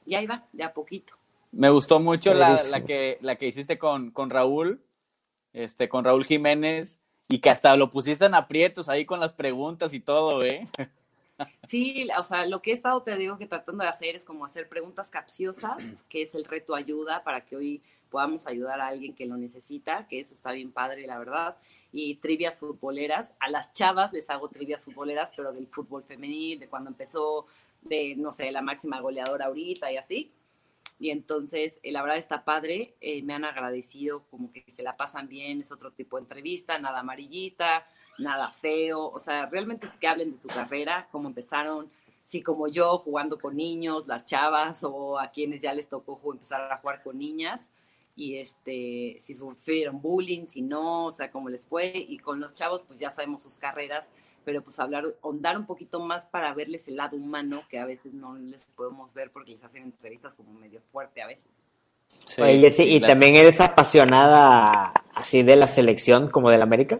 y 0.06 0.14
ahí 0.14 0.26
va, 0.26 0.46
de 0.52 0.64
a 0.64 0.72
poquito. 0.72 1.12
Me 1.52 1.68
gustó 1.68 2.00
mucho 2.00 2.32
la, 2.32 2.62
la, 2.62 2.84
que, 2.84 3.18
la 3.20 3.36
que 3.36 3.48
hiciste 3.48 3.78
con, 3.78 4.10
con 4.10 4.30
Raúl, 4.30 4.80
este, 5.52 5.90
con 5.90 6.04
Raúl 6.04 6.24
Jiménez, 6.24 7.00
y 7.28 7.40
que 7.40 7.50
hasta 7.50 7.76
lo 7.76 7.90
pusiste 7.90 8.24
en 8.24 8.34
aprietos 8.34 8.88
ahí 8.88 9.04
con 9.04 9.20
las 9.20 9.32
preguntas 9.34 9.92
y 9.92 10.00
todo, 10.00 10.42
¿eh? 10.42 10.66
Sí, 11.64 12.08
o 12.18 12.22
sea, 12.22 12.46
lo 12.46 12.62
que 12.62 12.70
he 12.70 12.74
estado, 12.74 13.02
te 13.02 13.16
digo 13.16 13.36
que 13.36 13.46
tratando 13.46 13.82
de 13.84 13.90
hacer 13.90 14.16
es 14.16 14.24
como 14.24 14.44
hacer 14.44 14.68
preguntas 14.68 15.10
capciosas, 15.10 16.02
que 16.08 16.22
es 16.22 16.34
el 16.34 16.44
reto 16.44 16.74
ayuda 16.74 17.24
para 17.24 17.44
que 17.44 17.56
hoy 17.56 17.82
podamos 18.08 18.46
ayudar 18.46 18.80
a 18.80 18.86
alguien 18.86 19.14
que 19.14 19.26
lo 19.26 19.36
necesita, 19.36 20.06
que 20.08 20.20
eso 20.20 20.32
está 20.32 20.52
bien 20.52 20.72
padre, 20.72 21.06
la 21.06 21.18
verdad. 21.18 21.56
Y 21.92 22.16
trivias 22.16 22.56
futboleras. 22.56 23.34
A 23.40 23.50
las 23.50 23.72
chavas 23.72 24.12
les 24.12 24.30
hago 24.30 24.48
trivias 24.48 24.84
futboleras, 24.84 25.32
pero 25.36 25.52
del 25.52 25.66
fútbol 25.66 26.04
femenil, 26.04 26.58
de 26.58 26.68
cuando 26.68 26.88
empezó, 26.88 27.46
de, 27.82 28.14
no 28.16 28.32
sé, 28.32 28.50
la 28.50 28.62
máxima 28.62 29.00
goleadora 29.00 29.46
ahorita 29.46 29.92
y 29.92 29.96
así. 29.98 30.32
Y 30.98 31.10
entonces, 31.10 31.78
eh, 31.82 31.92
la 31.92 32.00
verdad 32.00 32.16
está 32.16 32.44
padre, 32.44 32.94
eh, 33.00 33.22
me 33.22 33.34
han 33.34 33.44
agradecido 33.44 34.22
como 34.30 34.50
que 34.50 34.64
se 34.66 34.82
la 34.82 34.96
pasan 34.96 35.28
bien, 35.28 35.60
es 35.60 35.70
otro 35.70 35.92
tipo 35.92 36.16
de 36.16 36.22
entrevista, 36.22 36.78
nada 36.78 37.00
amarillista, 37.00 37.86
nada 38.18 38.50
feo, 38.52 39.08
o 39.08 39.18
sea, 39.18 39.46
realmente 39.46 39.86
es 39.86 39.98
que 39.98 40.08
hablen 40.08 40.34
de 40.34 40.40
su 40.40 40.48
carrera, 40.48 41.08
cómo 41.10 41.28
empezaron, 41.28 41.90
si 42.24 42.42
como 42.42 42.68
yo 42.68 42.98
jugando 42.98 43.38
con 43.38 43.56
niños, 43.56 44.06
las 44.06 44.24
chavas 44.24 44.82
o 44.84 45.18
a 45.18 45.30
quienes 45.30 45.62
ya 45.62 45.72
les 45.72 45.88
tocó 45.88 46.20
empezar 46.32 46.72
a 46.72 46.76
jugar 46.78 47.02
con 47.02 47.18
niñas 47.18 47.68
y 48.16 48.38
este 48.38 49.18
si 49.20 49.34
sufrieron 49.34 50.00
bullying, 50.00 50.46
si 50.46 50.62
no, 50.62 51.06
o 51.06 51.12
sea, 51.12 51.30
cómo 51.30 51.48
les 51.48 51.66
fue 51.66 51.92
y 51.94 52.18
con 52.18 52.40
los 52.40 52.54
chavos 52.54 52.82
pues 52.82 52.98
ya 52.98 53.10
sabemos 53.10 53.42
sus 53.42 53.56
carreras, 53.56 54.08
pero 54.44 54.62
pues 54.62 54.80
hablar 54.80 55.04
ahondar 55.22 55.56
un 55.56 55.66
poquito 55.66 56.00
más 56.00 56.26
para 56.26 56.52
verles 56.54 56.88
el 56.88 56.96
lado 56.96 57.16
humano 57.16 57.62
que 57.68 57.78
a 57.78 57.84
veces 57.84 58.14
no 58.14 58.34
les 58.36 58.64
podemos 58.64 59.12
ver 59.12 59.30
porque 59.30 59.52
les 59.52 59.62
hacen 59.62 59.82
entrevistas 59.84 60.34
como 60.34 60.52
medio 60.52 60.80
fuerte 60.90 61.22
a 61.22 61.26
veces. 61.26 61.46
Sí, 62.24 62.70
sí, 62.70 62.94
y 62.94 63.00
también 63.00 63.36
eres 63.36 63.60
apasionada 63.60 64.92
así 65.14 65.42
de 65.42 65.56
la 65.56 65.66
selección 65.66 66.28
como 66.30 66.50
del 66.50 66.62
América. 66.62 66.98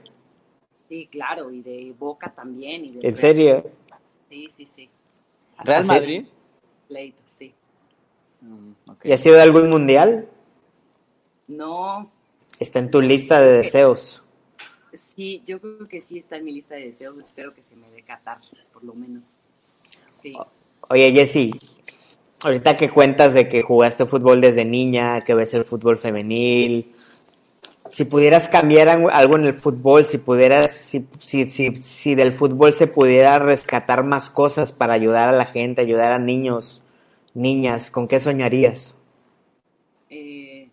Sí, 0.89 1.09
claro, 1.11 1.51
y 1.51 1.63
de 1.63 1.95
Boca 1.99 2.33
también. 2.33 2.85
Y 2.85 2.99
¿En 3.03 3.17
serio? 3.17 3.65
Sí, 4.29 4.49
sí, 4.51 4.67
sí. 4.67 4.89
¿Real 5.59 5.85
Madrid? 5.85 6.27
Leito, 6.89 7.23
sí. 7.27 7.55
Mm, 8.41 8.73
¿Y 9.03 9.13
ha 9.13 9.19
sido 9.19 9.41
algún 9.41 9.71
mundial? 9.71 10.29
No. 11.49 12.11
¿Está 12.59 12.79
en 12.79 12.91
tu 12.91 13.01
lista 13.01 13.41
de 13.41 13.53
deseos? 13.59 14.23
Sí, 14.95 15.43
yo 15.45 15.61
creo 15.61 15.89
que 15.89 16.01
sí 16.01 16.19
está 16.19 16.37
en 16.37 16.45
mi 16.45 16.53
lista 16.53 16.75
de 16.75 16.87
deseos. 16.87 17.19
Espero 17.19 17.53
que 17.53 17.63
se 17.63 17.77
me 17.77 17.91
dé 17.91 18.03
Qatar, 18.03 18.39
por 18.73 18.85
lo 18.85 18.95
menos. 18.95 19.37
Sí. 20.11 20.35
Oye, 20.89 21.13
Jessy, 21.13 21.53
ahorita 22.43 22.77
que 22.77 22.91
cuentas 22.91 23.35
de 23.35 23.49
que 23.49 23.63
jugaste 23.63 24.07
fútbol 24.07 24.41
desde 24.41 24.65
niña, 24.65 25.21
que 25.21 25.35
ves 25.35 25.53
el 25.55 25.65
fútbol 25.65 25.99
femenil, 25.99 26.95
si 27.97 28.05
pudieras 28.05 28.47
cambiar 28.47 28.91
algo 28.91 29.37
en 29.37 29.47
el 29.47 29.55
fútbol, 29.55 30.05
si 30.05 30.19
pudieras, 30.19 30.71
si, 30.71 31.09
si, 31.19 31.51
si, 31.81 32.15
del 32.15 32.35
fútbol 32.35 32.75
se 32.75 32.87
pudiera 32.87 33.39
rescatar 33.39 34.05
más 34.05 34.29
cosas 34.29 34.71
para 34.71 34.93
ayudar 34.93 35.31
a 35.31 35.33
la 35.33 35.47
gente, 35.47 35.81
ayudar 35.81 36.13
a 36.13 36.19
niños, 36.19 36.85
niñas, 37.33 37.91
¿con 37.91 38.07
qué 38.07 38.21
soñarías? 38.21 38.95
Eh, 40.11 40.69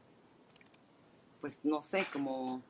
pues 1.39 1.62
no 1.63 1.81
sé, 1.81 2.03
como, 2.12 2.62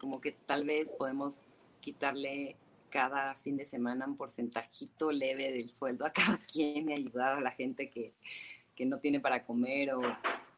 como 0.00 0.20
que 0.20 0.32
tal 0.32 0.64
vez 0.64 0.90
podemos 0.90 1.44
quitarle 1.80 2.56
cada 2.88 3.36
fin 3.36 3.56
de 3.56 3.66
semana 3.66 4.04
un 4.04 4.16
porcentajito 4.16 5.12
leve 5.12 5.52
del 5.52 5.70
sueldo 5.70 6.06
a 6.06 6.10
cada 6.12 6.38
quien 6.38 6.90
y 6.90 6.94
ayudar 6.94 7.38
a 7.38 7.40
la 7.40 7.52
gente 7.52 7.88
que, 7.88 8.14
que 8.74 8.84
no 8.84 8.98
tiene 8.98 9.20
para 9.20 9.44
comer 9.44 9.94
o, 9.94 10.02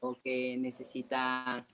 o 0.00 0.16
que 0.24 0.56
necesita 0.56 1.66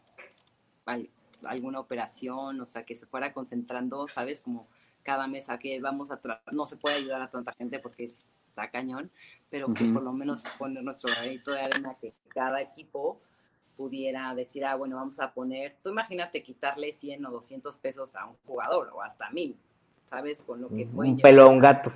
alguna 1.45 1.81
operación, 1.81 2.61
o 2.61 2.67
sea, 2.67 2.85
que 2.85 2.95
se 2.95 3.07
fuera 3.07 3.33
concentrando, 3.33 4.07
¿sabes? 4.09 4.41
Como 4.41 4.67
cada 5.03 5.27
mes 5.27 5.49
a 5.49 5.59
que 5.59 5.81
vamos 5.81 6.11
a, 6.11 6.21
no 6.53 6.67
se 6.67 6.77
puede 6.77 6.97
ayudar 6.97 7.23
a 7.23 7.31
tanta 7.31 7.53
gente 7.53 7.79
porque 7.79 8.05
está 8.05 8.71
cañón, 8.71 9.11
pero 9.49 9.73
que 9.73 9.85
por 9.85 10.03
lo 10.03 10.13
menos 10.13 10.43
poner 10.59 10.83
nuestro 10.83 11.11
granito 11.15 11.53
de 11.53 11.61
arena, 11.61 11.97
que 12.01 12.13
cada 12.29 12.61
equipo 12.61 13.21
pudiera 13.77 14.35
decir, 14.35 14.65
ah, 14.65 14.75
bueno, 14.75 14.97
vamos 14.97 15.21
a 15.21 15.33
poner, 15.33 15.77
tú 15.83 15.91
imagínate 15.91 16.43
quitarle 16.43 16.93
100 16.93 17.27
o 17.27 17.31
200 17.31 17.79
pesos 17.79 18.17
a 18.17 18.27
un 18.27 18.37
jugador 18.45 18.91
o 18.93 19.03
hasta 19.03 19.31
mil. 19.31 19.57
¿sabes? 20.09 20.43
Con 20.43 20.61
lo 20.61 20.69
que 20.69 20.89
Un 20.93 21.19
pelo 21.19 21.43
a 21.43 21.49
un 21.49 21.59
gato. 21.59 21.93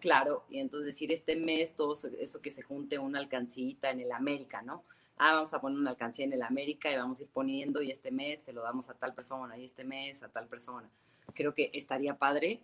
Claro, 0.00 0.44
y 0.50 0.58
entonces 0.58 0.86
decir 0.86 1.12
este 1.12 1.34
mes 1.36 1.74
todo 1.74 1.94
eso 1.94 2.40
que 2.42 2.50
se 2.50 2.62
junte 2.62 2.98
una 2.98 3.18
alcancita 3.18 3.90
en 3.90 4.00
el 4.00 4.12
América, 4.12 4.60
¿no? 4.62 4.84
Ah, 5.16 5.34
vamos 5.34 5.54
a 5.54 5.60
poner 5.60 5.78
una 5.78 5.90
alcancía 5.90 6.24
en 6.24 6.32
el 6.32 6.42
América 6.42 6.90
y 6.90 6.96
vamos 6.96 7.18
a 7.18 7.22
ir 7.22 7.28
poniendo 7.28 7.82
y 7.82 7.90
este 7.90 8.10
mes 8.10 8.40
se 8.40 8.52
lo 8.52 8.62
damos 8.62 8.90
a 8.90 8.94
tal 8.94 9.14
persona 9.14 9.56
y 9.56 9.64
este 9.64 9.84
mes 9.84 10.22
a 10.22 10.28
tal 10.28 10.48
persona. 10.48 10.90
Creo 11.34 11.54
que 11.54 11.70
estaría 11.72 12.18
padre. 12.18 12.60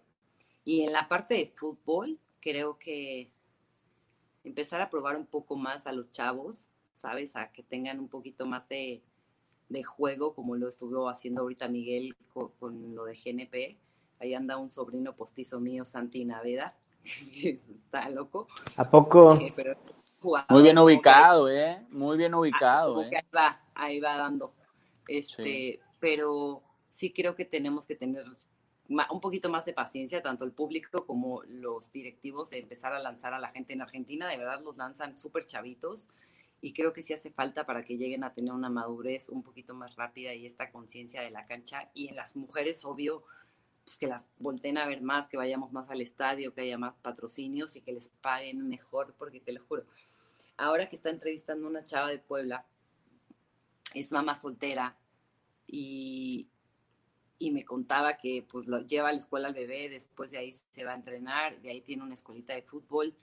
Y 0.65 0.83
en 0.83 0.93
la 0.93 1.09
parte 1.09 1.35
de 1.35 1.47
fútbol, 1.47 2.19
creo 2.41 2.79
que 2.79 3.31
empezar 4.45 4.81
a 4.81 4.91
probar 4.91 5.17
un 5.17 5.27
poco 5.27 5.57
más 5.57 5.87
a 5.87 5.93
los 5.93 6.11
chavos, 6.11 6.67
¿sabes? 6.97 7.37
A 7.37 7.53
que 7.53 7.63
tengan 7.63 7.99
un 7.99 8.09
poquito 8.09 8.47
más 8.47 8.69
de, 8.69 9.03
de 9.69 9.85
juego, 9.85 10.35
como 10.35 10.57
lo 10.57 10.69
estuvo 10.69 11.09
haciendo 11.09 11.43
ahorita 11.43 11.69
Miguel 11.69 12.15
con, 12.33 12.95
lo 12.95 13.05
de 13.05 13.15
GNP. 13.15 13.79
Ahí 14.19 14.35
anda 14.35 14.59
un 14.59 14.69
sobrino 14.69 15.17
postizo 15.17 15.61
mío, 15.61 15.85
Santi 15.87 16.25
Naveda, 16.25 16.77
está 17.05 18.11
loco. 18.11 18.49
¿A 18.77 18.91
poco? 18.91 19.35
Muy 20.48 20.62
bien 20.62 20.78
ubicado, 20.78 21.48
¿eh? 21.48 21.85
Muy 21.90 22.16
bien 22.16 22.35
ubicado, 22.35 23.02
¿eh? 23.02 23.11
Ahí 23.16 23.26
va, 23.35 23.61
ahí 23.74 24.00
va 24.00 24.16
dando. 24.16 24.52
Este, 25.09 25.80
pero 25.98 26.62
sí 26.90 27.12
creo 27.12 27.35
que 27.35 27.44
tenemos 27.44 27.87
que 27.87 27.96
tener 27.96 28.24
un 28.88 29.20
poquito 29.20 29.48
más 29.48 29.64
de 29.64 29.72
paciencia, 29.72 30.22
tanto 30.22 30.44
el 30.44 30.52
público 30.52 31.06
como 31.06 31.42
los 31.44 31.90
directivos, 31.92 32.50
de 32.50 32.59
empezar 32.59 32.92
a 32.92 32.98
lanzar 32.98 33.33
a 33.35 33.38
la 33.38 33.48
gente 33.48 33.72
en 33.72 33.83
Argentina. 33.83 34.28
De 34.28 34.37
verdad 34.37 34.61
los 34.62 34.76
lanzan 34.76 35.16
súper 35.16 35.46
chavitos 35.46 36.09
y 36.61 36.72
creo 36.72 36.92
que 36.92 37.02
sí 37.02 37.14
hace 37.14 37.30
falta 37.30 37.64
para 37.64 37.85
que 37.85 37.96
lleguen 37.96 38.24
a 38.24 38.35
tener 38.35 38.52
una 38.52 38.68
madurez 38.68 39.28
un 39.28 39.42
poquito 39.42 39.74
más 39.74 39.96
rápida 39.96 40.35
y 40.35 40.44
esta 40.44 40.70
conciencia 40.70 41.22
de 41.22 41.30
la 41.30 41.46
cancha. 41.46 41.90
Y 41.94 42.09
en 42.09 42.16
las 42.16 42.37
mujeres, 42.37 42.85
obvio, 42.85 43.24
pues, 43.85 43.96
que 43.96 44.06
las 44.06 44.26
volteen 44.38 44.76
a 44.76 44.87
ver 44.87 45.00
más, 45.00 45.28
que 45.28 45.37
vayamos 45.37 45.72
más 45.72 45.88
al 45.88 46.00
estadio, 46.00 46.52
que 46.52 46.62
haya 46.62 46.76
más 46.76 46.94
patrocinios 47.00 47.76
y 47.76 47.80
que 47.80 47.92
les 47.92 48.09
paguen 48.09 48.68
mejor, 48.68 49.14
porque 49.16 49.40
te 49.40 49.52
lo 49.52 49.64
juro. 49.64 49.85
Ahora 50.61 50.88
que 50.88 50.96
está 50.96 51.11
entrevistando 51.11 51.66
una 51.66 51.85
chava 51.85 52.09
de 52.09 52.18
Puebla, 52.18 52.66
es 53.94 54.12
mamá 54.12 54.35
soltera 54.35 54.96
y, 55.66 56.49
y 57.38 57.51
me 57.51 57.64
contaba 57.64 58.16
que 58.16 58.46
pues 58.49 58.66
lo 58.66 58.81
lleva 58.81 59.09
a 59.09 59.12
la 59.12 59.18
escuela 59.18 59.49
al 59.49 59.55
bebé, 59.55 59.88
después 59.88 60.31
de 60.31 60.38
ahí 60.38 60.55
se 60.70 60.85
va 60.85 60.92
a 60.92 60.96
entrenar, 60.96 61.61
de 61.61 61.70
ahí 61.70 61.81
tiene 61.81 62.03
una 62.03 62.14
escuelita 62.14 62.55
de 62.55 62.62
fútbol, 62.62 63.14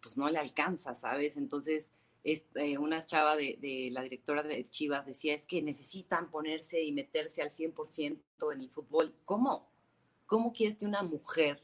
pues 0.00 0.16
no 0.16 0.28
le 0.28 0.38
alcanza, 0.38 0.94
¿sabes? 0.94 1.36
Entonces, 1.36 1.92
este, 2.24 2.76
una 2.78 3.02
chava 3.02 3.36
de, 3.36 3.58
de, 3.60 3.90
la 3.92 4.02
directora 4.02 4.42
de 4.42 4.64
Chivas 4.64 5.06
decía, 5.06 5.34
es 5.34 5.46
que 5.46 5.62
necesitan 5.62 6.30
ponerse 6.30 6.82
y 6.82 6.92
meterse 6.92 7.42
al 7.42 7.50
100% 7.50 8.20
en 8.52 8.60
el 8.60 8.70
fútbol. 8.70 9.14
¿Cómo? 9.24 9.74
¿cómo 10.26 10.52
quieres 10.52 10.78
que 10.78 10.84
una 10.84 11.02
mujer, 11.02 11.62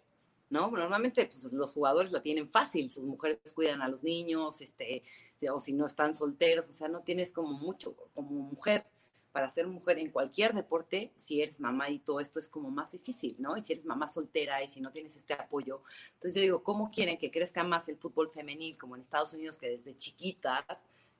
¿no? 0.50 0.70
Normalmente 0.70 1.26
pues, 1.26 1.52
los 1.52 1.72
jugadores 1.72 2.12
la 2.12 2.22
tienen 2.22 2.50
fácil, 2.50 2.90
sus 2.90 3.04
mujeres 3.04 3.52
cuidan 3.54 3.80
a 3.82 3.88
los 3.88 4.02
niños, 4.02 4.60
este, 4.60 5.04
o 5.50 5.60
si 5.60 5.72
no 5.72 5.86
están 5.86 6.14
solteros, 6.14 6.68
o 6.68 6.72
sea, 6.72 6.88
no 6.88 7.00
tienes 7.00 7.32
como 7.32 7.52
mucho 7.52 7.94
como 8.14 8.30
mujer. 8.30 8.84
Para 9.32 9.48
ser 9.48 9.68
mujer 9.68 10.00
en 10.00 10.10
cualquier 10.10 10.54
deporte, 10.54 11.12
si 11.14 11.40
eres 11.40 11.60
mamá 11.60 11.88
y 11.88 12.00
todo 12.00 12.18
esto 12.18 12.40
es 12.40 12.48
como 12.48 12.68
más 12.72 12.90
difícil, 12.90 13.36
¿no? 13.38 13.56
Y 13.56 13.60
si 13.60 13.74
eres 13.74 13.84
mamá 13.84 14.08
soltera 14.08 14.60
y 14.60 14.66
si 14.66 14.80
no 14.80 14.90
tienes 14.90 15.14
este 15.14 15.34
apoyo. 15.34 15.84
Entonces 16.14 16.34
yo 16.34 16.40
digo, 16.40 16.64
¿cómo 16.64 16.90
quieren 16.90 17.16
que 17.16 17.30
crezca 17.30 17.62
más 17.62 17.88
el 17.88 17.96
fútbol 17.96 18.32
femenil 18.32 18.76
como 18.76 18.96
en 18.96 19.02
Estados 19.02 19.32
Unidos, 19.32 19.56
que 19.56 19.68
desde 19.68 19.96
chiquitas 19.96 20.64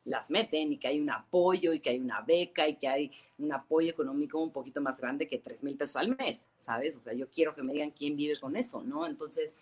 las 0.04 0.30
meten 0.30 0.72
y 0.72 0.78
que 0.78 0.88
hay 0.88 1.00
un 1.00 1.10
apoyo 1.10 1.72
y 1.72 1.80
que 1.80 1.90
hay 1.90 1.98
una 1.98 2.20
beca 2.22 2.66
y 2.66 2.76
que 2.76 2.88
hay 2.88 3.12
un 3.38 3.52
apoyo 3.52 3.90
económico 3.90 4.38
un 4.38 4.50
poquito 4.50 4.80
más 4.80 4.98
grande 5.00 5.28
que 5.28 5.38
3 5.38 5.62
mil 5.62 5.76
pesos 5.76 5.96
al 5.96 6.16
mes, 6.16 6.44
¿sabes? 6.60 6.96
O 6.96 7.00
sea, 7.00 7.12
yo 7.12 7.28
quiero 7.28 7.54
que 7.54 7.62
me 7.62 7.72
digan 7.72 7.90
quién 7.90 8.16
vive 8.16 8.38
con 8.38 8.56
eso, 8.56 8.82
¿no? 8.82 9.06
Entonces, 9.06 9.54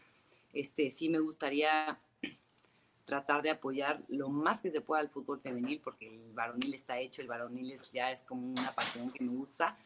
este, 0.52 0.90
sí 0.90 1.08
me 1.08 1.18
gustaría 1.18 1.98
tratar 3.04 3.42
de 3.42 3.50
apoyar 3.50 4.02
lo 4.08 4.28
más 4.28 4.60
que 4.60 4.70
se 4.70 4.80
pueda 4.80 5.00
al 5.00 5.08
fútbol 5.08 5.40
femenil, 5.40 5.80
porque 5.82 6.08
el 6.08 6.32
varonil 6.32 6.74
está 6.74 6.98
hecho, 6.98 7.20
el 7.20 7.28
varonil 7.28 7.76
ya 7.92 8.12
es 8.12 8.22
como 8.22 8.46
una 8.46 8.72
pasión 8.72 9.10
que 9.10 9.24
me 9.24 9.32
gusta, 9.32 9.76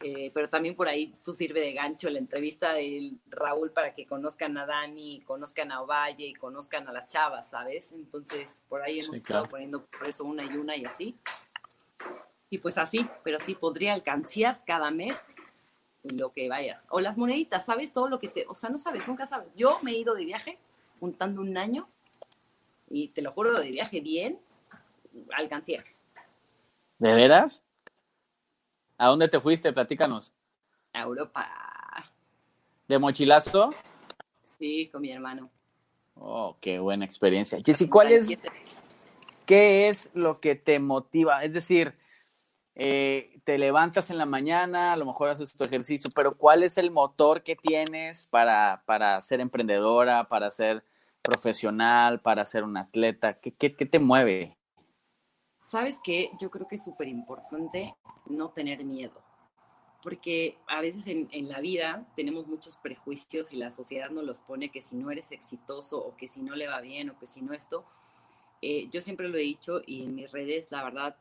eh, 0.00 0.30
pero 0.34 0.48
también 0.48 0.74
por 0.74 0.88
ahí 0.88 1.14
pues, 1.24 1.36
sirve 1.36 1.60
de 1.60 1.72
gancho 1.72 2.10
la 2.10 2.18
entrevista 2.18 2.72
de 2.74 3.12
Raúl 3.30 3.70
para 3.70 3.92
que 3.92 4.06
conozcan 4.06 4.56
a 4.58 4.66
Dani, 4.66 5.22
conozcan 5.22 5.72
a 5.72 5.82
Ovalle 5.82 6.26
y 6.26 6.34
conozcan 6.34 6.86
a 6.88 6.92
las 6.92 7.08
chavas, 7.08 7.50
¿sabes? 7.50 7.92
Entonces, 7.92 8.64
por 8.68 8.82
ahí 8.82 9.00
hemos 9.00 9.16
estado 9.16 9.44
poniendo 9.44 9.84
por 9.86 10.08
eso 10.08 10.24
una 10.24 10.44
y 10.44 10.56
una 10.56 10.76
y 10.76 10.84
así. 10.84 11.16
Y 12.50 12.58
pues 12.58 12.78
así, 12.78 13.06
pero 13.22 13.40
sí, 13.40 13.54
podría 13.54 13.94
alcancías 13.94 14.62
cada 14.62 14.90
mes 14.90 15.16
lo 16.04 16.32
que 16.32 16.48
vayas. 16.48 16.86
O 16.90 17.00
las 17.00 17.16
moneditas, 17.16 17.64
¿sabes? 17.64 17.92
Todo 17.92 18.08
lo 18.08 18.18
que 18.18 18.28
te... 18.28 18.46
O 18.46 18.54
sea, 18.54 18.70
no 18.70 18.78
sabes, 18.78 19.08
nunca 19.08 19.26
sabes. 19.26 19.54
Yo 19.56 19.78
me 19.82 19.92
he 19.92 19.98
ido 19.98 20.14
de 20.14 20.24
viaje 20.24 20.58
juntando 21.00 21.40
un 21.40 21.56
año 21.56 21.88
y 22.88 23.08
te 23.08 23.22
lo 23.22 23.32
juro, 23.32 23.58
de 23.58 23.70
viaje 23.70 24.00
bien, 24.00 24.38
alcancía. 25.36 25.84
¿De 26.98 27.14
veras? 27.14 27.63
¿A 28.96 29.08
dónde 29.08 29.28
te 29.28 29.40
fuiste? 29.40 29.72
Platícanos. 29.72 30.32
A 30.92 31.02
Europa. 31.02 31.46
¿De 32.86 32.98
mochilazo? 32.98 33.70
Sí, 34.42 34.88
con 34.92 35.02
mi 35.02 35.10
hermano. 35.10 35.50
Oh, 36.14 36.56
qué 36.60 36.78
buena 36.78 37.04
experiencia. 37.04 37.58
Jessy, 37.64 37.88
¿cuál 37.88 38.12
es, 38.12 38.28
qué 39.46 39.88
es 39.88 40.10
lo 40.14 40.40
que 40.40 40.54
te 40.54 40.78
motiva? 40.78 41.42
Es 41.42 41.54
decir, 41.54 41.94
eh, 42.76 43.40
te 43.44 43.58
levantas 43.58 44.10
en 44.10 44.18
la 44.18 44.26
mañana, 44.26 44.92
a 44.92 44.96
lo 44.96 45.06
mejor 45.06 45.30
haces 45.30 45.52
tu 45.52 45.64
ejercicio, 45.64 46.10
pero 46.14 46.36
¿cuál 46.36 46.62
es 46.62 46.78
el 46.78 46.90
motor 46.90 47.42
que 47.42 47.56
tienes 47.56 48.26
para, 48.26 48.82
para 48.86 49.20
ser 49.22 49.40
emprendedora, 49.40 50.28
para 50.28 50.50
ser 50.50 50.84
profesional, 51.22 52.20
para 52.20 52.44
ser 52.44 52.62
un 52.62 52.76
atleta? 52.76 53.40
¿Qué, 53.40 53.52
qué, 53.52 53.74
qué 53.74 53.86
te 53.86 53.98
mueve? 53.98 54.56
¿Sabes 55.74 55.98
qué? 55.98 56.30
Yo 56.38 56.52
creo 56.52 56.68
que 56.68 56.76
es 56.76 56.84
súper 56.84 57.08
importante 57.08 57.96
no 58.26 58.50
tener 58.50 58.84
miedo, 58.84 59.20
porque 60.04 60.56
a 60.68 60.80
veces 60.80 61.08
en, 61.08 61.48
la 61.48 61.58
vida 61.58 62.06
tenemos 62.14 62.46
muchos 62.46 62.76
prejuicios 62.76 63.52
y 63.52 63.56
la 63.56 63.72
sociedad 63.72 64.08
nos 64.10 64.22
los 64.22 64.38
pone 64.38 64.68
que 64.68 64.82
si 64.82 64.94
no 64.94 65.10
eres 65.10 65.32
exitoso 65.32 65.98
o 65.98 66.16
que 66.16 66.28
si 66.28 66.42
no 66.42 66.54
le 66.54 66.68
va 66.68 66.80
bien 66.80 67.10
o 67.10 67.18
que 67.18 67.26
si 67.26 67.42
no 67.42 67.52
esto, 67.52 67.84
eh, 68.62 68.86
yo 68.92 69.00
siempre 69.00 69.28
lo 69.28 69.36
he 69.36 69.40
dicho 69.40 69.82
y 69.84 70.04
en 70.04 70.14
mis 70.14 70.30
redes, 70.30 70.68
la 70.70 70.84
verdad, 70.84 71.16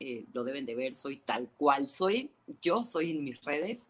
eh, 0.00 0.26
lo 0.34 0.44
deben 0.44 0.66
de 0.66 0.74
ver, 0.74 0.94
soy 0.94 1.16
tal 1.16 1.48
cual 1.56 1.88
soy, 1.88 2.30
yo 2.60 2.84
soy 2.84 3.12
en 3.12 3.24
mis 3.24 3.42
redes. 3.42 3.88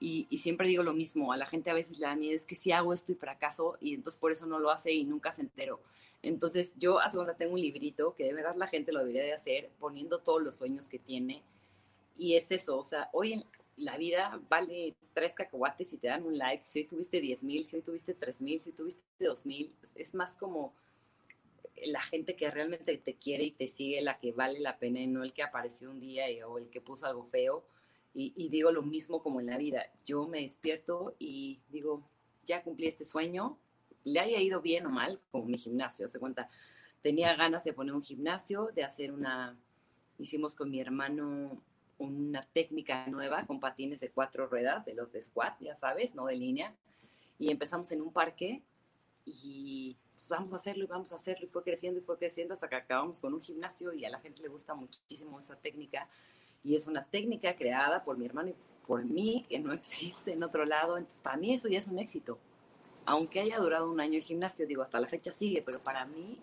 Y, 0.00 0.26
y, 0.30 0.38
siempre 0.38 0.68
digo 0.68 0.82
lo 0.82 0.94
mismo, 0.94 1.32
a 1.32 1.36
la 1.36 1.44
gente 1.44 1.68
a 1.68 1.74
veces 1.74 1.98
le 1.98 2.06
da 2.06 2.16
miedo, 2.16 2.34
es 2.34 2.46
que 2.46 2.56
si 2.56 2.72
hago 2.72 2.94
esto 2.94 3.12
y 3.12 3.16
fracaso 3.16 3.76
y 3.78 3.92
entonces 3.92 4.18
por 4.18 4.32
eso 4.32 4.46
no 4.46 4.58
lo 4.58 4.70
hace 4.70 4.90
y 4.90 5.04
nunca 5.04 5.32
se 5.32 5.42
enteró. 5.42 5.80
Entonces 6.22 6.74
yo 6.76 6.98
hace 6.98 7.16
cuando 7.16 7.36
tengo 7.36 7.54
un 7.54 7.60
librito 7.60 8.14
que 8.14 8.24
de 8.24 8.34
verdad 8.34 8.56
la 8.56 8.66
gente 8.66 8.92
lo 8.92 9.00
debería 9.00 9.22
de 9.22 9.32
hacer 9.32 9.70
poniendo 9.78 10.18
todos 10.18 10.42
los 10.42 10.56
sueños 10.56 10.88
que 10.88 10.98
tiene. 10.98 11.42
Y 12.16 12.34
es 12.34 12.50
eso, 12.50 12.78
o 12.78 12.84
sea, 12.84 13.08
hoy 13.12 13.34
en 13.34 13.44
la 13.76 13.96
vida 13.96 14.40
vale 14.48 14.94
tres 15.14 15.34
cacahuates 15.34 15.90
si 15.90 15.98
te 15.98 16.08
dan 16.08 16.24
un 16.24 16.36
like, 16.36 16.64
si 16.64 16.80
hoy 16.80 16.84
tuviste 16.86 17.20
10 17.20 17.42
mil, 17.44 17.64
si 17.64 17.76
hoy 17.76 17.82
tuviste 17.82 18.14
3 18.14 18.40
mil, 18.40 18.60
si 18.60 18.72
tuviste 18.72 19.02
2 19.20 19.46
mil, 19.46 19.74
es 19.94 20.14
más 20.14 20.36
como 20.36 20.74
la 21.84 22.00
gente 22.00 22.34
que 22.34 22.50
realmente 22.50 22.98
te 22.98 23.14
quiere 23.14 23.44
y 23.44 23.50
te 23.52 23.68
sigue 23.68 24.00
la 24.02 24.18
que 24.18 24.32
vale 24.32 24.58
la 24.58 24.78
pena 24.78 25.00
y 25.00 25.06
no 25.06 25.22
el 25.22 25.32
que 25.32 25.44
apareció 25.44 25.90
un 25.90 26.00
día 26.00 26.24
o 26.46 26.58
el 26.58 26.68
que 26.70 26.80
puso 26.80 27.06
algo 27.06 27.24
feo. 27.24 27.64
Y, 28.14 28.32
y 28.36 28.48
digo 28.48 28.72
lo 28.72 28.82
mismo 28.82 29.22
como 29.22 29.38
en 29.38 29.46
la 29.46 29.58
vida, 29.58 29.86
yo 30.04 30.26
me 30.26 30.40
despierto 30.40 31.14
y 31.18 31.60
digo, 31.68 32.02
ya 32.46 32.62
cumplí 32.62 32.88
este 32.88 33.04
sueño, 33.04 33.58
le 34.04 34.20
haya 34.20 34.40
ido 34.40 34.60
bien 34.60 34.86
o 34.86 34.90
mal, 34.90 35.20
como 35.30 35.46
mi 35.46 35.58
gimnasio, 35.58 36.08
se 36.08 36.18
cuenta, 36.18 36.48
tenía 37.02 37.34
ganas 37.36 37.64
de 37.64 37.72
poner 37.72 37.94
un 37.94 38.02
gimnasio, 38.02 38.70
de 38.74 38.84
hacer 38.84 39.12
una, 39.12 39.56
hicimos 40.18 40.54
con 40.54 40.70
mi 40.70 40.80
hermano 40.80 41.62
una 41.98 42.46
técnica 42.52 43.06
nueva 43.08 43.44
con 43.44 43.58
patines 43.58 44.00
de 44.00 44.10
cuatro 44.10 44.46
ruedas, 44.46 44.84
de 44.84 44.94
los 44.94 45.12
de 45.12 45.22
squat, 45.22 45.60
ya 45.60 45.76
sabes, 45.76 46.14
no 46.14 46.26
de 46.26 46.36
línea, 46.36 46.74
y 47.38 47.50
empezamos 47.50 47.90
en 47.92 48.02
un 48.02 48.12
parque 48.12 48.62
y 49.24 49.96
pues 50.14 50.28
vamos 50.28 50.52
a 50.52 50.56
hacerlo 50.56 50.84
y 50.84 50.86
vamos 50.86 51.12
a 51.12 51.16
hacerlo. 51.16 51.46
Y 51.46 51.48
fue 51.48 51.62
creciendo 51.62 52.00
y 52.00 52.02
fue 52.02 52.18
creciendo 52.18 52.54
hasta 52.54 52.68
que 52.68 52.76
acabamos 52.76 53.20
con 53.20 53.34
un 53.34 53.40
gimnasio 53.40 53.92
y 53.92 54.04
a 54.04 54.10
la 54.10 54.20
gente 54.20 54.42
le 54.42 54.48
gusta 54.48 54.74
muchísimo 54.74 55.38
esa 55.38 55.56
técnica. 55.56 56.08
Y 56.64 56.74
es 56.74 56.86
una 56.86 57.04
técnica 57.04 57.54
creada 57.54 58.04
por 58.04 58.16
mi 58.18 58.26
hermano 58.26 58.50
y 58.50 58.56
por 58.86 59.04
mí 59.04 59.46
que 59.48 59.60
no 59.60 59.72
existe 59.72 60.32
en 60.32 60.42
otro 60.42 60.64
lado, 60.64 60.96
entonces 60.96 61.20
para 61.20 61.36
mí 61.36 61.54
eso 61.54 61.68
ya 61.68 61.78
es 61.78 61.88
un 61.88 61.98
éxito 61.98 62.38
aunque 63.08 63.40
haya 63.40 63.58
durado 63.58 63.90
un 63.90 64.00
año 64.00 64.18
el 64.18 64.22
gimnasio, 64.22 64.66
digo, 64.66 64.82
hasta 64.82 65.00
la 65.00 65.08
fecha 65.08 65.32
sigue, 65.32 65.62
pero 65.62 65.80
para 65.80 66.04
mí, 66.04 66.38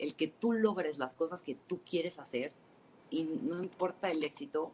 el 0.00 0.16
que 0.16 0.26
tú 0.26 0.52
logres 0.52 0.98
las 0.98 1.14
cosas 1.14 1.44
que 1.44 1.54
tú 1.54 1.80
quieres 1.88 2.18
hacer, 2.18 2.52
y 3.08 3.22
no 3.22 3.62
importa 3.62 4.10
el 4.10 4.24
éxito, 4.24 4.72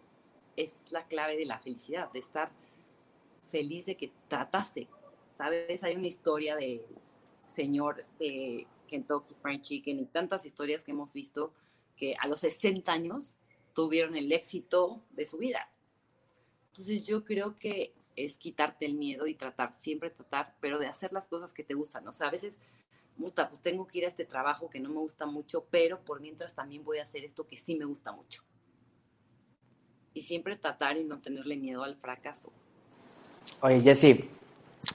es 0.57 0.91
la 0.91 1.05
clave 1.05 1.37
de 1.37 1.45
la 1.45 1.59
felicidad, 1.59 2.11
de 2.13 2.19
estar 2.19 2.51
feliz 3.51 3.85
de 3.85 3.99
que 3.99 4.11
trataste. 4.29 4.89
¿Sabes? 5.37 5.85
Hay 5.85 5.97
una 5.97 6.07
historia 6.07 6.57
de 6.57 6.83
señor 7.47 8.07
de 8.19 8.67
Kentucky 8.89 9.35
Fried 9.35 9.61
Chicken 9.61 10.01
y 10.01 10.07
tantas 10.07 10.47
historias 10.47 10.83
que 10.83 10.93
hemos 10.93 11.13
visto 11.13 11.53
que 11.95 12.17
a 12.19 12.27
los 12.27 12.41
60 12.41 12.91
años 12.91 13.37
tuvieron 13.75 14.17
el 14.17 14.33
éxito 14.33 15.03
de 15.11 15.27
su 15.27 15.37
vida. 15.37 15.69
Entonces 16.69 17.07
yo 17.07 17.23
creo 17.23 17.59
que 17.59 17.93
es 18.17 18.39
quitarte 18.39 18.87
el 18.87 18.95
miedo 18.95 19.27
y 19.27 19.35
tratar, 19.35 19.73
siempre 19.77 20.11
tratar, 20.11 20.55
pero 20.61 20.79
de 20.79 20.87
hacer 20.87 21.13
las 21.13 21.29
cosas 21.29 21.53
que 21.53 21.65
te 21.65 21.75
gustan. 21.75 22.07
O 22.09 22.13
sea, 22.13 22.29
a 22.29 22.31
veces, 22.31 22.59
puta, 23.19 23.49
pues 23.49 23.61
tengo 23.61 23.87
que 23.87 23.99
ir 23.99 24.05
a 24.05 24.09
este 24.09 24.25
trabajo 24.25 24.69
que 24.71 24.81
no 24.81 24.89
me 24.89 24.99
gusta 24.99 25.27
mucho, 25.27 25.67
pero 25.71 26.01
por 26.01 26.21
mientras 26.21 26.55
también 26.55 26.85
voy 26.85 26.99
a 26.99 27.05
hacer 27.05 27.25
esto 27.25 27.47
que 27.47 27.57
sí 27.57 27.75
me 27.75 27.85
gusta 27.85 28.13
mucho. 28.13 28.43
Y 30.15 30.23
siempre 30.23 30.57
tratar 30.57 30.99
y 30.99 31.05
no 31.05 31.21
tenerle 31.21 31.57
miedo 31.57 31.83
al 31.85 31.97
fracaso. 31.97 32.53
Oye, 33.61 33.81
Jessy, 33.81 34.29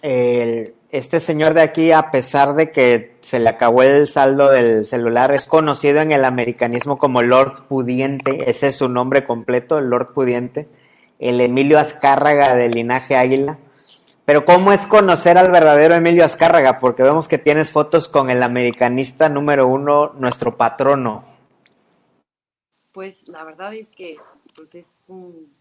este 0.02 1.20
señor 1.20 1.54
de 1.54 1.62
aquí, 1.62 1.92
a 1.92 2.12
pesar 2.12 2.56
de 2.56 2.72
que 2.72 3.16
se 3.22 3.40
le 3.40 3.50
acabó 3.50 3.84
el 3.84 4.08
saldo 4.08 4.52
del 4.52 4.86
celular, 4.86 5.34
es 5.34 5.48
conocido 5.48 6.02
en 6.02 6.12
el 6.12 6.24
americanismo 6.24 6.98
como 6.98 7.22
Lord 7.24 7.68
Pudiente, 7.68 8.50
ese 8.50 8.68
es 8.68 8.76
su 8.76 8.90
nombre 8.90 9.26
completo, 9.26 9.82
Lord 9.82 10.14
Pudiente, 10.14 10.68
el 11.20 11.42
Emilio 11.42 11.80
Azcárraga 11.80 12.56
del 12.56 12.72
linaje 12.72 13.16
Águila. 13.16 13.58
Pero 14.26 14.44
¿cómo 14.44 14.74
es 14.74 14.86
conocer 14.86 15.38
al 15.38 15.52
verdadero 15.52 15.96
Emilio 15.96 16.26
Azcárraga? 16.26 16.80
Porque 16.80 17.04
vemos 17.04 17.28
que 17.28 17.38
tienes 17.38 17.72
fotos 17.72 18.08
con 18.10 18.30
el 18.30 18.44
americanista 18.44 19.30
número 19.30 19.68
uno, 19.68 20.14
nuestro 20.14 20.58
patrono. 20.58 21.24
Pues 22.92 23.28
la 23.28 23.44
verdad 23.44 23.74
es 23.74 23.90
que 23.90 24.18
pues 24.56 24.76
es 24.76 24.92
un, 25.08 25.54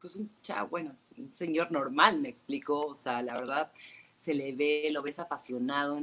pues 0.00 0.16
un 0.16 0.30
chavo, 0.42 0.68
bueno, 0.68 0.92
un 1.16 1.34
señor 1.34 1.70
normal, 1.70 2.20
me 2.20 2.28
explicó, 2.28 2.86
o 2.86 2.94
sea, 2.94 3.22
la 3.22 3.34
verdad 3.34 3.70
se 4.22 4.34
le 4.34 4.52
ve, 4.52 4.88
lo 4.92 5.02
ves 5.02 5.18
apasionado, 5.18 5.98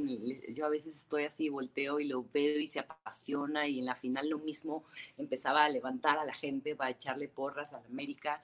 yo 0.52 0.66
a 0.66 0.68
veces 0.68 0.94
estoy 0.94 1.24
así, 1.24 1.48
volteo 1.48 2.00
y 2.00 2.04
lo 2.04 2.22
veo 2.34 2.60
y 2.60 2.66
se 2.66 2.78
apasiona 2.78 3.66
y 3.66 3.78
en 3.78 3.86
la 3.86 3.96
final 3.96 4.28
lo 4.28 4.38
mismo, 4.38 4.84
empezaba 5.16 5.64
a 5.64 5.70
levantar 5.70 6.18
a 6.18 6.26
la 6.26 6.34
gente 6.34 6.76
para 6.76 6.90
echarle 6.90 7.28
porras 7.28 7.72
a 7.72 7.80
la 7.80 7.86
América. 7.86 8.42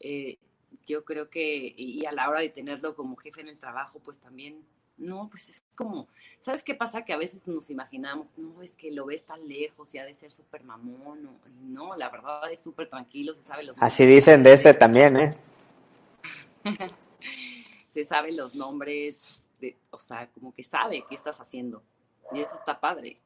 Eh, 0.00 0.38
yo 0.86 1.04
creo 1.04 1.28
que, 1.28 1.74
y 1.76 2.06
a 2.06 2.12
la 2.12 2.30
hora 2.30 2.40
de 2.40 2.48
tenerlo 2.48 2.96
como 2.96 3.16
jefe 3.16 3.42
en 3.42 3.48
el 3.48 3.58
trabajo, 3.58 4.00
pues 4.02 4.16
también 4.16 4.64
no, 4.96 5.28
pues 5.28 5.50
es 5.50 5.62
como, 5.74 6.08
¿sabes 6.40 6.64
qué 6.64 6.74
pasa? 6.74 7.04
Que 7.04 7.12
a 7.12 7.18
veces 7.18 7.46
nos 7.48 7.68
imaginamos, 7.68 8.30
no, 8.38 8.62
es 8.62 8.72
que 8.72 8.90
lo 8.90 9.04
ves 9.04 9.26
tan 9.26 9.46
lejos 9.46 9.94
y 9.94 9.98
ha 9.98 10.06
de 10.06 10.16
ser 10.16 10.32
súper 10.32 10.64
mamón, 10.64 11.22
no, 11.22 11.38
no, 11.64 11.96
la 11.96 12.08
verdad 12.08 12.50
es 12.50 12.60
súper 12.60 12.88
tranquilo, 12.88 13.34
se 13.34 13.42
sabe 13.42 13.64
los 13.64 13.76
Así 13.78 14.06
dicen 14.06 14.42
de 14.42 14.54
este 14.54 14.72
también, 14.72 15.18
¿eh? 15.18 15.34
se 17.98 18.04
sabe 18.04 18.32
los 18.32 18.54
nombres, 18.54 19.40
de, 19.60 19.76
o 19.90 19.98
sea, 19.98 20.28
como 20.28 20.54
que 20.54 20.62
sabe 20.62 21.04
qué 21.08 21.16
estás 21.16 21.40
haciendo. 21.40 21.82
Y 22.32 22.40
eso 22.40 22.54
está 22.54 22.78
padre. 22.78 23.20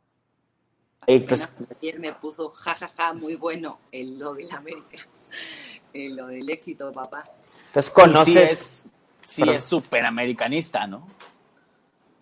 Pues 1.04 1.48
ayer 1.78 1.98
me 1.98 2.14
puso 2.14 2.50
jajaja, 2.50 3.12
muy 3.12 3.34
bueno, 3.34 3.80
el, 3.90 4.18
lo 4.18 4.32
de 4.34 4.44
la 4.44 4.56
América, 4.56 5.06
el, 5.92 6.16
lo 6.16 6.28
del 6.28 6.48
éxito, 6.48 6.90
papá. 6.90 7.24
Entonces 7.66 7.90
conoces. 7.90 8.86
Sí 9.26 9.42
es 9.46 9.64
súper 9.64 10.06
americanista, 10.06 10.86
¿no? 10.86 11.06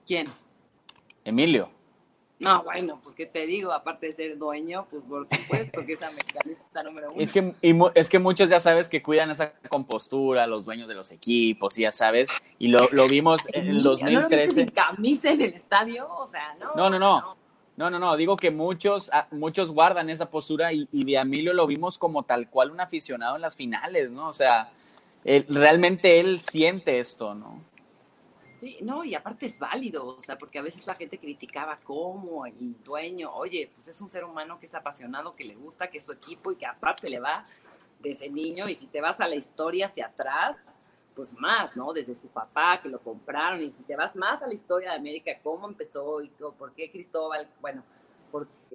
¿Quién? 0.07 0.29
Emilio. 1.25 1.71
No, 2.41 2.63
bueno, 2.65 2.99
pues 3.03 3.15
qué 3.15 3.27
te 3.27 3.45
digo, 3.45 3.71
aparte 3.71 4.07
de 4.07 4.13
ser 4.13 4.39
dueño, 4.39 4.87
pues 4.91 5.05
por 5.05 5.27
supuesto 5.27 5.85
que 5.85 5.93
es 5.93 6.03
americanista 6.03 6.83
número 6.83 7.13
uno. 7.13 7.21
Es 7.21 7.33
que, 7.33 7.55
es 7.95 8.09
que 8.09 8.19
muchos 8.19 8.49
ya 8.49 8.59
sabes 8.59 8.89
que 8.89 9.03
cuidan 9.03 9.31
esa 9.31 9.53
compostura, 9.69 10.47
los 10.47 10.65
dueños 10.65 10.89
de 10.89 10.95
los 10.95 11.13
equipos, 11.13 11.77
ya 11.77 11.93
sabes, 11.93 12.31
y 12.59 12.69
lo, 12.69 12.89
lo 12.93 13.07
vimos 13.09 13.43
en 13.53 13.69
el 13.69 13.83
2013. 13.83 14.65
¿No 14.65 14.73
camisa 14.73 15.31
en 15.31 15.43
el 15.43 15.53
estadio? 15.53 16.09
O 16.09 16.27
sea, 16.27 16.55
no. 16.59 16.75
No, 16.75 16.91
no, 16.91 16.99
no. 16.99 17.37
No, 17.77 17.91
no, 17.91 17.99
no, 17.99 18.17
digo 18.17 18.37
que 18.37 18.51
muchos, 18.51 19.11
ah, 19.13 19.27
muchos 19.31 19.71
guardan 19.71 20.11
esa 20.11 20.31
postura 20.31 20.73
y, 20.73 20.89
y 20.93 21.05
de 21.05 21.17
Emilio 21.17 21.53
lo 21.53 21.67
vimos 21.67 21.99
como 21.99 22.25
tal 22.25 22.49
cual 22.49 22.71
un 22.71 22.81
aficionado 22.81 23.37
en 23.37 23.43
las 23.43 23.57
finales, 23.57 24.11
¿no? 24.11 24.29
O 24.29 24.35
sea, 24.35 24.71
realmente 25.25 26.21
él 26.21 26.41
siente 26.41 26.99
esto, 26.99 27.35
¿no? 27.35 27.70
Sí, 28.61 28.77
no, 28.83 29.03
y 29.05 29.15
aparte 29.15 29.47
es 29.47 29.59
válido, 29.59 30.07
o 30.07 30.21
sea, 30.21 30.37
porque 30.37 30.59
a 30.59 30.63
veces 30.63 30.87
la 30.87 30.95
gente 30.95 31.19
criticaba 31.19 31.79
cómo 31.83 32.45
el 32.45 32.77
dueño, 32.85 33.33
oye, 33.33 33.71
pues 33.73 33.89
es 33.89 33.99
un 34.03 34.11
ser 34.11 34.23
humano 34.23 34.61
que 34.61 34.67
es 34.67 34.75
apasionado, 34.75 35.35
que 35.35 35.45
le 35.45 35.55
gusta, 35.55 35.89
que 35.89 35.97
es 35.97 36.05
su 36.05 36.13
equipo 36.13 36.53
y 36.53 36.57
que 36.57 36.67
aparte 36.67 37.09
le 37.09 37.21
va 37.21 37.47
desde 38.01 38.29
niño 38.29 38.69
y 38.69 38.75
si 38.77 38.87
te 38.89 39.01
vas 39.01 39.19
a 39.23 39.29
la 39.29 39.35
historia 39.35 39.87
hacia 39.87 40.09
atrás, 40.09 40.59
pues 41.15 41.33
más, 41.33 41.75
¿no? 41.75 41.95
Desde 41.95 42.15
su 42.15 42.29
papá 42.29 42.81
que 42.83 42.91
lo 42.91 43.01
compraron 43.01 43.63
y 43.63 43.71
si 43.71 43.83
te 43.85 43.97
vas 43.97 44.15
más 44.15 44.43
a 44.43 44.47
la 44.47 44.53
historia 44.53 44.91
de 44.91 44.97
América, 44.97 45.33
cómo 45.43 45.67
empezó 45.67 46.21
y 46.21 46.29
por 46.29 46.75
qué 46.75 46.91
Cristóbal, 46.91 47.49
bueno, 47.63 47.83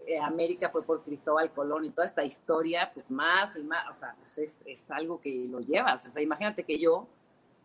eh, 0.08 0.18
América 0.20 0.70
fue 0.70 0.82
por 0.82 1.04
Cristóbal 1.04 1.52
Colón 1.52 1.86
y 1.86 1.92
toda 1.92 2.08
esta 2.08 2.24
historia, 2.24 2.90
pues 2.92 3.12
más 3.12 3.56
y 3.56 3.62
más, 3.62 3.88
o 3.88 3.94
sea, 3.94 4.16
pues 4.18 4.36
es, 4.40 4.62
es 4.66 4.90
algo 4.90 5.22
que 5.22 5.46
lo 5.48 5.60
llevas, 5.60 6.08
o 6.08 6.10
sea, 6.10 6.24
imagínate 6.24 6.64
que 6.64 6.80
yo 6.80 7.08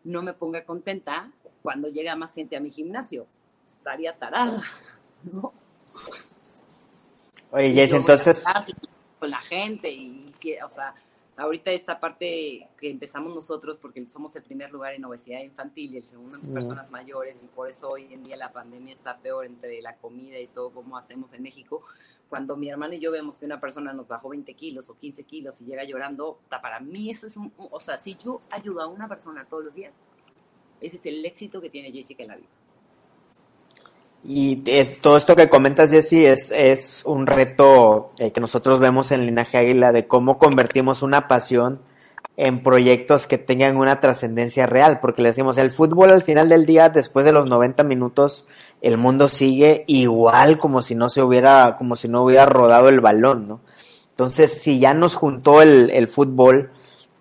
no 0.03 0.21
me 0.21 0.33
ponga 0.33 0.63
contenta 0.63 1.31
cuando 1.61 1.87
llega 1.87 2.15
más 2.15 2.33
gente 2.33 2.55
a 2.55 2.59
mi 2.59 2.69
gimnasio. 2.69 3.27
Estaría 3.65 4.15
tarada, 4.17 4.63
¿no? 5.31 5.51
Oye, 7.51 7.73
Jess, 7.73 7.91
entonces... 7.91 8.43
Con 9.19 9.29
la 9.29 9.39
gente 9.39 9.91
y, 9.91 10.31
o 10.65 10.69
sea, 10.69 10.95
ahorita 11.37 11.71
esta 11.71 11.99
parte 11.99 12.67
que 12.77 12.89
empezamos 12.89 13.35
nosotros, 13.35 13.77
porque 13.77 14.07
somos 14.09 14.35
el 14.35 14.43
primer 14.43 14.71
lugar 14.71 14.93
en 14.93 15.05
obesidad 15.05 15.41
infantil 15.41 15.93
y 15.93 15.97
el 15.97 16.05
segundo 16.05 16.37
en 16.37 16.53
personas 16.53 16.89
mayores, 16.91 17.43
y 17.43 17.47
por 17.47 17.69
eso 17.69 17.89
hoy 17.89 18.11
en 18.11 18.23
día 18.23 18.37
la 18.37 18.51
pandemia 18.51 18.93
está 18.93 19.17
peor 19.17 19.45
entre 19.45 19.81
la 19.81 19.95
comida 19.97 20.39
y 20.39 20.47
todo 20.47 20.71
como 20.71 20.97
hacemos 20.97 21.33
en 21.33 21.43
México. 21.43 21.83
Cuando 22.29 22.55
mi 22.57 22.69
hermana 22.69 22.95
y 22.95 22.99
yo 22.99 23.11
vemos 23.11 23.39
que 23.39 23.45
una 23.45 23.59
persona 23.59 23.93
nos 23.93 24.07
bajó 24.07 24.29
20 24.29 24.53
kilos 24.53 24.89
o 24.89 24.97
15 24.97 25.23
kilos 25.23 25.61
y 25.61 25.65
llega 25.65 25.83
llorando, 25.83 26.39
para 26.49 26.79
mí 26.79 27.11
eso 27.11 27.27
es 27.27 27.37
un, 27.37 27.51
o 27.57 27.79
sea, 27.79 27.97
si 27.97 28.15
yo 28.15 28.41
ayudo 28.51 28.81
a 28.81 28.87
una 28.87 29.07
persona 29.07 29.45
todos 29.45 29.65
los 29.65 29.75
días, 29.75 29.93
ese 30.81 30.97
es 30.97 31.05
el 31.05 31.25
éxito 31.25 31.61
que 31.61 31.69
tiene 31.69 31.91
Jessica 31.91 32.23
en 32.23 32.29
la 32.29 32.35
vida. 32.35 32.47
Y 34.23 34.57
todo 35.01 35.17
esto 35.17 35.35
que 35.35 35.49
comentas, 35.49 35.89
Jessy, 35.89 36.25
es, 36.25 36.51
es 36.51 37.01
un 37.05 37.25
reto 37.25 38.11
eh, 38.19 38.31
que 38.31 38.39
nosotros 38.39 38.79
vemos 38.79 39.11
en 39.11 39.25
Linaje 39.25 39.57
Águila 39.57 39.91
de 39.91 40.05
cómo 40.05 40.37
convertimos 40.37 41.01
una 41.01 41.27
pasión 41.27 41.79
en 42.37 42.61
proyectos 42.61 43.25
que 43.25 43.37
tengan 43.37 43.77
una 43.77 43.99
trascendencia 43.99 44.67
real, 44.67 44.99
porque 44.99 45.21
le 45.21 45.29
decimos, 45.29 45.57
el 45.57 45.71
fútbol 45.71 46.11
al 46.11 46.21
final 46.21 46.49
del 46.49 46.65
día, 46.65 46.89
después 46.89 47.25
de 47.25 47.31
los 47.31 47.47
90 47.47 47.83
minutos, 47.83 48.45
el 48.81 48.97
mundo 48.97 49.27
sigue 49.27 49.83
igual 49.87 50.59
como 50.59 50.81
si 50.81 50.93
no 50.93 51.09
se 51.09 51.23
hubiera, 51.23 51.75
como 51.77 51.95
si 51.95 52.07
no 52.07 52.23
hubiera 52.23 52.45
rodado 52.45 52.89
el 52.89 52.99
balón, 52.99 53.47
¿no? 53.47 53.61
Entonces, 54.09 54.61
si 54.61 54.79
ya 54.79 54.93
nos 54.93 55.15
juntó 55.15 55.61
el, 55.61 55.89
el 55.89 56.07
fútbol, 56.07 56.69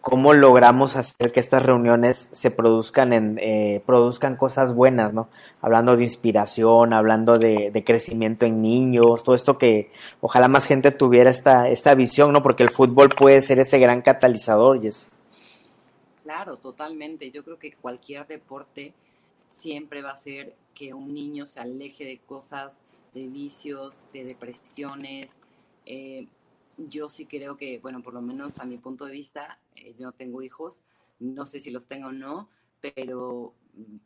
cómo 0.00 0.32
logramos 0.32 0.96
hacer 0.96 1.32
que 1.32 1.40
estas 1.40 1.62
reuniones 1.62 2.30
se 2.32 2.50
produzcan 2.50 3.12
en 3.12 3.38
eh, 3.38 3.82
produzcan 3.84 4.36
cosas 4.36 4.74
buenas, 4.74 5.12
¿no? 5.12 5.28
Hablando 5.60 5.96
de 5.96 6.04
inspiración, 6.04 6.92
hablando 6.92 7.38
de, 7.38 7.82
crecimiento 7.84 8.46
en 8.46 8.62
niños, 8.62 9.22
todo 9.22 9.34
esto 9.34 9.58
que 9.58 9.90
ojalá 10.20 10.48
más 10.48 10.66
gente 10.66 10.90
tuviera 10.90 11.30
esta, 11.30 11.68
esta 11.68 11.94
visión, 11.94 12.32
¿no? 12.32 12.42
Porque 12.42 12.62
el 12.62 12.70
fútbol 12.70 13.10
puede 13.10 13.42
ser 13.42 13.58
ese 13.58 13.78
gran 13.78 14.02
catalizador, 14.02 14.80
Jess. 14.80 15.08
Claro, 16.22 16.56
totalmente. 16.56 17.30
Yo 17.30 17.42
creo 17.44 17.58
que 17.58 17.72
cualquier 17.72 18.26
deporte 18.26 18.94
siempre 19.50 20.00
va 20.02 20.12
a 20.12 20.16
ser 20.16 20.54
que 20.74 20.94
un 20.94 21.12
niño 21.12 21.44
se 21.44 21.60
aleje 21.60 22.04
de 22.04 22.18
cosas, 22.18 22.80
de 23.12 23.26
vicios, 23.26 24.04
de 24.12 24.24
depresiones. 24.24 25.36
Eh, 25.84 26.26
yo 26.88 27.08
sí 27.08 27.26
creo 27.26 27.56
que, 27.56 27.78
bueno, 27.78 28.02
por 28.02 28.14
lo 28.14 28.22
menos 28.22 28.58
a 28.58 28.64
mi 28.64 28.78
punto 28.78 29.04
de 29.04 29.12
vista, 29.12 29.58
yo 29.98 30.06
no 30.06 30.12
tengo 30.12 30.42
hijos, 30.42 30.82
no 31.18 31.44
sé 31.44 31.60
si 31.60 31.70
los 31.70 31.86
tengo 31.86 32.08
o 32.08 32.12
no, 32.12 32.48
pero 32.80 33.54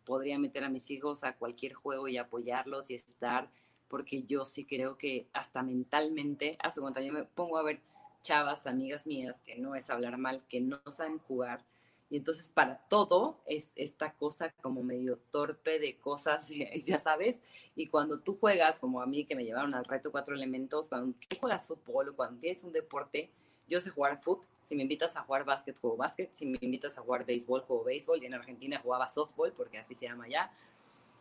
podría 0.04 0.38
meter 0.38 0.64
a 0.64 0.68
mis 0.68 0.90
hijos 0.90 1.24
a 1.24 1.36
cualquier 1.36 1.74
juego 1.74 2.08
y 2.08 2.16
apoyarlos 2.16 2.90
y 2.90 2.94
estar, 2.94 3.50
porque 3.88 4.24
yo 4.24 4.44
sí 4.44 4.64
creo 4.64 4.96
que 4.96 5.28
hasta 5.32 5.62
mentalmente, 5.62 6.56
hasta 6.60 6.80
cuando 6.80 7.00
yo 7.00 7.12
me 7.12 7.24
pongo 7.24 7.58
a 7.58 7.62
ver 7.62 7.80
chavas, 8.22 8.66
amigas 8.66 9.06
mías, 9.06 9.42
que 9.42 9.56
no 9.56 9.74
es 9.74 9.90
hablar 9.90 10.18
mal, 10.18 10.46
que 10.48 10.60
no 10.60 10.80
saben 10.90 11.18
jugar, 11.18 11.64
y 12.10 12.18
entonces 12.18 12.48
para 12.48 12.78
todo 12.88 13.40
es 13.46 13.72
esta 13.74 14.14
cosa 14.14 14.52
como 14.62 14.82
medio 14.82 15.18
torpe 15.30 15.78
de 15.78 15.98
cosas, 15.98 16.48
ya 16.86 16.98
sabes. 16.98 17.40
Y 17.74 17.88
cuando 17.88 18.20
tú 18.20 18.36
juegas, 18.36 18.78
como 18.78 19.00
a 19.00 19.06
mí 19.06 19.24
que 19.24 19.34
me 19.34 19.44
llevaron 19.44 19.74
al 19.74 19.84
reto 19.84 20.12
cuatro 20.12 20.34
elementos, 20.34 20.88
cuando 20.88 21.12
tú 21.28 21.36
juegas 21.40 21.66
fútbol 21.66 22.10
o 22.10 22.16
cuando 22.16 22.40
tienes 22.40 22.62
un 22.62 22.72
deporte, 22.72 23.30
yo 23.66 23.80
sé 23.80 23.90
jugar 23.90 24.22
fútbol. 24.22 24.46
Si 24.64 24.74
me 24.74 24.82
invitas 24.82 25.16
a 25.16 25.22
jugar 25.22 25.44
básquet, 25.44 25.78
juego 25.78 25.96
básquet. 25.96 26.30
Si 26.32 26.46
me 26.46 26.58
invitas 26.60 26.96
a 26.98 27.02
jugar 27.02 27.24
béisbol, 27.24 27.62
juego 27.62 27.84
béisbol. 27.84 28.22
Y 28.22 28.26
en 28.26 28.34
Argentina 28.34 28.80
jugaba 28.82 29.08
softball, 29.08 29.52
porque 29.52 29.78
así 29.78 29.94
se 29.94 30.06
llama 30.06 30.28
ya. 30.28 30.50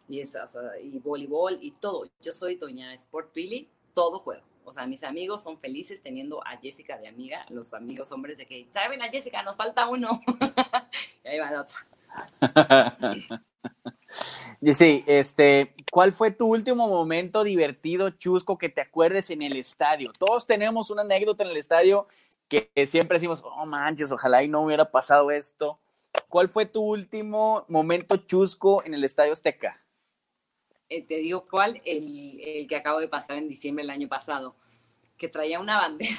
Y, 0.08 0.20
es, 0.20 0.38
y 0.82 1.00
voleibol 1.00 1.58
y 1.62 1.72
todo. 1.72 2.10
Yo 2.22 2.34
soy 2.34 2.56
doña 2.56 2.94
Sport 2.94 3.32
Pili, 3.32 3.70
todo 3.94 4.20
juego. 4.20 4.44
O 4.66 4.72
sea, 4.72 4.86
mis 4.88 5.04
amigos 5.04 5.44
son 5.44 5.60
felices 5.60 6.02
teniendo 6.02 6.46
a 6.46 6.58
Jessica 6.58 6.98
de 6.98 7.08
amiga, 7.08 7.46
los 7.50 7.74
amigos 7.74 8.12
hombres 8.12 8.38
de 8.38 8.46
que, 8.46 8.68
traen 8.72 9.02
a 9.02 9.10
Jessica, 9.10 9.44
nos 9.44 9.58
falta 9.58 9.88
uno. 9.88 10.22
y 11.24 11.28
ahí 11.28 11.40
va 11.40 11.50
el 11.50 11.56
otro. 11.58 11.78
Sí, 14.74 15.04
este, 15.08 15.74
¿cuál 15.92 16.14
fue 16.14 16.32
tu 16.32 16.48
último 16.48 16.88
momento 16.88 17.44
divertido, 17.44 18.12
chusco, 18.12 18.58
que 18.58 18.70
te 18.70 18.82
acuerdes 18.82 19.30
en 19.30 19.42
el 19.42 19.58
estadio? 19.58 20.12
Todos 20.18 20.48
tenemos 20.48 20.90
una 20.90 21.02
anécdota 21.02 21.44
en 21.44 21.50
el 21.50 21.58
estadio 21.58 22.08
que 22.48 22.72
siempre 22.88 23.18
decimos, 23.18 23.42
oh 23.44 23.66
manches, 23.66 24.12
ojalá 24.12 24.44
y 24.44 24.48
no 24.48 24.62
hubiera 24.62 24.92
pasado 24.92 25.32
esto. 25.32 25.80
¿cuál 26.30 26.50
fue 26.50 26.66
tu 26.66 26.82
último 26.82 27.66
momento 27.68 28.18
chusco 28.18 28.84
en 28.84 28.94
el 28.94 29.04
Estadio 29.04 29.34
Azteca? 29.34 29.80
Eh, 30.90 31.02
te 31.04 31.16
digo 31.16 31.46
cuál, 31.50 31.82
el, 31.86 32.40
el 32.42 32.68
que 32.68 32.76
acabo 32.76 33.00
de 33.00 33.08
pasar 33.08 33.38
en 33.38 33.48
diciembre 33.48 33.84
del 33.84 33.90
año 33.92 34.08
pasado, 34.08 34.56
que 35.18 35.28
traía 35.28 35.60
una 35.60 35.78
bandera. 35.78 36.18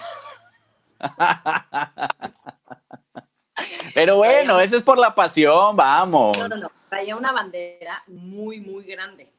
Pero 3.95 4.17
bueno, 4.17 4.59
eso 4.61 4.77
es 4.77 4.83
por 4.83 4.99
la 4.99 5.15
pasión, 5.15 5.77
vamos. 5.77 6.37
No, 6.39 6.49
no, 6.49 6.57
no. 6.57 6.71
Traía 6.89 7.15
una 7.17 7.33
bandera 7.33 8.03
muy, 8.07 8.61
muy 8.61 8.85
grande. 8.85 9.31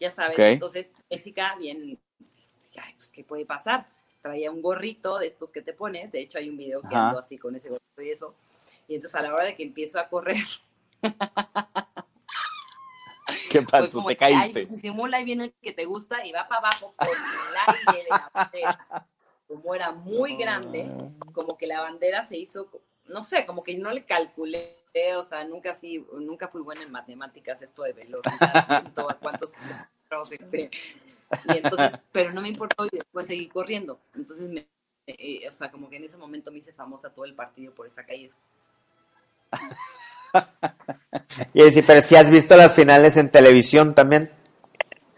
Ya 0.00 0.10
sabes, 0.10 0.38
entonces 0.38 0.94
Jessica, 1.10 1.56
bien, 1.56 1.98
ay, 2.80 2.94
pues, 2.94 3.10
¿qué 3.10 3.24
puede 3.24 3.44
pasar? 3.44 3.88
Traía 4.22 4.50
un 4.50 4.62
gorrito 4.62 5.18
de 5.18 5.28
estos 5.28 5.52
que 5.52 5.62
te 5.62 5.72
pones. 5.72 6.10
De 6.12 6.20
hecho, 6.20 6.38
hay 6.38 6.48
un 6.48 6.56
video 6.56 6.80
que 6.82 6.88
Ajá. 6.88 7.08
ando 7.08 7.18
así 7.20 7.38
con 7.38 7.54
ese 7.56 7.68
gorrito 7.68 8.02
y 8.02 8.10
eso. 8.10 8.34
Y 8.88 8.94
entonces, 8.96 9.14
a 9.18 9.22
la 9.22 9.34
hora 9.34 9.44
de 9.44 9.54
que 9.56 9.62
empiezo 9.62 9.98
a 10.00 10.08
correr, 10.08 10.36
¿Qué 13.50 13.62
pues 13.62 13.70
pasó? 13.70 13.98
como 13.98 14.08
¿Te 14.08 14.16
que, 14.16 14.24
ay, 14.24 14.34
caíste? 14.34 14.66
disimula 14.66 15.18
ahí 15.18 15.24
viene 15.24 15.44
el 15.44 15.54
que 15.60 15.72
te 15.72 15.84
gusta 15.84 16.24
y 16.26 16.32
va 16.32 16.48
para 16.48 16.60
abajo 16.60 16.94
con 16.96 17.08
el 17.08 17.14
aire 17.66 18.04
de 18.04 18.08
la 18.08 18.30
bandera. 18.32 19.06
Como 19.46 19.74
era 19.74 19.92
muy 19.92 20.36
grande, 20.36 20.90
como 21.32 21.56
que 21.56 21.66
la 21.66 21.80
bandera 21.80 22.24
se 22.24 22.36
hizo, 22.36 22.70
no 23.06 23.22
sé, 23.22 23.46
como 23.46 23.62
que 23.62 23.76
no 23.76 23.90
le 23.92 24.04
calculé, 24.04 24.76
o 25.16 25.24
sea, 25.24 25.44
nunca 25.44 25.72
sí, 25.74 26.04
nunca 26.12 26.48
fui 26.48 26.60
buena 26.60 26.82
en 26.82 26.90
matemáticas, 26.90 27.62
esto 27.62 27.82
de 27.82 27.92
velocidad, 27.94 28.92
cuántos 29.22 29.52
este, 30.30 30.70
y 31.44 31.56
entonces, 31.58 31.98
pero 32.12 32.32
no 32.32 32.40
me 32.40 32.48
importó 32.48 32.86
y 32.86 32.90
después 32.92 33.26
seguí 33.26 33.48
corriendo. 33.48 34.00
Entonces, 34.14 34.48
me, 34.48 34.68
eh, 35.06 35.48
o 35.48 35.52
sea, 35.52 35.70
como 35.70 35.88
que 35.90 35.96
en 35.96 36.04
ese 36.04 36.16
momento 36.18 36.50
me 36.52 36.58
hice 36.58 36.72
famosa 36.72 37.10
todo 37.12 37.24
el 37.24 37.34
partido 37.34 37.74
por 37.74 37.86
esa 37.86 38.04
caída. 38.04 38.34
Y 41.54 41.70
sí, 41.70 41.82
pero 41.82 42.00
si 42.02 42.16
has 42.16 42.30
visto 42.30 42.56
las 42.56 42.74
finales 42.74 43.16
en 43.16 43.30
televisión 43.30 43.94
también, 43.94 44.30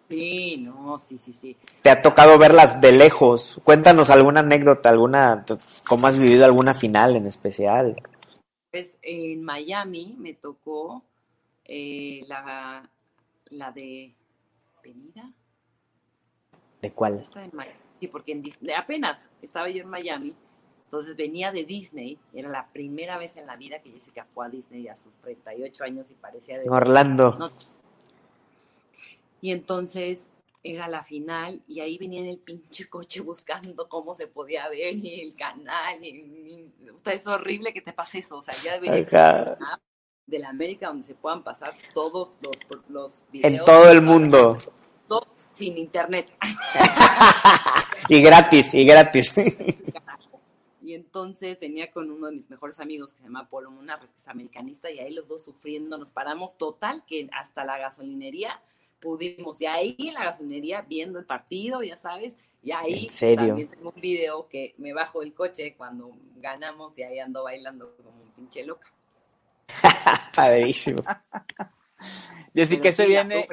Sí, 0.09 0.57
no, 0.59 0.99
sí, 0.99 1.18
sí, 1.18 1.32
sí. 1.32 1.57
te 1.82 1.91
ha 1.91 2.01
tocado 2.01 2.38
verlas 2.38 2.80
de 2.80 2.93
lejos. 2.93 3.61
Cuéntanos 3.64 4.09
alguna 4.11 4.41
anécdota, 4.41 4.88
alguna, 4.88 5.45
cómo 5.86 6.07
has 6.07 6.16
vivido 6.18 6.45
alguna 6.47 6.72
final 6.74 7.16
en 7.16 7.26
especial. 7.26 7.97
Pues 8.70 8.99
en 9.03 9.43
Miami 9.43 10.14
me 10.18 10.34
tocó 10.34 11.03
eh, 11.64 12.24
la, 12.28 12.88
la 13.47 13.72
de 13.72 14.14
Venida. 14.82 15.32
¿De 16.82 16.92
cuál? 16.92 17.18
Está 17.18 17.44
en 17.44 17.50
Miami. 17.54 17.76
Sí, 18.00 18.08
porque 18.08 18.32
en 18.32 18.42
Disney, 18.42 18.74
apenas 18.74 19.18
estaba 19.42 19.68
yo 19.68 19.82
en 19.82 19.88
Miami, 19.88 20.34
entonces 20.84 21.14
venía 21.16 21.52
de 21.52 21.64
Disney, 21.64 22.18
era 22.32 22.48
la 22.48 22.66
primera 22.72 23.18
vez 23.18 23.36
en 23.36 23.46
la 23.46 23.56
vida 23.56 23.80
que 23.80 23.92
Jessica 23.92 24.26
fue 24.32 24.46
a 24.46 24.48
Disney 24.48 24.88
a 24.88 24.96
sus 24.96 25.16
38 25.18 25.84
años 25.84 26.10
y 26.10 26.14
parecía 26.14 26.58
de... 26.58 26.68
Orlando. 26.68 27.36
No. 27.38 27.48
Y 29.42 29.52
entonces 29.52 30.28
era 30.62 30.88
la 30.88 31.02
final 31.02 31.62
y 31.68 31.80
ahí 31.80 31.96
venía 31.96 32.20
en 32.20 32.26
el 32.26 32.38
pinche 32.38 32.88
coche 32.88 33.20
buscando 33.20 33.88
cómo 33.88 34.14
se 34.14 34.26
podía 34.26 34.68
ver 34.68 34.94
y 34.96 35.20
el 35.20 35.34
canal. 35.34 36.02
Y, 36.04 36.08
y- 36.08 36.88
o 36.90 36.98
sea, 36.98 37.12
es 37.14 37.26
horrible 37.26 37.72
que 37.72 37.80
te 37.82 37.92
pase 37.92 38.18
eso, 38.18 38.38
o 38.38 38.42
sea, 38.42 38.54
ya 38.64 38.72
debería 38.74 38.96
de 40.30 40.38
la 40.38 40.48
América 40.48 40.88
donde 40.88 41.04
se 41.04 41.14
puedan 41.14 41.42
pasar 41.42 41.74
todos 41.92 42.30
los, 42.40 42.56
los 42.88 43.24
videos. 43.32 43.54
En 43.54 43.64
todo 43.64 43.90
el 43.90 44.00
mundo. 44.00 44.56
Todo 45.08 45.26
sin 45.52 45.76
internet. 45.76 46.32
Y 48.08 48.22
gratis, 48.22 48.72
y 48.74 48.84
gratis. 48.84 49.34
Y 50.82 50.94
entonces 50.94 51.58
venía 51.60 51.90
con 51.92 52.10
uno 52.10 52.26
de 52.26 52.32
mis 52.32 52.50
mejores 52.50 52.80
amigos 52.80 53.12
que 53.12 53.18
se 53.20 53.24
llama 53.24 53.48
Polo 53.48 53.70
Munarres, 53.70 54.12
que 54.12 54.18
es 54.18 54.28
americanista, 54.28 54.90
y 54.90 54.98
ahí 54.98 55.12
los 55.12 55.28
dos 55.28 55.44
sufriendo 55.44 55.98
nos 55.98 56.10
paramos. 56.10 56.56
Total, 56.56 57.04
que 57.06 57.28
hasta 57.32 57.64
la 57.64 57.78
gasolinería 57.78 58.60
pudimos. 59.00 59.60
Y 59.60 59.66
ahí 59.66 59.94
en 59.98 60.14
la 60.14 60.24
gasolinería 60.24 60.82
viendo 60.82 61.18
el 61.18 61.26
partido, 61.26 61.82
ya 61.82 61.96
sabes. 61.96 62.36
Y 62.62 62.72
ahí 62.72 63.08
también 63.36 63.68
tengo 63.68 63.92
un 63.94 64.00
video 64.00 64.48
que 64.48 64.74
me 64.78 64.92
bajo 64.92 65.20
del 65.20 65.32
coche 65.32 65.74
cuando 65.76 66.10
ganamos 66.36 66.96
y 66.98 67.02
ahí 67.02 67.18
ando 67.18 67.44
bailando 67.44 67.94
como 68.02 68.22
un 68.22 68.30
pinche 68.32 68.64
loca. 68.64 68.92
Padrísimo. 70.34 71.02
Y 72.54 72.62
así 72.62 72.80
que 72.80 72.92
se 72.92 73.06
viene, 73.06 73.46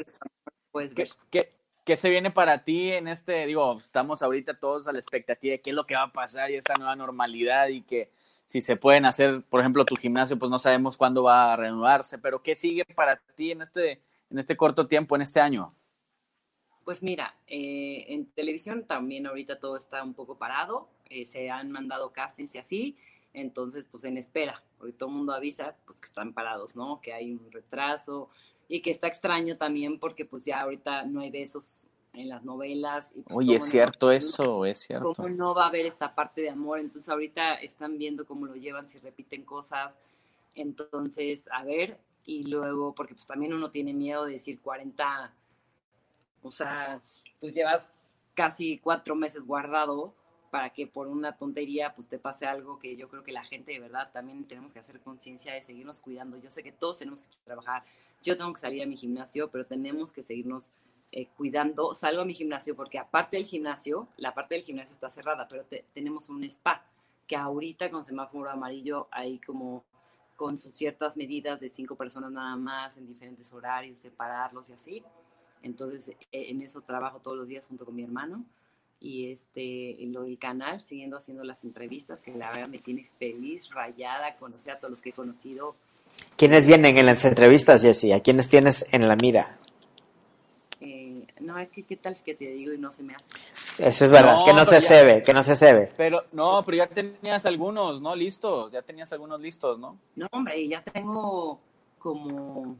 ¿Qué, 0.74 0.90
ver. 0.96 1.10
qué- 1.30 1.54
qué 1.86 1.98
se 1.98 2.10
viene 2.10 2.32
para 2.32 2.64
ti 2.64 2.92
en 2.92 3.08
este, 3.08 3.46
digo, 3.46 3.78
estamos 3.80 4.22
ahorita 4.22 4.60
todos 4.60 4.88
a 4.88 4.92
la 4.92 5.00
expectativa 5.00 5.54
de 5.54 5.62
qué 5.62 5.70
es 5.70 5.76
lo 5.76 5.86
que 5.86 5.96
va 5.96 6.04
a 6.04 6.12
pasar 6.12 6.52
y 6.52 6.56
esta 6.56 6.74
nueva 6.76 6.96
normalidad 6.96 7.68
y 7.70 7.82
que 7.82 8.12
si 8.46 8.62
se 8.62 8.76
pueden 8.76 9.06
hacer, 9.06 9.44
por 9.50 9.60
ejemplo, 9.62 9.86
tu 9.86 9.96
gimnasio, 9.96 10.38
pues 10.40 10.50
no 10.50 10.60
sabemos 10.60 10.98
cuándo 10.98 11.24
va 11.24 11.54
a 11.54 11.56
reanudarse, 11.56 12.18
pero 12.18 12.42
¿qué 12.42 12.56
sigue 12.56 12.84
para 12.96 13.18
ti 13.36 13.52
en 13.52 13.62
este, 13.62 14.02
en 14.30 14.40
este 14.40 14.56
corto 14.58 14.88
tiempo, 14.88 15.16
en 15.16 15.22
este 15.22 15.40
año? 15.42 15.74
Pues 16.84 17.04
mira, 17.04 17.36
eh, 17.48 18.06
en 18.08 18.28
televisión 18.32 18.86
también 18.88 19.28
ahorita 19.28 19.60
todo 19.60 19.76
está 19.76 20.02
un 20.04 20.14
poco 20.14 20.38
parado, 20.38 20.88
eh, 21.10 21.26
se 21.26 21.50
han 21.50 21.72
mandado 21.72 22.14
castings 22.14 22.56
y 22.56 22.58
así, 22.58 22.98
entonces 23.38 23.86
pues 23.90 24.04
en 24.04 24.18
espera, 24.18 24.64
porque 24.78 24.94
todo 24.94 25.10
el 25.10 25.16
mundo 25.16 25.34
avisa 25.34 25.76
pues 25.86 26.00
que 26.00 26.06
están 26.06 26.34
parados, 26.34 26.76
¿no? 26.76 27.00
Que 27.02 27.14
hay 27.14 27.34
un 27.34 27.52
retraso 27.52 28.30
y 28.68 28.82
que 28.82 28.92
está 28.92 29.08
extraño 29.08 29.58
también 29.58 30.00
porque 30.00 30.26
pues 30.26 30.46
ya 30.46 30.62
ahorita 30.62 31.04
no 31.06 31.22
hay 31.22 31.32
besos 31.32 31.86
en 32.14 32.30
las 32.30 32.44
novelas. 32.44 33.12
Y, 33.16 33.22
pues, 33.22 33.38
Oye, 33.38 33.48
¿cómo 33.48 33.58
es 33.58 33.64
no? 33.64 33.70
cierto 33.70 34.12
eso, 34.12 34.66
es 34.66 34.80
cierto. 34.80 35.14
¿Cómo 35.16 35.30
no 35.30 35.54
va 35.54 35.66
a 35.66 35.68
haber 35.68 35.86
esta 35.86 36.16
parte 36.16 36.42
de 36.42 36.50
amor? 36.50 36.80
Entonces 36.80 37.08
ahorita 37.10 37.56
están 37.56 37.98
viendo 37.98 38.26
cómo 38.26 38.48
lo 38.48 38.56
llevan, 38.56 38.90
si 38.90 39.00
repiten 39.00 39.44
cosas. 39.44 39.98
Entonces, 40.56 41.48
a 41.52 41.64
ver, 41.64 42.00
y 42.26 42.44
luego, 42.46 42.94
porque 42.96 43.14
pues 43.14 43.28
también 43.28 43.54
uno 43.54 43.70
tiene 43.70 43.94
miedo 43.94 44.26
de 44.26 44.34
decir 44.34 44.60
40, 44.62 45.32
o 46.42 46.52
sea, 46.52 47.02
pues 47.40 47.54
llevas 47.54 48.04
casi 48.34 48.80
cuatro 48.80 49.16
meses 49.16 49.44
guardado 49.46 50.14
para 50.52 50.70
que 50.72 50.88
por 50.88 51.08
una 51.08 51.38
tontería 51.38 51.94
pues 51.96 52.08
te 52.08 52.20
pase 52.20 52.46
algo 52.46 52.80
que 52.80 52.96
yo 52.96 53.10
creo 53.10 53.24
que 53.24 53.32
la 53.32 53.44
gente 53.44 53.72
de 53.74 53.80
verdad 53.80 54.12
también 54.12 54.46
tenemos 54.46 54.74
que 54.74 54.80
hacer 54.80 55.00
conciencia 55.02 55.54
de 55.54 55.62
seguirnos 55.62 56.00
cuidando. 56.00 56.38
Yo 56.38 56.50
sé 56.50 56.64
que 56.64 56.72
todos 56.72 56.98
tenemos 57.00 57.24
que 57.24 57.30
trabajar, 57.46 57.84
yo 58.24 58.38
tengo 58.38 58.54
que 58.54 58.60
salir 58.60 58.82
a 58.84 58.86
mi 58.86 58.96
gimnasio, 58.96 59.50
pero 59.50 59.66
tenemos 59.66 60.14
que 60.14 60.24
seguirnos 60.24 60.72
eh, 61.12 61.28
cuidando. 61.38 61.94
Salgo 61.94 62.22
a 62.22 62.26
mi 62.26 62.34
gimnasio 62.34 62.76
porque 62.76 62.98
aparte 63.00 63.38
del 63.38 63.46
gimnasio, 63.46 64.08
la 64.18 64.34
parte 64.34 64.56
del 64.56 64.64
gimnasio 64.64 64.94
está 64.94 65.10
cerrada, 65.10 65.48
pero 65.48 65.64
te- 65.66 65.86
tenemos 65.94 66.30
un 66.30 66.44
spa 66.44 66.84
que 67.28 67.36
ahorita 67.36 67.90
con 67.92 68.04
semáforo 68.04 68.50
amarillo 68.50 69.08
hay 69.12 69.40
como 69.40 69.84
con 70.38 70.58
sus 70.58 70.76
ciertas 70.76 71.18
medidas 71.18 71.60
de 71.60 71.68
cinco 71.70 71.96
personas 71.96 72.32
nada 72.32 72.56
más 72.56 72.98
en 72.98 73.08
diferentes 73.08 73.52
horarios, 73.54 74.00
separarlos 74.00 74.70
y 74.70 74.74
así. 74.74 75.04
Entonces, 75.64 76.10
eh, 76.10 76.18
en 76.32 76.62
eso 76.62 76.82
trabajo 76.82 77.20
todos 77.20 77.36
los 77.38 77.48
días 77.48 77.66
junto 77.68 77.86
con 77.86 77.96
mi 77.96 78.04
hermano. 78.04 78.46
Y 79.00 79.32
este, 79.32 80.04
en 80.04 80.12
lo 80.14 80.24
del 80.24 80.40
canal, 80.40 80.80
siguiendo 80.80 81.18
haciendo 81.18 81.44
las 81.44 81.64
entrevistas, 81.64 82.22
que 82.22 82.34
la 82.34 82.50
verdad 82.52 82.68
me 82.68 82.80
tiene 82.80 83.04
feliz, 83.20 83.70
rayada, 83.72 84.36
conocer 84.38 84.74
a 84.74 84.80
todos 84.80 84.90
los 84.92 85.02
que 85.02 85.10
he 85.10 85.14
conocido. 85.14 85.76
¿Quiénes 86.36 86.66
vienen 86.66 86.98
en 86.98 87.06
las 87.06 87.24
entrevistas, 87.26 87.84
Jessy? 87.84 88.12
¿A 88.12 88.22
quiénes 88.22 88.50
tienes 88.50 88.86
en 88.92 89.08
la 89.08 89.16
mira? 89.16 89.58
Eh, 90.80 91.26
no, 91.40 91.58
es 91.60 91.70
que 91.72 91.84
qué 91.84 91.96
tal 91.96 92.14
es 92.14 92.22
que 92.22 92.36
te 92.36 92.46
digo 92.46 92.74
y 92.74 92.78
no 92.78 92.92
se 92.92 93.04
me 93.04 93.14
hace. 93.16 93.26
Eso 93.80 94.06
es 94.06 94.12
verdad, 94.12 94.38
No, 94.40 94.46
que 94.46 94.54
no 94.54 94.66
se 94.66 94.80
ya- 94.82 94.88
cebe, 94.88 95.22
que 95.24 95.34
no 95.34 95.44
se 95.44 95.56
cebe. 95.56 95.90
Pero, 95.98 96.24
no, 96.32 96.64
pero 96.66 96.78
ya 96.78 96.88
tenías 96.88 97.46
algunos, 97.46 98.02
¿no? 98.02 98.16
Listos, 98.16 98.72
ya 98.72 98.82
tenías 98.82 99.12
algunos 99.12 99.40
listos, 99.42 99.78
¿no? 99.80 99.98
No, 100.16 100.28
hombre, 100.32 100.68
ya 100.68 100.82
tengo 100.84 101.60
como 102.00 102.78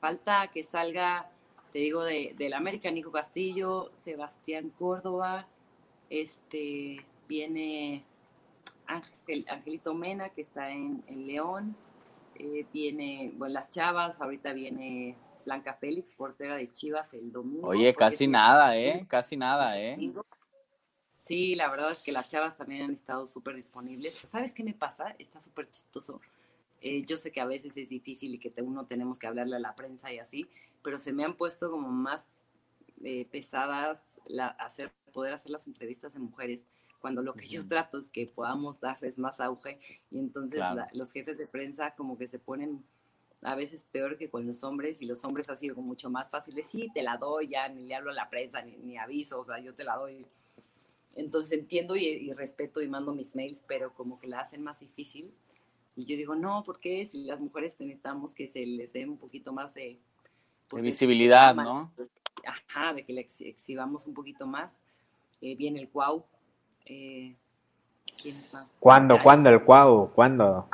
falta 0.00 0.48
que 0.52 0.62
salga, 0.62 1.30
te 1.72 1.78
digo, 1.80 2.02
de, 2.04 2.34
del 2.36 2.54
América 2.54 2.90
Nico 2.90 3.10
Castillo, 3.12 3.90
Sebastián 3.94 4.70
Córdoba, 4.78 5.46
este 6.10 7.04
viene 7.28 8.04
Ángel, 8.86 9.44
Angelito 9.48 9.94
Mena, 9.94 10.30
que 10.30 10.40
está 10.40 10.70
en, 10.70 11.02
en 11.06 11.26
León, 11.26 11.76
eh, 12.36 12.64
viene, 12.72 13.32
bueno, 13.34 13.54
las 13.54 13.68
Chavas, 13.70 14.20
ahorita 14.20 14.52
viene 14.52 15.14
Blanca 15.44 15.74
Félix, 15.74 16.12
portera 16.12 16.56
de 16.56 16.72
Chivas 16.72 17.12
el 17.14 17.30
domingo. 17.32 17.68
Oye, 17.68 17.92
porque 17.92 17.98
casi 18.04 18.26
nada, 18.26 18.76
¿eh? 18.76 19.00
Casi 19.08 19.36
nada, 19.36 19.78
¿eh? 19.78 19.92
domingo. 19.92 20.24
Sí, 21.18 21.54
la 21.54 21.68
verdad 21.68 21.90
es 21.90 22.02
que 22.02 22.12
las 22.12 22.28
chavas 22.28 22.56
también 22.56 22.82
han 22.84 22.92
estado 22.92 23.26
súper 23.26 23.56
disponibles. 23.56 24.14
¿Sabes 24.14 24.54
qué 24.54 24.62
me 24.64 24.72
pasa? 24.72 25.14
Está 25.18 25.40
súper 25.42 25.68
chistoso. 25.68 26.20
Eh, 26.80 27.02
yo 27.04 27.18
sé 27.18 27.32
que 27.32 27.40
a 27.40 27.44
veces 27.44 27.76
es 27.76 27.88
difícil 27.88 28.34
y 28.34 28.38
que 28.38 28.50
te- 28.50 28.62
uno 28.62 28.86
tenemos 28.86 29.18
que 29.18 29.26
hablarle 29.26 29.56
a 29.56 29.58
la 29.58 29.74
prensa 29.74 30.10
y 30.12 30.20
así, 30.20 30.48
pero 30.82 30.98
se 30.98 31.12
me 31.12 31.24
han 31.24 31.34
puesto 31.36 31.70
como 31.70 31.88
más 31.88 32.22
eh, 33.02 33.26
pesadas 33.30 34.18
la, 34.26 34.48
hacer, 34.48 34.92
poder 35.12 35.32
hacer 35.34 35.50
las 35.50 35.66
entrevistas 35.66 36.14
de 36.14 36.20
mujeres 36.20 36.64
cuando 37.00 37.22
lo 37.22 37.34
que 37.34 37.46
yo 37.46 37.66
trato 37.68 37.98
es 37.98 38.08
que 38.08 38.26
podamos 38.26 38.80
darles 38.80 39.18
más 39.18 39.40
auge 39.40 39.78
y 40.10 40.18
entonces 40.18 40.58
Claro. 40.58 40.76
la- 40.76 40.90
los 40.94 41.12
jefes 41.12 41.38
de 41.38 41.46
prensa 41.46 41.94
como 41.94 42.18
que 42.18 42.26
se 42.26 42.38
ponen 42.40 42.82
a 43.42 43.54
veces 43.54 43.84
peor 43.84 44.18
que 44.18 44.28
con 44.28 44.44
los 44.46 44.64
hombres 44.64 45.00
y 45.00 45.06
los 45.06 45.24
hombres 45.24 45.48
ha 45.48 45.54
sido 45.56 45.76
como 45.76 45.86
mucho 45.86 46.10
más 46.10 46.28
fáciles, 46.28 46.68
sí, 46.68 46.88
te 46.92 47.02
la 47.04 47.16
doy, 47.18 47.46
ya 47.48 47.68
ni 47.68 47.86
le 47.86 47.94
hablo 47.94 48.10
a 48.10 48.14
la 48.14 48.28
prensa, 48.28 48.62
ni, 48.62 48.76
ni 48.78 48.98
aviso, 48.98 49.38
o 49.40 49.44
sea, 49.44 49.60
yo 49.60 49.74
te 49.76 49.84
la 49.84 49.94
doy. 49.96 50.26
Entonces 51.14 51.52
entiendo 51.58 51.94
y, 51.96 52.04
y 52.06 52.32
respeto 52.32 52.82
y 52.82 52.88
mando 52.88 53.14
mis 53.14 53.36
mails, 53.36 53.62
pero 53.66 53.92
como 53.94 54.18
que 54.18 54.26
la 54.26 54.40
hacen 54.40 54.62
más 54.62 54.80
difícil 54.80 55.32
Y 55.96 56.04
yo 56.04 56.16
digo, 56.16 56.34
no, 56.34 56.64
¿por 56.64 56.80
qué? 56.80 57.06
Si 57.06 57.24
las 57.24 57.40
mujeres 57.40 57.76
necesitamos 57.78 58.34
que 58.34 58.46
se 58.48 58.66
les 58.66 58.92
dé 58.92 59.06
un 59.06 59.18
poquito 59.18 59.52
más 59.52 59.72
de... 59.74 59.98
pues, 60.68 60.82
visibilidad, 60.82 61.54
¿no? 61.54 61.92
Ajá, 62.46 62.92
de 62.92 63.04
que 63.04 63.12
le 63.12 63.20
exhibamos 63.20 64.06
un 64.06 64.14
poquito 64.14 64.46
más. 64.46 64.80
Eh, 65.40 65.54
viene 65.56 65.80
el 65.80 65.88
cuau. 65.88 66.24
Eh, 66.84 67.36
¿Quién 68.20 68.36
¿Cuándo, 68.80 69.18
cuándo 69.22 69.50
el 69.50 69.62
cuau? 69.62 70.10
¿Cuándo? 70.12 70.68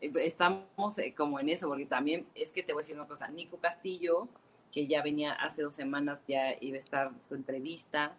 Eh, 0.00 0.12
estamos 0.16 0.98
eh, 0.98 1.14
como 1.16 1.40
en 1.40 1.48
eso, 1.48 1.68
porque 1.68 1.86
también 1.86 2.26
es 2.34 2.50
que 2.50 2.62
te 2.62 2.72
voy 2.72 2.80
a 2.80 2.82
decir 2.82 2.96
una 2.96 3.06
cosa, 3.06 3.28
Nico 3.28 3.58
Castillo, 3.58 4.28
que 4.72 4.86
ya 4.86 5.02
venía 5.02 5.32
hace 5.32 5.62
dos 5.62 5.74
semanas, 5.74 6.20
ya 6.26 6.54
iba 6.60 6.76
a 6.76 6.80
estar 6.80 7.10
su 7.26 7.34
entrevista 7.34 8.12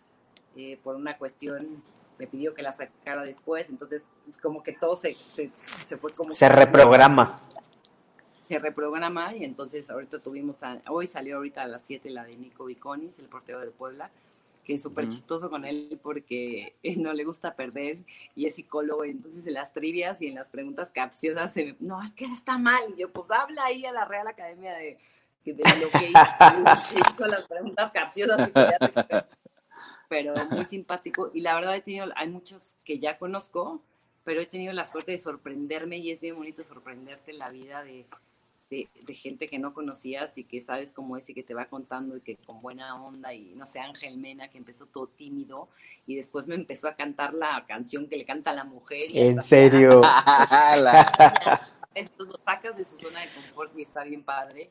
eh, 0.56 0.80
por 0.84 0.96
una 0.96 1.18
cuestión, 1.18 1.84
me 2.18 2.28
pidió 2.28 2.54
que 2.54 2.64
la 2.64 2.72
sacara 2.72 3.24
después, 3.24 3.70
entonces 3.70 4.04
es 4.28 4.38
como 4.40 4.64
que 4.64 4.74
todo 4.74 4.96
se, 4.96 5.16
se, 5.34 5.98
fue 5.98 6.12
como... 6.14 6.34
Se 6.34 6.50
reprograma. 6.50 7.40
Se 8.48 8.60
reprograma 8.60 9.36
y 9.36 9.43
entonces 9.43 9.89
ahorita 9.89 10.20
tuvimos, 10.20 10.58
hoy 10.89 11.08
salió 11.08 11.38
ahorita 11.38 11.64
a 11.64 11.68
las 11.68 11.86
7 11.86 12.10
la 12.10 12.24
de 12.24 12.38
Nico 12.38 12.66
Viconis, 12.66 13.20
el 13.20 13.26
portero 13.26 13.60
de 13.60 13.72
Puebla, 13.72 14.10
que 14.68 14.74
es 14.74 14.84
súper 14.84 15.08
chistoso 15.08 15.50
con 15.50 15.64
él 15.64 15.98
porque 16.04 16.76
no 16.98 17.14
le 17.14 17.24
gusta 17.24 17.56
perder 17.56 17.98
y 18.36 18.45
es 18.45 18.56
psicólogo. 18.56 19.06
entonces 19.06 19.48
en 19.48 19.54
las 19.54 19.72
trivias 19.72 20.22
y 20.22 20.28
en 20.28 20.36
las 20.36 20.50
preguntas 20.50 20.91
capciosas, 20.91 21.54
se 21.54 21.76
no, 21.80 22.04
es 22.04 22.12
que 22.12 22.26
está 22.26 22.58
mal. 22.58 22.82
Y 22.95 23.02
yo, 23.02 23.10
pues 23.10 23.32
habla 23.32 23.66
ahí 23.66 23.86
a 23.86 23.93
la 23.93 24.04
Real 24.06 24.28
Academia 24.28 24.74
de, 24.74 24.98
de 25.45 25.64
lo 25.80 25.89
que 25.89 26.10
hizo, 27.00 27.28
las 27.28 27.48
preguntas 27.48 27.91
capciosas. 27.91 28.50
pero 30.10 30.34
muy 30.52 30.66
simpático. 30.66 31.32
Y 31.34 31.41
la 31.41 31.56
verdad 31.56 31.76
he 31.76 31.82
tenido, 31.82 32.08
hay 32.16 32.28
muchos 32.28 32.76
que 32.84 33.00
ya 33.00 33.18
conozco, 33.18 33.82
pero 34.24 34.41
he 34.41 34.45
tenido 34.45 34.74
la 34.74 34.86
suerte 34.86 35.12
de 35.12 35.18
sorprenderme 35.18 35.98
y 35.98 36.12
es 36.12 36.20
bien 36.20 36.36
bonito 36.36 36.66
sorprenderte 36.66 37.32
en 37.32 37.39
la 37.39 37.50
vida 37.50 37.84
de 37.84 38.06
de, 38.70 38.89
gente 39.13 39.47
que 39.47 39.59
no 39.59 39.74
conocías 39.74 40.38
y 40.38 40.43
que 40.43 40.61
sabes 40.61 40.93
cómo 40.93 41.18
es 41.18 41.30
y 41.30 41.34
que 41.34 41.43
te 41.43 41.53
va 41.53 41.65
contando 41.65 42.18
y 42.18 42.22
que 42.22 42.36
con 42.36 42.61
buena 42.61 43.01
onda 43.01 43.34
y 43.34 43.53
no 43.55 43.65
sé, 43.65 43.80
Ángel 43.80 44.18
Mena 44.18 44.49
que 44.49 44.57
empezó 44.57 44.86
todo 44.86 45.07
tímido 45.07 45.70
y 46.05 46.15
después 46.15 46.47
me 46.47 46.55
empezó 46.55 46.88
a 46.88 46.95
cantar 46.95 47.34
la 47.34 47.65
canción 47.68 48.07
que 48.07 48.18
le 48.18 48.26
canta 48.26 48.51
a 48.51 48.53
la 48.53 48.63
mujer. 48.63 49.05
¿En 49.13 49.41
serio? 49.41 50.01
Entonces 51.93 52.28
lo 52.28 52.43
sacas 52.43 52.78
de 52.78 52.86
su 52.86 52.97
zona 52.97 53.22
de 53.22 53.30
confort 53.34 53.78
y 53.78 53.82
está 53.82 54.03
bien 54.03 54.24
padre. 54.24 54.70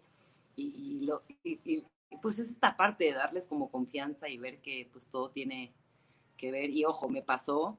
Y, 0.56 1.00
lo, 1.00 1.22
y, 1.44 1.84
pues 2.22 2.38
es 2.38 2.50
esta 2.50 2.76
parte 2.76 3.04
de 3.04 3.12
darles 3.12 3.46
como 3.46 3.70
confianza 3.70 4.28
y 4.28 4.38
ver 4.38 4.58
que 4.58 4.88
pues 4.92 5.06
todo 5.06 5.30
tiene 5.30 5.72
que 6.36 6.50
ver. 6.50 6.70
Y 6.70 6.84
ojo, 6.84 7.08
me 7.08 7.22
pasó 7.22 7.76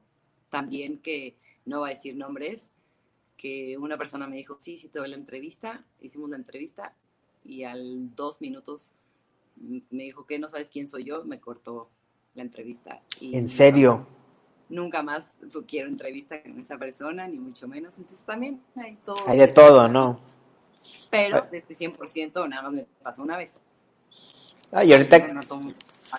también 0.49 0.99
que, 0.99 1.35
no 1.67 1.81
va 1.81 1.87
a 1.87 1.89
decir 1.91 2.15
nombres, 2.15 2.71
que 3.37 3.77
una 3.77 3.97
persona 3.97 4.27
me 4.27 4.35
dijo, 4.35 4.57
sí, 4.59 4.77
sí, 4.77 4.89
te 4.89 4.99
doy 4.99 5.09
la 5.09 5.15
entrevista, 5.15 5.83
hicimos 6.01 6.29
la 6.29 6.37
entrevista 6.37 6.93
y 7.43 7.63
al 7.63 8.15
dos 8.15 8.41
minutos 8.41 8.93
me 9.55 10.03
dijo 10.03 10.25
que 10.25 10.39
no 10.39 10.49
sabes 10.49 10.69
quién 10.69 10.87
soy 10.87 11.03
yo, 11.05 11.23
me 11.23 11.39
cortó 11.39 11.89
la 12.35 12.43
entrevista. 12.43 12.99
¿En 13.21 13.49
serio? 13.49 14.05
Nunca 14.69 15.01
más 15.01 15.37
quiero 15.67 15.87
entrevista 15.87 16.41
con 16.41 16.59
esa 16.59 16.77
persona, 16.77 17.27
ni 17.27 17.39
mucho 17.39 17.67
menos. 17.67 17.93
Entonces 17.97 18.25
también 18.25 18.61
hay 18.75 18.97
todo. 19.05 19.27
Hay 19.27 19.37
de 19.37 19.47
todo, 19.47 19.87
¿no? 19.87 20.19
Pero 21.09 21.41
de 21.49 21.57
este 21.57 21.73
100% 21.73 22.47
nada 22.49 22.63
más 22.63 22.71
me 22.71 22.85
pasó 23.01 23.21
una 23.21 23.37
vez. 23.37 23.59
Ah, 24.71 24.83
y 24.83 24.91
ahorita, 24.91 25.17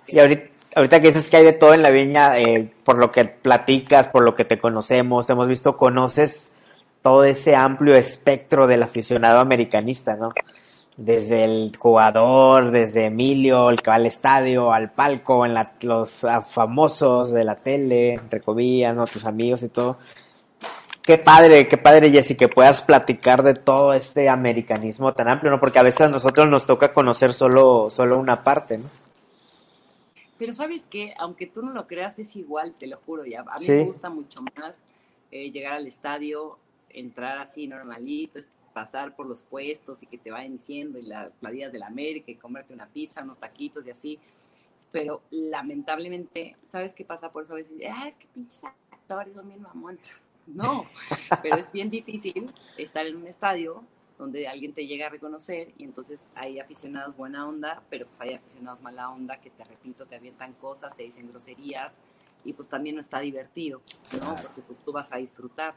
y 0.07 0.19
ahorita, 0.19 0.51
ahorita 0.75 1.01
que 1.01 1.07
dices 1.09 1.29
que 1.29 1.37
hay 1.37 1.45
de 1.45 1.53
todo 1.53 1.75
en 1.75 1.83
la 1.83 1.91
viña, 1.91 2.39
eh, 2.39 2.73
por 2.85 2.99
lo 2.99 3.13
que 3.13 3.27
platicas, 3.27 4.09
por 4.09 4.23
lo 4.23 4.35
que 4.35 4.47
te 4.47 4.59
conocemos, 4.59 5.27
te 5.27 5.35
hemos 5.35 5.49
visto, 5.49 5.77
conoces 5.77 6.53
todo 7.03 7.25
ese 7.25 7.57
amplio 7.57 7.95
espectro 7.95 8.67
del 8.67 8.83
aficionado 8.83 9.41
americanista, 9.41 10.17
¿no? 10.17 10.33
Desde 10.97 11.45
el 11.45 11.73
jugador, 11.79 12.73
desde 12.73 13.07
Emilio, 13.07 13.71
el 13.71 13.81
que 13.81 13.91
va 13.91 13.97
al 13.97 14.07
estadio, 14.07 14.73
al 14.73 14.91
palco, 14.91 15.47
en 15.47 15.55
los 15.83 16.27
famosos 16.49 17.33
de 17.33 17.45
la 17.45 17.55
tele, 17.55 18.15
entre 18.15 18.41
comillas, 18.41 18.95
¿no? 18.97 19.07
Tus 19.07 19.25
amigos 19.25 19.63
y 19.63 19.69
todo. 19.69 19.99
Qué 21.09 21.17
padre, 21.17 21.69
qué 21.69 21.79
padre, 21.79 22.11
Jessy, 22.11 22.35
que 22.35 22.49
puedas 22.49 22.83
platicar 22.83 23.43
de 23.43 23.55
todo 23.55 23.95
este 23.95 24.29
americanismo 24.29 25.15
tan 25.15 25.29
amplio, 25.29 25.51
¿no? 25.51 25.59
Porque 25.59 25.79
a 25.79 25.83
veces 25.83 26.03
a 26.03 26.09
nosotros 26.09 26.49
nos 26.49 26.67
toca 26.67 26.93
conocer 26.93 27.33
solo, 27.33 27.89
solo 27.89 28.19
una 28.19 28.43
parte, 28.43 28.77
¿no? 28.77 28.85
Pero 30.39 30.53
sabes 30.53 30.85
que, 30.85 31.15
aunque 31.19 31.47
tú 31.47 31.63
no 31.63 31.73
lo 31.73 31.87
creas, 31.87 32.19
es 32.19 32.37
igual, 32.37 32.75
te 32.79 32.87
lo 32.87 32.99
juro, 32.99 33.25
ya. 33.25 33.41
A 33.41 33.59
mí 33.59 33.67
me 33.67 33.85
gusta 33.85 34.11
mucho 34.11 34.43
más 34.57 34.83
eh, 35.31 35.51
llegar 35.51 35.73
al 35.73 35.87
estadio, 35.87 36.59
entrar 36.91 37.39
así 37.39 37.67
normalito, 37.67 38.41
pasar 38.73 39.17
por 39.17 39.27
los 39.27 39.43
puestos 39.43 40.03
y 40.03 40.07
que 40.07 40.19
te 40.19 40.31
vayan 40.31 40.53
diciendo 40.53 40.99
y 40.99 41.03
la 41.03 41.31
playas 41.31 41.73
de 41.73 41.79
la 41.79 41.87
América 41.87 42.31
y 42.31 42.37
comerte 42.37 42.73
una 42.73 42.87
pizza, 42.87 43.23
unos 43.23 43.39
taquitos 43.39 43.87
y 43.87 43.91
así. 43.91 44.19
Pero 44.93 45.23
lamentablemente, 45.31 46.57
¿sabes 46.69 46.95
qué 46.95 47.05
pasa? 47.05 47.31
Por 47.31 47.45
eso 47.45 47.55
a 47.55 47.57
veces, 47.57 47.73
ah, 47.91 48.09
es 48.09 48.17
que 48.17 48.27
pinches 48.29 48.65
actores 48.65 49.35
son 49.35 49.49
bien 49.49 49.63
mamones. 49.63 50.17
No, 50.49 50.87
pero 51.43 51.57
es 51.57 51.71
bien 51.71 51.91
difícil 51.91 52.47
estar 52.79 53.05
en 53.07 53.17
un 53.17 53.27
estadio 53.27 53.85
donde 54.17 54.49
alguien 54.49 54.73
te 54.73 54.87
llega 54.87 55.07
a 55.07 55.11
reconocer 55.11 55.73
y 55.77 55.85
entonces 55.85 56.27
hay 56.37 56.59
aficionados 56.59 57.15
buena 57.17 57.47
onda, 57.47 57.83
pero 57.91 58.07
pues 58.07 58.19
hay 58.23 58.33
aficionados 58.33 58.81
mala 58.81 59.11
onda 59.11 59.39
que 59.43 59.51
te 59.51 59.63
repito, 59.65 60.07
te 60.07 60.17
avientan 60.17 60.55
cosas, 60.55 60.97
te 60.97 61.03
dicen 61.03 61.29
groserías 61.29 61.93
y 62.45 62.55
pues 62.55 62.67
también 62.67 62.97
no 62.97 63.03
está 63.03 63.21
divertido, 63.21 63.83
¿no? 64.21 64.35
Porque 64.37 64.63
pues, 64.63 64.79
tú 64.85 64.91
vas 64.91 65.13
a 65.13 65.19
disfrutar 65.19 65.75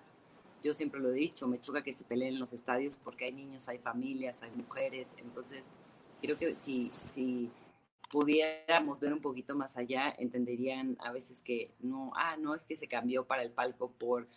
yo 0.62 0.74
siempre 0.74 0.99
lo 0.99 1.09
he 1.09 1.14
dicho, 1.14 1.47
me 1.47 1.59
choca 1.59 1.84
que 1.84 1.93
se 1.93 2.03
peleen 2.03 2.36
en 2.36 2.39
los 2.39 2.53
estadios 2.53 2.97
porque 2.97 3.26
hay 3.26 3.34
niños, 3.34 3.68
hay 3.68 3.80
familias, 3.80 4.41
hay 4.43 4.51
mujeres, 4.51 5.16
entonces 5.18 5.72
creo 6.22 6.38
que 6.38 6.53
si, 6.53 6.89
si 6.89 7.49
pudiéramos 8.12 8.99
ver 8.99 9.14
un 9.14 9.22
poquito 9.22 9.55
más 9.55 9.78
allá, 9.78 10.14
entenderían 10.18 10.97
a 10.99 11.12
veces 11.12 11.41
que 11.41 11.72
no, 11.80 12.12
ah, 12.16 12.38
no 12.38 12.53
es 12.53 12.66
que 12.66 12.76
se 12.76 12.88
cambió 12.88 13.26
para 13.26 13.43
el 13.43 13.51
palco 13.51 13.91
por, 13.91 14.28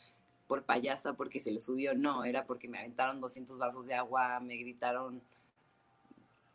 por 0.47 0.63
payasa 0.63 1.15
porque 1.15 1.41
se 1.41 1.51
le 1.51 1.61
subió, 1.61 1.95
no, 1.95 2.25
era 2.25 2.47
porque 2.47 2.69
me 2.69 2.79
aventaron 2.79 3.21
200 3.21 3.59
vasos 3.59 3.87
de 3.87 3.95
agua, 3.95 4.41
me 4.41 4.57
gritaron 4.57 5.21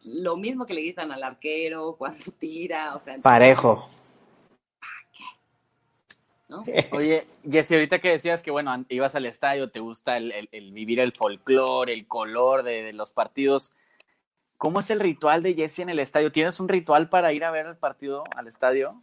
lo 0.04 0.38
mismo 0.38 0.66
que 0.66 0.74
le 0.74 0.82
gritan 0.82 1.12
al 1.12 1.24
arquero 1.24 1.96
cuando 1.98 2.24
tira, 2.40 2.96
o 2.96 3.00
sea... 3.00 3.18
Parejo. 3.20 3.90
Oye, 6.92 7.28
Jessy, 7.50 7.76
ahorita 7.76 8.00
que 8.00 8.10
decías 8.10 8.42
que, 8.42 8.52
bueno, 8.52 8.86
ibas 8.90 9.16
al 9.16 9.26
estadio, 9.26 9.70
te 9.70 9.80
gusta 9.80 10.18
el, 10.18 10.50
vivir 10.72 11.00
el 11.00 11.14
folclore, 11.14 11.94
el 11.94 12.08
color 12.08 12.64
de, 12.64 12.92
los 12.94 13.12
partidos. 13.12 13.72
¿Cómo 14.58 14.80
es 14.80 14.90
el 14.90 15.00
ritual 15.00 15.44
de 15.44 15.54
Jessy 15.54 15.84
en 15.84 15.90
el 15.90 16.00
estadio? 16.00 16.32
¿Tienes 16.32 16.60
un 16.60 16.68
ritual 16.68 17.10
para 17.10 17.32
ir 17.34 17.44
a 17.46 17.52
ver 17.52 17.68
el 17.68 17.78
partido 17.78 18.24
al 18.36 18.48
estadio? 18.48 19.02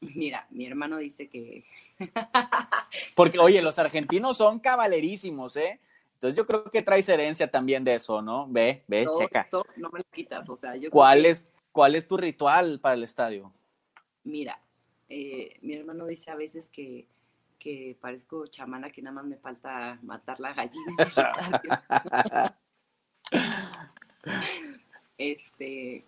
Mira, 0.00 0.46
mi 0.50 0.66
hermano 0.66 0.98
dice 0.98 1.28
que... 1.28 1.64
Porque, 3.16 3.38
oye, 3.38 3.60
los 3.60 3.78
argentinos 3.78 4.36
son 4.36 4.60
caballerísimos, 4.60 5.56
¿eh? 5.56 5.80
Entonces 6.14 6.36
yo 6.36 6.46
creo 6.46 6.64
que 6.64 6.82
traes 6.82 7.08
herencia 7.08 7.50
también 7.50 7.84
de 7.84 7.96
eso, 7.96 8.22
¿no? 8.22 8.46
Ve, 8.48 8.84
ve, 8.86 9.06
checa. 9.16 9.40
Esto 9.40 9.64
no 9.76 9.90
me 9.90 9.98
lo 9.98 10.04
quitas, 10.10 10.48
o 10.48 10.56
sea, 10.56 10.74
yo 10.76 10.90
¿Cuál, 10.90 11.26
es, 11.26 11.46
¿Cuál 11.70 11.94
es 11.94 12.08
tu 12.08 12.16
ritual 12.16 12.80
para 12.80 12.94
el 12.94 13.04
estadio? 13.04 13.52
Mira, 14.24 14.60
eh, 15.08 15.56
mi 15.62 15.74
hermano 15.74 16.06
dice 16.06 16.30
a 16.30 16.36
veces 16.36 16.68
que, 16.70 17.06
que 17.58 17.96
parezco 18.00 18.46
chamana, 18.46 18.90
que 18.90 19.00
nada 19.00 19.14
más 19.14 19.24
me 19.24 19.38
falta 19.38 19.98
matar 20.02 20.38
la 20.38 20.52
gallina 20.52 20.96
este, 25.18 26.04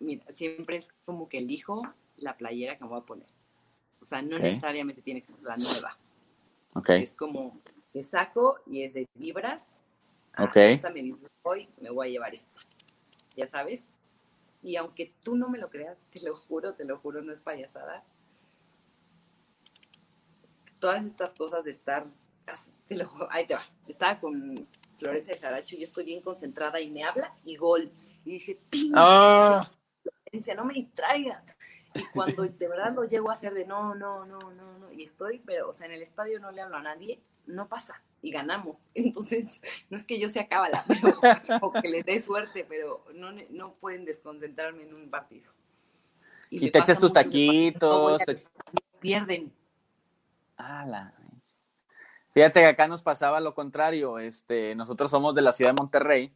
mira, 0.00 0.24
siempre 0.34 0.76
es 0.76 0.92
como 1.04 1.26
que 1.26 1.38
elijo 1.38 1.82
la 2.16 2.36
playera 2.36 2.76
que 2.76 2.84
me 2.84 2.90
voy 2.90 3.00
a 3.00 3.06
poner. 3.06 3.28
O 4.00 4.04
sea, 4.04 4.22
no 4.22 4.38
necesariamente 4.38 5.02
tiene 5.02 5.22
que 5.22 5.28
ser 5.28 5.42
la 5.42 5.56
nueva. 5.56 5.98
Okay. 6.74 7.02
Es 7.02 7.16
como 7.16 7.60
que 7.92 8.04
saco 8.04 8.58
y 8.66 8.82
es 8.82 8.94
de 8.94 9.08
vibras. 9.14 9.62
Ah, 10.34 10.44
ok. 10.44 10.56
me 10.92 11.16
hoy, 11.42 11.68
me 11.80 11.90
voy 11.90 12.08
a 12.08 12.10
llevar 12.10 12.34
esta. 12.34 12.60
Ya 13.36 13.46
sabes. 13.46 13.88
Y 14.62 14.76
aunque 14.76 15.12
tú 15.22 15.36
no 15.36 15.48
me 15.48 15.58
lo 15.58 15.70
creas, 15.70 15.98
te 16.10 16.20
lo 16.20 16.36
juro, 16.36 16.74
te 16.74 16.84
lo 16.84 16.98
juro, 16.98 17.22
no 17.22 17.32
es 17.32 17.40
payasada 17.40 18.04
todas 20.78 21.04
estas 21.04 21.34
cosas 21.34 21.64
de 21.64 21.72
estar, 21.72 22.06
te 22.86 22.96
lo, 22.96 23.10
ahí 23.30 23.46
te 23.46 23.54
va, 23.54 23.60
estaba 23.86 24.18
con 24.20 24.66
Florencia 24.96 25.34
de 25.34 25.40
Saracho 25.40 25.76
y 25.76 25.78
yo 25.78 25.84
estoy 25.84 26.04
bien 26.04 26.22
concentrada 26.22 26.80
y 26.80 26.90
me 26.90 27.04
habla 27.04 27.32
y 27.44 27.56
gol. 27.56 27.90
Y 28.24 28.32
dije, 28.32 28.58
¡Ah! 28.94 29.70
Florencia, 30.24 30.54
no 30.54 30.64
me 30.64 30.74
distraigas. 30.74 31.42
Y 31.94 32.02
cuando 32.12 32.42
de 32.42 32.68
verdad 32.68 32.92
lo 32.94 33.04
llego 33.04 33.30
a 33.30 33.32
hacer 33.32 33.54
de 33.54 33.64
no, 33.64 33.94
no, 33.94 34.24
no, 34.24 34.38
no, 34.52 34.78
no, 34.78 34.92
y 34.92 35.02
estoy, 35.02 35.40
pero, 35.44 35.70
o 35.70 35.72
sea, 35.72 35.86
en 35.86 35.92
el 35.92 36.02
estadio 36.02 36.38
no 36.38 36.50
le 36.50 36.60
hablo 36.60 36.76
a 36.76 36.82
nadie, 36.82 37.20
no 37.46 37.68
pasa 37.68 38.02
y 38.22 38.30
ganamos. 38.30 38.80
Entonces, 38.94 39.60
no 39.90 39.96
es 39.96 40.06
que 40.06 40.18
yo 40.18 40.28
sea 40.28 40.48
cábala, 40.48 40.84
pero, 40.86 41.18
o 41.60 41.72
que 41.72 41.88
les 41.88 42.04
dé 42.04 42.20
suerte, 42.20 42.66
pero 42.68 43.04
no, 43.14 43.32
no 43.50 43.74
pueden 43.74 44.04
desconcentrarme 44.04 44.84
en 44.84 44.94
un 44.94 45.10
partido. 45.10 45.52
Y, 46.50 46.70
te 46.70 46.78
echas 46.78 46.98
tus 46.98 47.12
taquitos. 47.12 48.22
Pierden. 49.00 49.52
Ah, 50.58 51.12
Fíjate 52.34 52.60
que 52.60 52.66
acá 52.66 52.88
nos 52.88 53.02
pasaba 53.02 53.40
lo 53.40 53.54
contrario. 53.54 54.18
Este, 54.18 54.74
nosotros 54.74 55.10
somos 55.10 55.34
de 55.34 55.42
la 55.42 55.52
ciudad 55.52 55.70
de 55.70 55.80
Monterrey. 55.80 56.32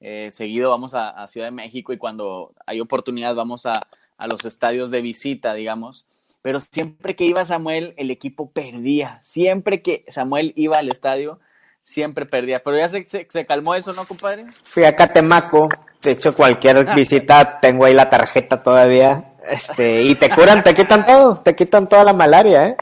Eh, 0.00 0.28
seguido 0.30 0.70
vamos 0.70 0.94
a, 0.94 1.10
a, 1.10 1.26
Ciudad 1.26 1.48
de 1.48 1.52
México 1.52 1.92
y 1.92 1.98
cuando 1.98 2.52
hay 2.66 2.80
oportunidad 2.80 3.34
vamos 3.34 3.66
a, 3.66 3.88
a, 4.16 4.26
los 4.26 4.44
estadios 4.44 4.90
de 4.90 5.00
visita, 5.00 5.54
digamos. 5.54 6.06
Pero 6.40 6.60
siempre 6.60 7.16
que 7.16 7.24
iba 7.24 7.44
Samuel, 7.44 7.94
el 7.96 8.10
equipo 8.10 8.50
perdía. 8.50 9.18
Siempre 9.22 9.82
que 9.82 10.04
Samuel 10.08 10.52
iba 10.56 10.78
al 10.78 10.88
estadio, 10.88 11.40
siempre 11.82 12.26
perdía. 12.26 12.62
Pero 12.62 12.76
ya 12.76 12.88
se, 12.88 13.04
se, 13.06 13.26
se 13.28 13.46
calmó 13.46 13.74
eso, 13.74 13.92
¿no, 13.92 14.04
compadre? 14.06 14.46
Fui 14.62 14.84
a 14.84 14.94
Catemaco. 14.94 15.68
De 16.02 16.12
hecho, 16.12 16.34
cualquier 16.34 16.84
visita 16.94 17.58
tengo 17.60 17.84
ahí 17.84 17.94
la 17.94 18.08
tarjeta 18.08 18.62
todavía. 18.62 19.34
Este, 19.50 20.02
y 20.02 20.14
te 20.14 20.30
curan, 20.30 20.62
te 20.62 20.74
quitan 20.74 21.04
todo, 21.04 21.38
te 21.40 21.56
quitan 21.56 21.88
toda 21.88 22.04
la 22.04 22.12
malaria, 22.12 22.68
¿eh? 22.68 22.76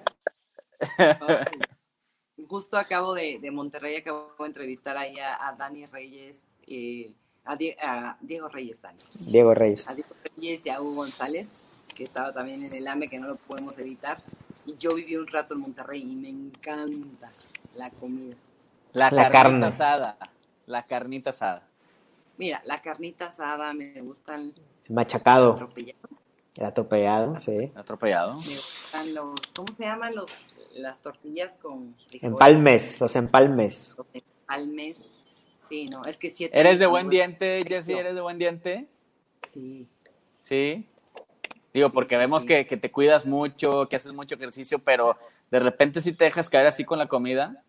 Justo 2.49 2.77
acabo 2.77 3.15
de, 3.15 3.39
de, 3.41 3.51
Monterrey, 3.51 3.97
acabo 3.97 4.33
de 4.39 4.47
entrevistar 4.47 4.97
ahí 4.97 5.19
a, 5.19 5.49
a 5.49 5.53
Dani 5.55 5.87
Reyes, 5.87 6.47
eh, 6.67 7.11
a, 7.45 7.57
Die, 7.57 7.77
a, 7.81 8.17
Diego 8.21 8.49
Reyes. 8.49 8.83
Diego 9.19 9.55
Reyes. 9.55 9.89
A 9.89 9.95
Diego 9.95 10.15
Reyes 10.23 10.67
y 10.67 10.71
a 10.71 10.81
Hugo 10.81 10.97
González, 10.97 11.53
que 11.95 12.05
estaba 12.05 12.33
también 12.33 12.63
en 12.63 12.75
el 12.75 12.87
AME, 12.87 13.09
que 13.09 13.19
no 13.19 13.27
lo 13.29 13.37
podemos 13.37 13.79
evitar. 13.79 14.19
Y 14.65 14.77
yo 14.77 14.95
viví 14.95 15.17
un 15.17 15.27
rato 15.27 15.55
en 15.55 15.61
Monterrey 15.61 16.03
y 16.03 16.17
me 16.17 16.29
encanta 16.29 17.31
la 17.75 17.91
comida. 17.91 18.37
La, 18.93 19.11
la 19.11 19.31
carnita 19.31 19.31
carne. 19.31 19.67
asada. 19.67 20.19
La 20.67 20.87
carnita 20.87 21.31
asada. 21.31 21.63
Mira, 22.37 22.61
la 22.65 22.83
carnita 22.83 23.27
asada 23.27 23.73
me 23.73 24.01
gustan. 24.03 24.53
Machacado. 24.89 25.53
Atropellado. 25.53 25.99
El 26.59 26.65
atropellado, 26.65 27.39
sí. 27.39 27.53
El 27.53 27.73
atropellado. 27.77 28.39
Los. 29.13 29.35
¿Cómo 29.55 29.75
se 29.75 29.85
llaman 29.85 30.15
los, 30.15 30.31
las 30.75 31.01
tortillas 31.01 31.59
con. 31.61 31.95
Empalmes, 32.21 33.01
los 33.01 33.15
empalmes. 33.17 33.95
Los 33.97 34.07
empalmes. 34.13 35.11
Sí, 35.69 35.87
no, 35.87 36.05
es 36.05 36.17
que 36.17 36.31
siete. 36.31 36.59
¿Eres 36.59 36.79
de 36.79 36.87
buen 36.87 37.09
diente, 37.09 37.65
Jessy? 37.67 37.93
¿Eres 37.93 38.15
de 38.15 38.21
buen 38.21 38.39
diente? 38.39 38.87
Sí. 39.43 39.87
Sí. 40.39 40.87
Digo, 41.75 41.91
porque 41.91 42.15
sí, 42.15 42.17
sí, 42.17 42.21
vemos 42.21 42.43
sí. 42.43 42.49
Que, 42.49 42.67
que, 42.67 42.77
te 42.77 42.91
cuidas 42.91 43.27
mucho, 43.27 43.89
que 43.89 43.97
haces 43.97 44.13
mucho 44.13 44.37
ejercicio, 44.37 44.79
pero 44.79 45.17
de 45.51 45.59
repente 45.59 46.01
sí 46.01 46.13
te 46.13 46.25
dejas 46.25 46.49
caer 46.49 46.67
así 46.67 46.85
con 46.85 46.99
la 46.99 47.09
comida. 47.09 47.63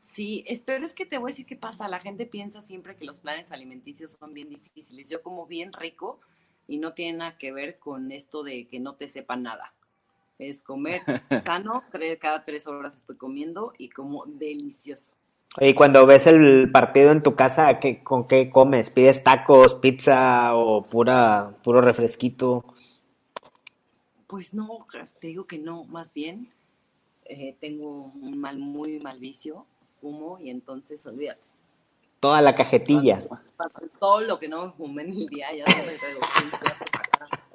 Sí, 0.00 0.44
pero 0.64 0.86
es 0.86 0.94
que 0.94 1.06
te 1.06 1.18
voy 1.18 1.30
a 1.30 1.32
decir 1.32 1.46
qué 1.46 1.56
pasa. 1.56 1.88
La 1.88 2.00
gente 2.00 2.24
piensa 2.24 2.62
siempre 2.62 2.96
que 2.96 3.04
los 3.04 3.20
planes 3.20 3.52
alimenticios 3.52 4.16
son 4.18 4.32
bien 4.32 4.48
difíciles. 4.48 5.10
Yo 5.10 5.22
como 5.22 5.46
bien 5.46 5.72
rico 5.72 6.20
y 6.66 6.78
no 6.78 6.94
tiene 6.94 7.18
nada 7.18 7.38
que 7.38 7.52
ver 7.52 7.78
con 7.78 8.12
esto 8.12 8.42
de 8.42 8.66
que 8.66 8.80
no 8.80 8.94
te 8.94 9.08
sepa 9.08 9.36
nada. 9.36 9.74
Es 10.38 10.62
comer 10.62 11.02
sano, 11.44 11.84
cada 12.20 12.44
tres 12.44 12.66
horas 12.66 12.96
estoy 12.96 13.16
comiendo 13.16 13.72
y 13.78 13.90
como 13.90 14.24
delicioso. 14.26 15.12
Y 15.60 15.74
cuando 15.74 16.04
ves 16.04 16.26
el 16.26 16.70
partido 16.72 17.12
en 17.12 17.22
tu 17.22 17.36
casa, 17.36 17.78
¿qué, 17.78 18.02
¿con 18.02 18.26
qué 18.26 18.50
comes? 18.50 18.90
¿Pides 18.90 19.22
tacos, 19.22 19.74
pizza 19.74 20.56
o 20.56 20.82
pura, 20.82 21.54
puro 21.62 21.80
refresquito? 21.80 22.64
Pues 24.26 24.52
no, 24.52 24.84
te 25.20 25.28
digo 25.28 25.46
que 25.46 25.58
no, 25.58 25.84
más 25.84 26.12
bien 26.12 26.52
eh, 27.26 27.54
tengo 27.60 28.12
un 28.20 28.36
mal, 28.38 28.58
muy 28.58 28.98
mal 28.98 29.20
vicio, 29.20 29.64
fumo 30.00 30.38
y 30.40 30.50
entonces 30.50 31.06
olvídate. 31.06 31.40
Toda 32.24 32.40
la 32.40 32.54
cajetilla. 32.54 33.20
Todo 34.00 34.22
lo 34.22 34.38
que 34.38 34.48
no 34.48 34.64
me 34.64 34.72
fumé 34.72 35.02
en 35.02 35.10
el 35.10 35.26
día, 35.26 35.54
ya 35.54 35.66
sabes, 35.66 36.00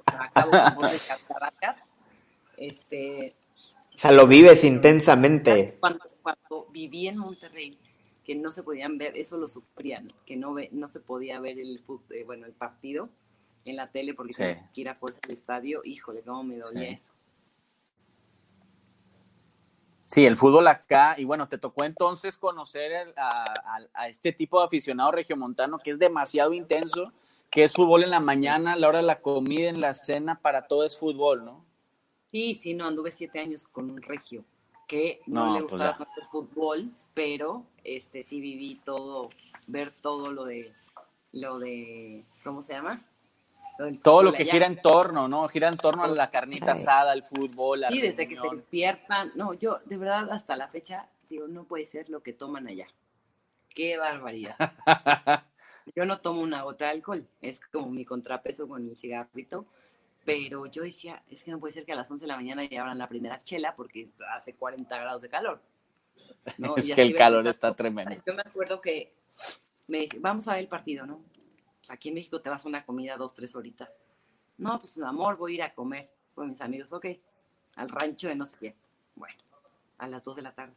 acabo 0.05 0.51
con 0.75 0.91
de 0.91 0.97
cataracas. 1.07 1.77
Este, 2.55 3.35
o 3.95 3.97
sea, 3.97 4.11
lo 4.11 4.27
vives 4.27 4.63
intensamente. 4.63 5.77
Cuando, 5.79 6.05
cuando 6.21 6.67
viví 6.71 7.07
en 7.07 7.17
Monterrey, 7.17 7.79
que 8.23 8.35
no 8.35 8.51
se 8.51 8.61
podían 8.61 8.99
ver, 8.99 9.17
eso 9.17 9.37
lo 9.37 9.47
sufrían, 9.47 10.07
que 10.27 10.37
no 10.37 10.53
ve, 10.53 10.69
no 10.71 10.87
se 10.87 10.99
podía 10.99 11.39
ver 11.39 11.57
el 11.57 11.81
eh, 12.11 12.23
bueno 12.25 12.45
el 12.45 12.53
partido 12.53 13.09
en 13.65 13.75
la 13.75 13.87
tele 13.87 14.13
porque 14.13 14.33
sí. 14.33 14.43
tenías 14.43 14.69
que 14.71 14.81
ir 14.81 14.89
a 14.89 14.93
fuerza 14.93 15.17
al 15.23 15.31
estadio, 15.31 15.81
híjole, 15.83 16.21
cómo 16.21 16.43
me 16.43 16.59
dolía 16.59 16.89
sí. 16.89 16.93
eso. 16.93 17.13
Sí, 20.09 20.25
el 20.25 20.37
fútbol 20.37 20.65
acá, 20.65 21.13
y 21.19 21.23
bueno, 21.23 21.47
te 21.47 21.59
tocó 21.59 21.83
entonces 21.83 22.39
conocer 22.39 22.91
el, 22.91 23.13
a, 23.15 23.29
a, 23.53 23.79
a, 23.93 24.07
este 24.07 24.33
tipo 24.33 24.57
de 24.57 24.65
aficionado 24.65 25.11
regiomontano 25.11 25.77
que 25.77 25.91
es 25.91 25.99
demasiado 25.99 26.51
intenso, 26.51 27.13
que 27.51 27.63
es 27.63 27.73
fútbol 27.73 28.03
en 28.03 28.09
la 28.09 28.19
mañana, 28.19 28.73
a 28.73 28.75
la 28.75 28.87
hora 28.87 28.97
de 28.97 29.05
la 29.05 29.21
comida, 29.21 29.69
en 29.69 29.81
la 29.81 29.93
cena, 29.93 30.39
para 30.41 30.65
todo 30.65 30.83
es 30.83 30.97
fútbol, 30.97 31.45
¿no? 31.45 31.63
Sí, 32.25 32.55
sí, 32.55 32.73
no, 32.73 32.87
anduve 32.87 33.11
siete 33.11 33.39
años 33.39 33.67
con 33.71 33.91
un 33.91 34.01
regio 34.01 34.43
que 34.87 35.21
no, 35.27 35.45
no 35.45 35.53
le 35.53 35.61
gustaba 35.61 35.95
pues 35.95 36.09
tanto 36.09 36.21
el 36.23 36.27
fútbol, 36.29 36.91
pero 37.13 37.67
este 37.83 38.23
sí 38.23 38.41
viví 38.41 38.81
todo, 38.83 39.29
ver 39.67 39.91
todo 39.91 40.31
lo 40.31 40.45
de, 40.45 40.73
lo 41.33 41.59
de, 41.59 42.25
¿cómo 42.43 42.63
se 42.63 42.73
llama? 42.73 43.05
Todo 44.01 44.23
lo 44.23 44.33
que 44.33 44.43
allá. 44.43 44.51
gira 44.51 44.67
en 44.67 44.81
torno, 44.81 45.27
¿no? 45.27 45.47
Gira 45.47 45.69
en 45.69 45.77
torno 45.77 46.03
a 46.03 46.07
la 46.07 46.29
carnita 46.29 46.73
asada, 46.73 47.11
al 47.11 47.23
fútbol. 47.23 47.85
Sí, 47.89 48.01
desde 48.01 48.27
que 48.27 48.35
se 48.35 48.49
despiertan. 48.51 49.31
No, 49.35 49.53
yo 49.53 49.79
de 49.85 49.97
verdad 49.97 50.29
hasta 50.31 50.57
la 50.57 50.67
fecha 50.67 51.07
digo, 51.29 51.47
no 51.47 51.65
puede 51.65 51.85
ser 51.85 52.09
lo 52.09 52.21
que 52.21 52.33
toman 52.33 52.67
allá. 52.67 52.87
Qué 53.69 53.97
barbaridad. 53.97 54.55
yo 55.95 56.05
no 56.05 56.19
tomo 56.19 56.41
una 56.41 56.63
gota 56.63 56.85
de 56.85 56.91
alcohol, 56.91 57.27
es 57.41 57.59
como 57.59 57.89
mi 57.89 58.03
contrapeso 58.03 58.67
con 58.67 58.87
el 58.87 58.97
cigarrito. 58.97 59.65
Pero 60.25 60.65
yo 60.65 60.83
decía, 60.83 61.23
es 61.29 61.43
que 61.43 61.51
no 61.51 61.59
puede 61.59 61.73
ser 61.73 61.85
que 61.85 61.93
a 61.93 61.95
las 61.95 62.11
11 62.11 62.25
de 62.25 62.27
la 62.27 62.35
mañana 62.35 62.65
ya 62.65 62.81
abran 62.81 62.97
la 62.97 63.07
primera 63.07 63.39
chela 63.39 63.75
porque 63.75 64.09
hace 64.35 64.53
40 64.53 64.95
grados 64.97 65.21
de 65.21 65.29
calor. 65.29 65.61
¿no? 66.57 66.75
es 66.77 66.91
que 66.91 67.01
el 67.01 67.15
calor 67.15 67.47
está 67.47 67.73
tremendo. 67.73 68.15
Yo 68.25 68.33
me 68.33 68.41
acuerdo 68.41 68.81
que 68.81 69.13
me 69.87 69.99
dice, 69.99 70.19
vamos 70.19 70.47
a 70.47 70.53
ver 70.53 70.61
el 70.61 70.67
partido, 70.67 71.05
¿no? 71.05 71.21
Aquí 71.87 72.09
en 72.09 72.15
México 72.15 72.41
te 72.41 72.49
vas 72.49 72.65
a 72.65 72.67
una 72.67 72.85
comida 72.85 73.17
dos, 73.17 73.33
tres 73.33 73.55
horitas. 73.55 73.95
No, 74.57 74.79
pues 74.79 74.97
mi 74.97 75.05
amor, 75.05 75.37
voy 75.37 75.53
a 75.53 75.55
ir 75.55 75.63
a 75.63 75.73
comer 75.73 76.11
con 76.35 76.49
mis 76.49 76.59
amigos, 76.61 76.91
ok. 76.91 77.05
Al 77.75 77.89
rancho 77.89 78.27
de 78.27 78.35
no 78.35 78.45
sé 78.45 78.57
qué. 78.59 78.75
Bueno, 79.15 79.41
a 79.97 80.07
las 80.07 80.23
2 80.23 80.35
de 80.35 80.41
la 80.41 80.53
tarde. 80.53 80.73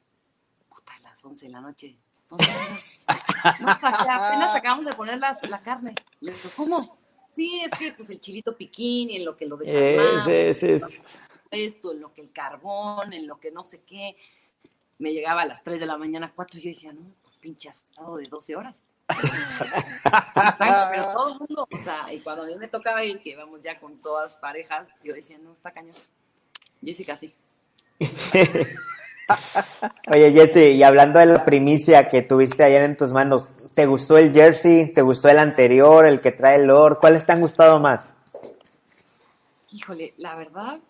Puta, 0.69 0.95
a 0.95 1.01
las 1.01 1.25
11 1.25 1.47
de 1.47 1.53
la 1.53 1.61
noche. 1.61 1.97
no, 2.31 2.37
o 2.37 3.79
sea, 3.79 3.91
apenas 3.91 4.55
acabamos 4.55 4.87
de 4.87 4.93
poner 4.93 5.19
la, 5.19 5.39
la 5.43 5.61
carne. 5.61 5.95
Le 6.21 6.33
digo, 6.33 6.49
¿cómo? 6.57 6.99
Sí, 7.31 7.61
es 7.65 7.71
que 7.79 7.93
pues 7.93 8.11
el 8.11 8.21
chilito 8.21 8.57
piquín 8.57 9.11
y 9.11 9.17
en 9.17 9.25
lo 9.25 9.37
que 9.37 9.47
lo 9.47 9.57
desarmamos. 9.57 10.27
Es, 10.29 10.63
es, 10.63 10.83
es. 10.83 11.01
Esto, 11.51 11.93
en 11.93 12.01
lo 12.01 12.13
que 12.13 12.21
el 12.21 12.33
carbón, 12.33 13.13
en 13.13 13.27
lo 13.27 13.39
que 13.41 13.51
no 13.51 13.65
sé 13.65 13.83
qué 13.83 14.17
me 14.99 15.13
llegaba 15.13 15.43
a 15.43 15.47
las 15.47 15.63
3 15.65 15.81
de 15.81 15.87
la 15.87 15.99
mañana, 15.99 16.33
4, 16.35 16.61
y 16.61 16.63
yo 16.63 16.69
decía, 16.69 16.93
no, 16.93 17.03
pues 17.23 17.37
pinche 17.37 17.69
asado 17.69 18.17
de 18.17 18.29
12 18.29 18.57
horas. 18.57 18.83
Pero 20.59 21.13
todo 21.13 21.29
el 21.33 21.39
mundo, 21.39 21.69
o 21.71 21.85
sea, 21.85 22.13
y 22.13 22.21
cuando 22.21 22.43
a 22.43 22.47
mí 22.47 22.55
me 22.57 22.69
tocaba 22.69 23.05
ir, 23.05 23.21
que 23.21 23.31
íbamos 23.31 23.63
ya 23.63 23.79
con 23.79 23.99
todas 24.01 24.35
parejas, 24.37 24.89
yo 25.03 25.15
decía, 25.15 25.39
no, 25.39 25.53
está 25.53 25.71
cañón. 25.71 25.95
Jessica 26.83 27.17
sí. 27.17 27.35
Oye, 30.13 30.33
Jessy, 30.33 30.73
y 30.73 30.83
hablando 30.83 31.19
de 31.19 31.27
la 31.27 31.45
primicia 31.45 32.09
que 32.09 32.23
tuviste 32.23 32.65
ayer 32.65 32.83
en 32.83 32.97
tus 32.97 33.13
manos, 33.13 33.51
¿te 33.75 33.87
gustó 33.87 34.19
el 34.19 34.33
jersey? 34.33 34.93
¿Te 34.93 35.03
gustó 35.03 35.29
el 35.29 35.39
anterior, 35.39 36.07
el 36.07 36.21
que 36.21 36.33
trae 36.33 36.57
el 36.57 36.67
Lord? 36.67 36.99
¿Cuáles 36.99 37.25
te 37.25 37.33
han 37.33 37.41
gustado 37.41 37.81
más? 37.81 38.15
Híjole, 39.71 40.15
la 40.19 40.35
verdad, 40.35 40.81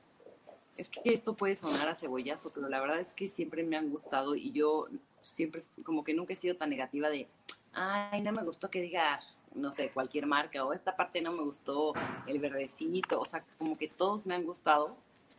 es 0.76 0.88
que 0.88 1.00
esto 1.04 1.34
puede 1.34 1.56
sonar 1.56 1.88
a 1.88 1.94
cebollazo, 1.94 2.50
pero 2.54 2.68
la 2.68 2.80
verdad 2.80 3.00
es 3.00 3.10
que 3.10 3.28
siempre 3.28 3.62
me 3.62 3.76
han 3.76 3.90
gustado 3.90 4.34
y 4.34 4.52
yo 4.52 4.88
siempre, 5.20 5.62
como 5.84 6.02
que 6.02 6.14
nunca 6.14 6.32
he 6.32 6.36
sido 6.36 6.56
tan 6.56 6.70
negativa 6.70 7.08
de, 7.08 7.28
ay, 7.72 8.20
no 8.22 8.32
me 8.32 8.42
gustó 8.44 8.70
que 8.70 8.80
diga, 8.80 9.18
no 9.54 9.72
sé, 9.72 9.90
cualquier 9.90 10.26
marca, 10.26 10.64
o 10.64 10.72
esta 10.72 10.96
parte 10.96 11.20
no 11.20 11.32
me 11.32 11.42
gustó, 11.42 11.92
el 12.26 12.38
verdecito, 12.38 13.20
o 13.20 13.24
sea, 13.24 13.44
como 13.58 13.76
que 13.76 13.88
todos 13.88 14.26
me 14.26 14.34
han 14.34 14.44
gustado. 14.44 14.96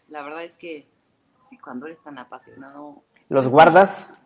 La 0.10 0.22
verdad 0.22 0.44
es 0.44 0.56
que, 0.56 0.86
sí, 1.50 1.58
cuando 1.58 1.86
eres 1.86 2.02
tan 2.02 2.18
apasionado. 2.18 3.02
¿Los 3.30 3.48
guardas? 3.48 4.22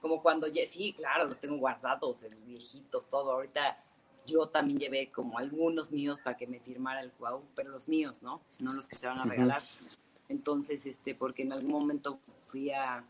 Como 0.00 0.22
cuando, 0.22 0.46
sí, 0.66 0.94
claro, 0.94 1.26
los 1.26 1.40
tengo 1.40 1.56
guardados, 1.56 2.24
viejitos, 2.44 3.08
todo. 3.08 3.32
Ahorita 3.32 3.78
yo 4.26 4.48
también 4.48 4.78
llevé 4.78 5.10
como 5.10 5.38
algunos 5.38 5.90
míos 5.90 6.20
para 6.22 6.36
que 6.36 6.46
me 6.46 6.60
firmara 6.60 7.00
el 7.00 7.12
Cuau, 7.12 7.42
pero 7.54 7.70
los 7.70 7.88
míos, 7.88 8.22
¿no? 8.22 8.40
No 8.58 8.72
los 8.72 8.86
que 8.86 8.96
se 8.96 9.06
van 9.06 9.18
a 9.18 9.24
regalar. 9.24 9.62
Uh 9.62 9.64
-huh. 9.64 9.98
Entonces, 10.28 10.86
este, 10.86 11.14
porque 11.14 11.42
en 11.42 11.52
algún 11.52 11.70
momento 11.70 12.18
fui 12.46 12.70
a, 12.70 13.04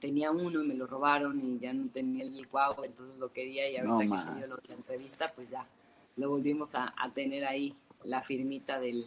tenía 0.00 0.30
uno 0.30 0.62
y 0.62 0.68
me 0.68 0.74
lo 0.74 0.86
robaron 0.86 1.40
y 1.42 1.58
ya 1.58 1.72
no 1.72 1.88
tenía 1.88 2.24
el 2.24 2.46
guau, 2.46 2.84
entonces 2.84 3.18
lo 3.18 3.32
quería 3.32 3.70
y 3.70 3.76
ahorita 3.76 3.92
no, 3.92 3.98
que 3.98 4.32
se 4.32 4.38
dio 4.38 4.60
la 4.68 4.74
entrevista, 4.74 5.26
pues 5.34 5.50
ya 5.50 5.66
lo 6.16 6.30
volvimos 6.30 6.74
a, 6.74 6.94
a, 6.96 7.10
tener 7.10 7.44
ahí 7.44 7.76
la 8.04 8.22
firmita 8.22 8.78
del, 8.78 9.06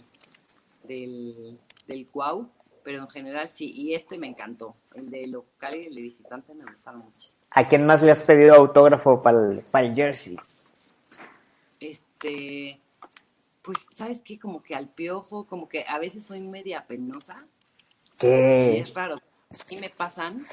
del, 0.84 1.60
del 1.88 2.08
guau, 2.12 2.50
pero 2.84 3.02
en 3.02 3.10
general 3.10 3.50
sí, 3.50 3.72
y 3.72 3.94
este 3.94 4.18
me 4.18 4.28
encantó, 4.28 4.76
el 4.96 5.10
de 5.10 5.28
local 5.28 5.76
y 5.76 5.86
el 5.86 5.96
de 5.96 6.02
visitante 6.02 6.54
me 6.54 6.66
gustaron 6.66 7.02
muchísimo. 7.02 7.42
¿A 7.52 7.68
quién 7.68 7.86
más 7.86 8.02
le 8.02 8.12
has 8.12 8.24
pedido 8.24 8.56
autógrafo 8.56 9.22
para 9.22 9.52
el, 9.52 9.62
para 9.72 9.86
el 9.86 9.96
jersey? 9.96 10.38
Este, 11.80 12.80
pues, 13.62 13.80
¿sabes 13.94 14.22
qué? 14.22 14.40
Como 14.40 14.64
que 14.64 14.76
al 14.76 14.90
piojo, 14.90 15.46
como 15.46 15.68
que 15.68 15.86
a 15.88 16.00
veces 16.00 16.26
soy 16.26 16.42
media 16.42 16.86
penosa. 16.88 17.46
¿Qué? 18.18 18.80
Es 18.80 18.94
raro. 18.94 19.20
Y 19.70 19.78
me 19.78 19.90
pasan 19.90 20.46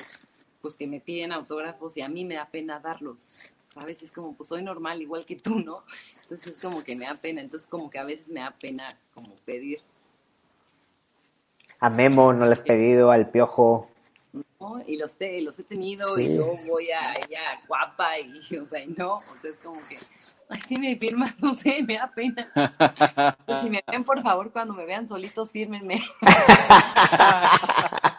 pues 0.65 0.77
que 0.79 0.87
me 0.87 0.99
piden 0.99 1.31
autógrafos 1.31 1.95
y 1.99 2.01
a 2.01 2.09
mí 2.09 2.25
me 2.25 2.37
da 2.37 2.47
pena 2.47 2.81
darlos. 2.81 3.27
¿Sabes? 3.69 4.03
Es 4.03 4.13
como, 4.13 4.33
pues 4.35 4.49
soy 4.49 4.63
normal, 4.63 5.03
igual 5.03 5.27
que 5.27 5.37
tú, 5.37 5.61
¿no? 5.61 5.83
Entonces 6.23 6.55
es 6.55 6.61
como 6.63 6.83
que 6.83 6.97
me 6.97 7.05
da 7.05 7.15
pena. 7.17 7.43
Entonces 7.43 7.69
como 7.69 7.91
que 7.91 7.99
a 7.99 8.05
veces 8.05 8.29
me 8.31 8.41
da 8.41 8.51
pena 8.53 8.97
como 9.13 9.35
pedir. 9.45 9.81
A 11.81 11.91
Memo 11.91 12.33
no 12.33 12.47
le 12.47 12.53
has 12.53 12.63
pedido, 12.63 13.11
al 13.11 13.29
Piojo. 13.29 13.91
¿no? 14.33 14.83
Y 14.87 14.97
los, 14.97 15.13
te, 15.13 15.39
los 15.43 15.59
he 15.59 15.65
tenido 15.65 16.19
y 16.19 16.35
luego 16.35 16.57
voy 16.67 16.91
a 16.93 17.13
ella 17.15 17.61
guapa 17.69 18.19
y, 18.19 18.57
o 18.57 18.65
sea, 18.65 18.83
y 18.83 18.87
no, 18.87 19.17
o 19.17 19.37
sea, 19.43 19.51
es 19.51 19.59
como 19.59 19.79
que, 19.87 19.99
ay, 20.49 20.61
si 20.67 20.77
me 20.79 20.97
firman, 20.97 21.35
no 21.41 21.55
sé, 21.55 21.83
me 21.83 21.99
da 21.99 22.11
pena. 22.11 23.37
Pues 23.45 23.61
si 23.61 23.69
me 23.69 23.85
ven, 23.87 24.03
por 24.03 24.23
favor, 24.23 24.51
cuando 24.51 24.73
me 24.73 24.87
vean 24.87 25.07
solitos, 25.07 25.53
fírmenme. 25.53 26.03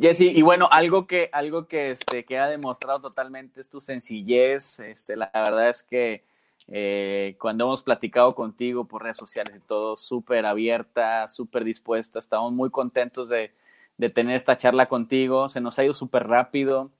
Jessy, 0.00 0.32
y 0.34 0.42
bueno, 0.42 0.68
algo 0.70 1.06
que, 1.06 1.28
algo 1.32 1.68
que, 1.68 1.90
este, 1.90 2.24
que 2.24 2.38
ha 2.38 2.48
demostrado 2.48 3.00
totalmente 3.00 3.60
es 3.60 3.68
tu 3.68 3.80
sencillez. 3.80 4.80
Este, 4.80 5.16
la 5.16 5.30
verdad 5.34 5.68
es 5.68 5.82
que 5.82 6.24
eh, 6.68 7.36
cuando 7.40 7.64
hemos 7.64 7.82
platicado 7.82 8.34
contigo 8.34 8.86
por 8.86 9.02
redes 9.02 9.16
sociales 9.16 9.56
y 9.56 9.60
todo, 9.60 9.96
súper 9.96 10.46
abierta, 10.46 11.26
súper 11.28 11.64
dispuesta, 11.64 12.18
estamos 12.18 12.52
muy 12.52 12.70
contentos 12.70 13.28
de, 13.28 13.52
de 13.98 14.08
tener 14.08 14.36
esta 14.36 14.56
charla 14.56 14.86
contigo. 14.86 15.48
Se 15.48 15.60
nos 15.60 15.78
ha 15.78 15.84
ido 15.84 15.94
súper 15.94 16.26
rápido. 16.26 16.90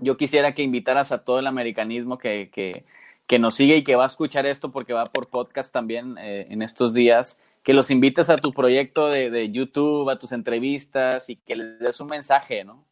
Yo 0.00 0.16
quisiera 0.16 0.54
que 0.54 0.62
invitaras 0.62 1.12
a 1.12 1.24
todo 1.24 1.38
el 1.38 1.46
americanismo 1.46 2.18
que, 2.18 2.50
que, 2.52 2.84
que, 3.26 3.38
nos 3.38 3.54
sigue 3.54 3.76
y 3.76 3.84
que 3.84 3.96
va 3.96 4.04
a 4.04 4.08
escuchar 4.08 4.44
esto 4.44 4.70
porque 4.70 4.92
va 4.92 5.10
por 5.10 5.28
podcast 5.28 5.72
también 5.72 6.18
eh, 6.18 6.48
en 6.50 6.60
estos 6.60 6.92
días, 6.92 7.38
que 7.66 7.74
los 7.74 7.90
invites 7.90 8.30
a 8.30 8.36
tu 8.36 8.52
proyecto 8.52 9.08
de, 9.08 9.28
de, 9.28 9.50
YouTube, 9.50 10.08
a 10.08 10.16
tus 10.16 10.30
entrevistas 10.30 11.28
y 11.28 11.34
que 11.34 11.56
les 11.56 11.80
des 11.80 11.98
un 11.98 12.06
mensaje, 12.06 12.62
¿no? 12.62 12.86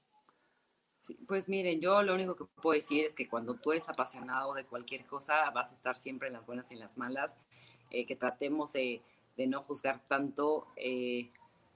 Pues 1.28 1.48
miren, 1.48 1.80
yo 1.80 2.02
lo 2.02 2.12
único 2.12 2.34
que 2.34 2.44
puedo 2.60 2.76
decir 2.76 3.04
es 3.04 3.14
que 3.14 3.28
cuando 3.28 3.54
tú 3.54 3.70
eres 3.70 3.88
apasionado 3.88 4.52
de 4.54 4.64
cualquier 4.64 5.06
cosa, 5.06 5.48
vas 5.50 5.70
a 5.70 5.74
estar 5.76 5.94
siempre 5.94 6.26
en 6.26 6.34
las 6.34 6.44
buenas 6.44 6.72
y 6.72 6.74
en 6.74 6.80
las 6.80 6.98
malas, 6.98 7.36
eh, 7.92 8.04
que 8.04 8.16
tratemos 8.16 8.72
de, 8.72 9.00
de, 9.36 9.46
no 9.46 9.62
juzgar 9.62 10.00
tanto. 10.08 10.66
Eh, 10.74 11.30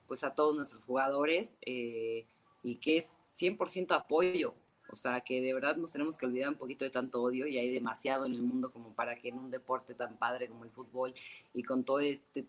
pues 0.08 0.24
a 0.24 0.34
todos 0.34 0.56
nuestros 0.56 0.84
jugadores 0.84 1.56
eh, 1.64 2.26
y 2.64 2.76
que 2.76 2.96
es 2.96 3.12
100% 3.38 3.94
apoyo. 3.94 4.54
O 4.90 4.96
sea, 4.96 5.20
que 5.20 5.42
de 5.42 5.52
verdad 5.52 5.76
nos 5.76 5.92
tenemos 5.92 6.16
que 6.16 6.24
olvidar 6.26 6.48
un 6.48 6.56
poquito 6.56 6.84
de 6.84 6.90
tanto 6.90 7.22
odio 7.22 7.46
y 7.46 7.58
hay 7.58 7.70
demasiado 7.70 8.24
en 8.24 8.32
el 8.32 8.40
mundo 8.40 8.70
como 8.70 8.94
para 8.94 9.16
que 9.16 9.28
en 9.28 9.38
un 9.38 9.50
deporte 9.50 9.94
tan 9.94 10.16
padre 10.16 10.48
como 10.48 10.64
el 10.64 10.70
fútbol 10.70 11.12
y 11.52 11.62
con 11.62 11.84
todo 11.84 12.00
este 12.00 12.46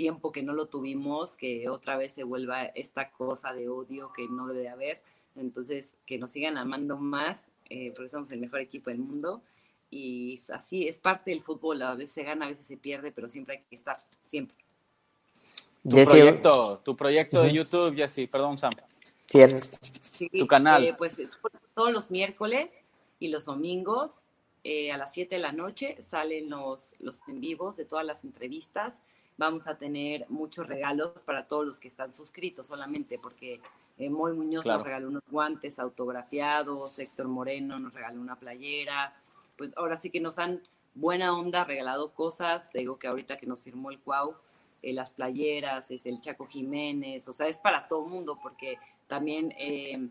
tiempo 0.00 0.32
que 0.32 0.42
no 0.42 0.54
lo 0.54 0.64
tuvimos, 0.64 1.36
que 1.36 1.68
otra 1.68 1.98
vez 1.98 2.12
se 2.12 2.24
vuelva 2.24 2.64
esta 2.64 3.10
cosa 3.10 3.52
de 3.52 3.68
odio 3.68 4.10
que 4.14 4.26
no 4.28 4.46
debe 4.46 4.70
haber. 4.70 5.02
Entonces, 5.36 5.94
que 6.06 6.16
nos 6.16 6.30
sigan 6.30 6.56
amando 6.56 6.96
más, 6.96 7.50
eh, 7.68 7.92
porque 7.94 8.08
somos 8.08 8.30
el 8.30 8.40
mejor 8.40 8.60
equipo 8.60 8.88
del 8.88 9.00
mundo. 9.00 9.42
Y 9.90 10.40
así 10.54 10.88
es 10.88 10.98
parte 10.98 11.32
del 11.32 11.42
fútbol, 11.42 11.82
a 11.82 11.94
veces 11.94 12.12
se 12.12 12.22
gana, 12.22 12.46
a 12.46 12.48
veces 12.48 12.64
se 12.64 12.78
pierde, 12.78 13.12
pero 13.12 13.28
siempre 13.28 13.58
hay 13.58 13.64
que 13.68 13.76
estar, 13.76 14.02
siempre. 14.22 14.56
Tu 15.82 15.96
Jessy, 15.96 16.12
proyecto, 16.12 16.80
tu 16.82 16.96
proyecto 16.96 17.38
uh 17.38 17.42
-huh. 17.42 17.46
de 17.48 17.52
YouTube, 17.52 17.94
Jessy, 17.94 18.26
perdón, 18.26 18.56
Sam. 18.56 18.72
Tienes. 19.26 19.70
Sí, 20.00 20.30
tu 20.30 20.46
canal. 20.46 20.82
Eh, 20.82 20.94
pues 20.96 21.20
todos 21.74 21.92
los 21.92 22.10
miércoles 22.10 22.82
y 23.18 23.28
los 23.28 23.44
domingos 23.44 24.24
eh, 24.64 24.92
a 24.92 24.96
las 24.96 25.12
7 25.12 25.34
de 25.34 25.42
la 25.42 25.52
noche 25.52 25.98
salen 26.00 26.48
los, 26.48 26.94
los 27.00 27.20
en 27.28 27.38
vivos 27.38 27.76
de 27.76 27.84
todas 27.84 28.06
las 28.06 28.24
entrevistas. 28.24 29.02
Vamos 29.40 29.66
a 29.68 29.78
tener 29.78 30.26
muchos 30.28 30.66
regalos 30.66 31.22
para 31.22 31.48
todos 31.48 31.64
los 31.64 31.80
que 31.80 31.88
están 31.88 32.12
suscritos 32.12 32.66
solamente, 32.66 33.18
porque 33.18 33.62
eh, 33.96 34.10
Moy 34.10 34.34
Muñoz 34.34 34.64
claro. 34.64 34.80
nos 34.80 34.86
regaló 34.86 35.08
unos 35.08 35.22
guantes 35.30 35.78
autografiados, 35.78 36.98
Héctor 36.98 37.26
Moreno 37.26 37.78
nos 37.78 37.94
regaló 37.94 38.20
una 38.20 38.36
playera. 38.36 39.14
Pues 39.56 39.72
ahora 39.78 39.96
sí 39.96 40.10
que 40.10 40.20
nos 40.20 40.38
han 40.38 40.60
buena 40.94 41.34
onda 41.34 41.64
regalado 41.64 42.12
cosas. 42.12 42.70
Te 42.70 42.80
digo 42.80 42.98
que 42.98 43.06
ahorita 43.06 43.38
que 43.38 43.46
nos 43.46 43.62
firmó 43.62 43.90
el 43.90 43.98
Cuau, 44.00 44.34
eh, 44.82 44.92
las 44.92 45.10
playeras, 45.10 45.90
es 45.90 46.04
el 46.04 46.20
Chaco 46.20 46.44
Jiménez, 46.44 47.26
o 47.26 47.32
sea, 47.32 47.48
es 47.48 47.58
para 47.58 47.88
todo 47.88 48.06
mundo, 48.06 48.38
porque 48.42 48.76
también 49.06 49.54
eh, 49.58 50.06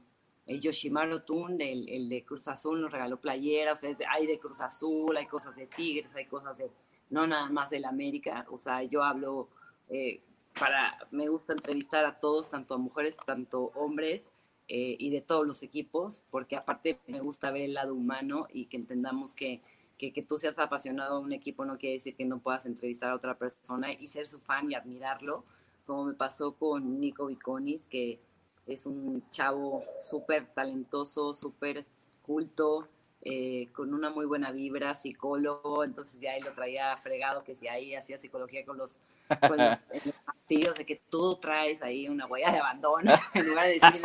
el 0.47 0.59
Yoshimaru 0.59 1.19
Tun, 1.19 1.61
el, 1.61 1.87
el, 1.87 2.09
de 2.09 2.23
Cruz 2.23 2.47
Azul, 2.47 2.81
nos 2.81 2.91
regaló 2.91 3.21
playeras, 3.21 3.77
o 3.77 3.81
sea, 3.81 3.91
es, 3.91 3.99
hay 4.09 4.25
de 4.25 4.39
Cruz 4.39 4.59
Azul, 4.59 5.15
hay 5.15 5.27
cosas 5.27 5.55
de 5.55 5.67
Tigres, 5.67 6.15
hay 6.15 6.25
cosas 6.25 6.57
de, 6.57 6.71
no 7.09 7.27
nada 7.27 7.49
más 7.49 7.69
del 7.69 7.85
América, 7.85 8.45
o 8.49 8.57
sea, 8.57 8.83
yo 8.83 9.03
hablo, 9.03 9.49
eh, 9.89 10.21
para, 10.59 10.97
me 11.11 11.27
gusta 11.27 11.53
entrevistar 11.53 12.05
a 12.05 12.19
todos, 12.19 12.49
tanto 12.49 12.75
a 12.75 12.77
mujeres, 12.77 13.17
tanto 13.25 13.71
hombres, 13.75 14.29
eh, 14.67 14.95
y 14.99 15.09
de 15.09 15.21
todos 15.21 15.47
los 15.47 15.63
equipos, 15.63 16.21
porque 16.29 16.55
aparte 16.55 16.99
me 17.07 17.21
gusta 17.21 17.49
ver 17.49 17.63
el 17.63 17.73
lado 17.73 17.95
humano 17.95 18.47
y 18.53 18.65
que 18.65 18.77
entendamos 18.77 19.35
que 19.35 19.61
que, 19.99 20.13
que, 20.13 20.23
tú 20.23 20.39
seas 20.39 20.57
apasionado 20.59 21.17
a 21.17 21.19
un 21.19 21.33
equipo 21.33 21.65
no 21.65 21.77
quiere 21.77 21.95
decir 21.95 22.15
que 22.15 22.23
no 22.23 22.39
puedas 22.39 22.65
entrevistar 22.65 23.11
a 23.11 23.15
otra 23.15 23.37
persona 23.37 23.91
y 23.91 24.07
ser 24.07 24.27
su 24.27 24.39
fan 24.39 24.71
y 24.71 24.75
admirarlo, 24.75 25.43
como 25.85 26.05
me 26.05 26.13
pasó 26.13 26.53
con 26.53 27.01
Nico 27.01 27.25
Viconis, 27.25 27.85
que 27.87 28.17
es 28.65 28.85
un 28.85 29.23
chavo 29.29 29.83
súper 29.99 30.47
talentoso, 30.53 31.33
súper 31.33 31.85
culto, 32.21 32.87
eh, 33.21 33.67
con 33.73 33.93
una 33.93 34.09
muy 34.09 34.25
buena 34.25 34.51
vibra, 34.51 34.95
psicólogo, 34.95 35.83
entonces 35.83 36.21
ya 36.21 36.31
ahí 36.31 36.41
lo 36.41 36.53
traía 36.53 36.95
fregado, 36.95 37.43
que 37.43 37.53
si 37.53 37.67
ahí 37.67 37.93
hacía 37.93 38.17
psicología 38.17 38.65
con 38.65 38.77
los, 38.77 38.99
con 39.41 39.57
los, 39.57 39.79
los 40.05 40.15
partidos, 40.25 40.77
de 40.77 40.85
que 40.85 41.01
tú 41.09 41.35
traes 41.35 41.81
ahí 41.81 42.07
una 42.07 42.27
huella 42.27 42.51
de 42.51 42.59
abandono, 42.59 43.11
en 43.33 43.45
lugar 43.45 43.67
de 43.67 43.79
decir, 43.79 44.01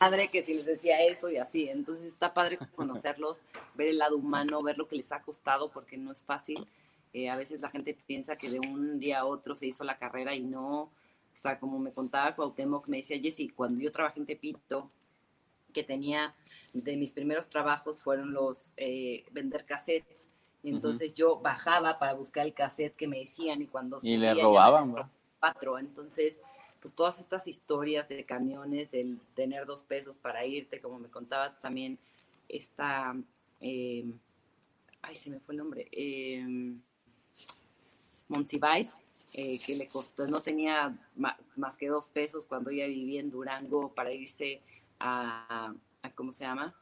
madre 0.00 0.28
que 0.28 0.42
si 0.42 0.54
les 0.54 0.66
decía 0.66 1.02
eso 1.02 1.30
y 1.30 1.38
así, 1.38 1.68
entonces 1.68 2.06
está 2.06 2.32
padre 2.32 2.58
conocerlos, 2.76 3.42
ver 3.74 3.88
el 3.88 3.98
lado 3.98 4.16
humano, 4.16 4.62
ver 4.62 4.78
lo 4.78 4.86
que 4.86 4.96
les 4.96 5.10
ha 5.10 5.20
costado, 5.20 5.72
porque 5.72 5.96
no 5.96 6.12
es 6.12 6.22
fácil, 6.22 6.68
eh, 7.12 7.28
a 7.28 7.36
veces 7.36 7.60
la 7.60 7.70
gente 7.70 7.98
piensa 8.06 8.36
que 8.36 8.50
de 8.50 8.60
un 8.60 9.00
día 9.00 9.20
a 9.20 9.24
otro 9.24 9.56
se 9.56 9.66
hizo 9.66 9.82
la 9.82 9.98
carrera 9.98 10.32
y 10.34 10.44
no, 10.44 10.82
o 10.82 10.90
sea, 11.36 11.58
como 11.58 11.80
me 11.80 11.92
contaba 11.92 12.34
Cuauhtémoc, 12.34 12.86
me 12.88 12.98
decía, 12.98 13.18
Jessy, 13.20 13.48
cuando 13.48 13.80
yo 13.80 13.90
trabajé 13.90 14.20
en 14.20 14.26
Tepito, 14.26 14.90
que 15.72 15.82
tenía 15.82 16.34
de 16.72 16.96
mis 16.96 17.12
primeros 17.12 17.48
trabajos 17.48 18.02
fueron 18.02 18.32
los 18.32 18.72
eh, 18.76 19.24
vender 19.32 19.64
cassettes. 19.64 20.28
Y 20.62 20.70
entonces 20.70 21.10
uh 21.10 21.14
-huh. 21.14 21.16
yo 21.16 21.40
bajaba 21.40 21.98
para 21.98 22.14
buscar 22.14 22.46
el 22.46 22.54
cassette 22.54 22.94
que 22.94 23.08
me 23.08 23.18
decían 23.18 23.62
y 23.62 23.66
cuando 23.66 23.98
y 24.02 24.16
le 24.16 24.34
robaban, 24.34 24.94
cuatro. 25.40 25.78
Entonces, 25.78 26.40
pues 26.80 26.94
todas 26.94 27.20
estas 27.20 27.46
historias 27.48 28.08
de 28.08 28.24
camiones, 28.24 28.92
el 28.92 29.18
tener 29.34 29.66
dos 29.66 29.82
pesos 29.82 30.16
para 30.16 30.44
irte, 30.44 30.80
como 30.80 30.98
me 30.98 31.08
contaba 31.08 31.54
también 31.60 31.98
esta, 32.48 33.14
eh, 33.60 34.04
ay, 35.00 35.16
se 35.16 35.30
me 35.30 35.40
fue 35.40 35.54
el 35.54 35.58
nombre, 35.58 35.88
eh, 35.92 36.74
Monsiváis, 38.28 38.96
eh, 39.32 39.58
que 39.64 39.76
le 39.76 39.86
costó, 39.86 40.26
no 40.26 40.40
tenía 40.40 40.94
más 41.56 41.76
que 41.76 41.88
dos 41.88 42.08
pesos 42.08 42.44
cuando 42.44 42.70
ella 42.70 42.86
vivía 42.86 43.20
en 43.20 43.30
Durango 43.30 43.88
para 43.94 44.12
irse 44.12 44.60
a, 45.02 45.74
a, 46.02 46.10
¿cómo 46.14 46.32
se 46.32 46.44
llama? 46.44 46.74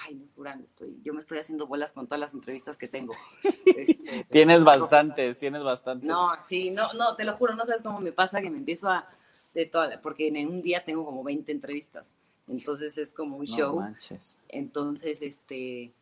Ay, 0.00 0.14
no 0.14 0.24
es 0.24 0.34
Durango, 0.34 0.64
estoy, 0.64 1.00
yo 1.02 1.12
me 1.12 1.20
estoy 1.20 1.38
haciendo 1.38 1.66
bolas 1.66 1.92
con 1.92 2.06
todas 2.06 2.20
las 2.20 2.34
entrevistas 2.34 2.76
que 2.76 2.88
tengo. 2.88 3.14
Este, 3.64 4.24
tienes 4.30 4.62
bastantes, 4.64 5.38
tienes 5.38 5.62
bastantes. 5.62 6.08
No, 6.08 6.30
sí, 6.46 6.70
no, 6.70 6.92
no, 6.94 7.16
te 7.16 7.24
lo 7.24 7.34
juro, 7.34 7.54
no 7.54 7.64
sabes 7.64 7.82
cómo 7.82 8.00
me 8.00 8.12
pasa 8.12 8.40
que 8.40 8.50
me 8.50 8.58
empiezo 8.58 8.88
a, 8.88 9.08
de 9.54 9.66
toda, 9.66 10.00
porque 10.00 10.28
en 10.28 10.48
un 10.48 10.62
día 10.62 10.84
tengo 10.84 11.04
como 11.04 11.22
20 11.22 11.50
entrevistas, 11.52 12.14
entonces 12.48 12.98
es 12.98 13.12
como 13.12 13.36
un 13.36 13.46
no 13.46 13.56
show. 13.56 13.80
Manches. 13.80 14.36
Entonces, 14.48 15.22
este, 15.22 15.92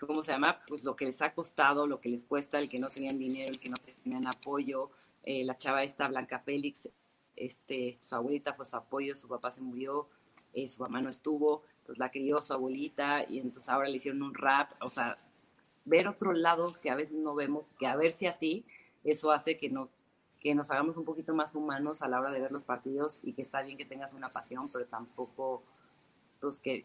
¿cómo 0.00 0.22
se 0.22 0.32
llama? 0.32 0.60
Pues 0.66 0.84
lo 0.84 0.96
que 0.96 1.06
les 1.06 1.20
ha 1.22 1.32
costado, 1.34 1.86
lo 1.86 2.00
que 2.00 2.08
les 2.08 2.24
cuesta, 2.24 2.58
el 2.58 2.68
que 2.68 2.78
no 2.78 2.88
tenían 2.88 3.18
dinero, 3.18 3.50
el 3.50 3.60
que 3.60 3.68
no 3.68 3.76
tenían 4.02 4.26
apoyo, 4.26 4.90
eh, 5.24 5.44
la 5.44 5.58
chava 5.58 5.82
esta, 5.82 6.08
Blanca 6.08 6.38
Félix, 6.40 6.88
este, 7.36 7.98
su 8.04 8.14
abuelita 8.14 8.54
fue 8.54 8.64
su 8.64 8.76
apoyo, 8.76 9.14
su 9.16 9.28
papá 9.28 9.52
se 9.52 9.60
murió, 9.60 10.08
eh, 10.64 10.68
su 10.68 10.82
mamá 10.82 11.00
no 11.00 11.10
estuvo, 11.10 11.62
entonces 11.80 11.98
la 11.98 12.10
crió 12.10 12.40
su 12.40 12.52
abuelita 12.52 13.24
y 13.28 13.38
entonces 13.38 13.68
ahora 13.68 13.88
le 13.88 13.96
hicieron 13.96 14.22
un 14.22 14.34
rap, 14.34 14.70
o 14.80 14.90
sea, 14.90 15.18
ver 15.84 16.08
otro 16.08 16.32
lado 16.32 16.74
que 16.82 16.90
a 16.90 16.94
veces 16.94 17.16
no 17.16 17.34
vemos, 17.34 17.72
que 17.78 17.86
a 17.86 17.96
ver 17.96 18.12
si 18.12 18.26
así, 18.26 18.64
eso 19.04 19.32
hace 19.32 19.56
que 19.56 19.70
nos, 19.70 19.88
que 20.40 20.54
nos 20.54 20.70
hagamos 20.70 20.96
un 20.96 21.04
poquito 21.04 21.34
más 21.34 21.54
humanos 21.54 22.02
a 22.02 22.08
la 22.08 22.20
hora 22.20 22.30
de 22.30 22.40
ver 22.40 22.52
los 22.52 22.62
partidos 22.62 23.18
y 23.22 23.32
que 23.32 23.42
está 23.42 23.62
bien 23.62 23.76
que 23.76 23.84
tengas 23.84 24.12
una 24.12 24.28
pasión, 24.28 24.68
pero 24.72 24.86
tampoco 24.86 25.62
pues, 26.40 26.60
que, 26.60 26.84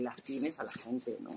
lastimes 0.00 0.60
a 0.60 0.64
la 0.64 0.72
gente, 0.72 1.16
¿no? 1.20 1.30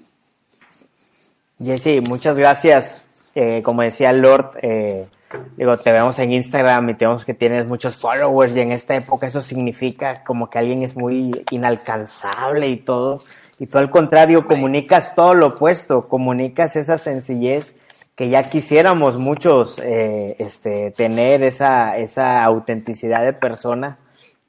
Jessy, 1.60 2.02
muchas 2.02 2.38
gracias. 2.38 3.10
Eh, 3.34 3.62
como 3.64 3.82
decía 3.82 4.14
Lord, 4.14 4.58
eh, 4.62 5.08
digo, 5.56 5.78
te 5.78 5.92
vemos 5.92 6.18
en 6.20 6.34
Instagram 6.34 6.90
y 6.90 6.94
te 6.96 7.06
vemos 7.06 7.26
que 7.26 7.34
tienes 7.34 7.66
muchos 7.66 7.98
followers 7.98 8.56
y 8.56 8.62
en 8.62 8.72
esta 8.72 8.96
época 8.96 9.28
eso 9.28 9.42
significa 9.42 10.24
como 10.24 10.50
que 10.50 10.60
alguien 10.60 10.84
es 10.84 10.96
muy 10.96 11.44
inalcanzable 11.52 12.68
y 12.68 12.78
todo. 12.78 13.20
Y 13.60 13.68
tú 13.68 13.78
al 13.78 13.90
contrario, 13.90 14.46
comunicas 14.46 15.16
todo 15.16 15.34
lo 15.34 15.48
opuesto, 15.48 16.08
comunicas 16.08 16.76
esa 16.76 16.98
sencillez 16.98 17.76
que 18.16 18.30
ya 18.30 18.50
quisiéramos 18.50 19.18
muchos 19.18 19.80
eh, 19.80 20.36
este, 20.40 20.92
tener 20.92 21.44
esa, 21.44 21.98
esa 21.98 22.44
autenticidad 22.44 23.24
de 23.24 23.34
persona 23.34 24.00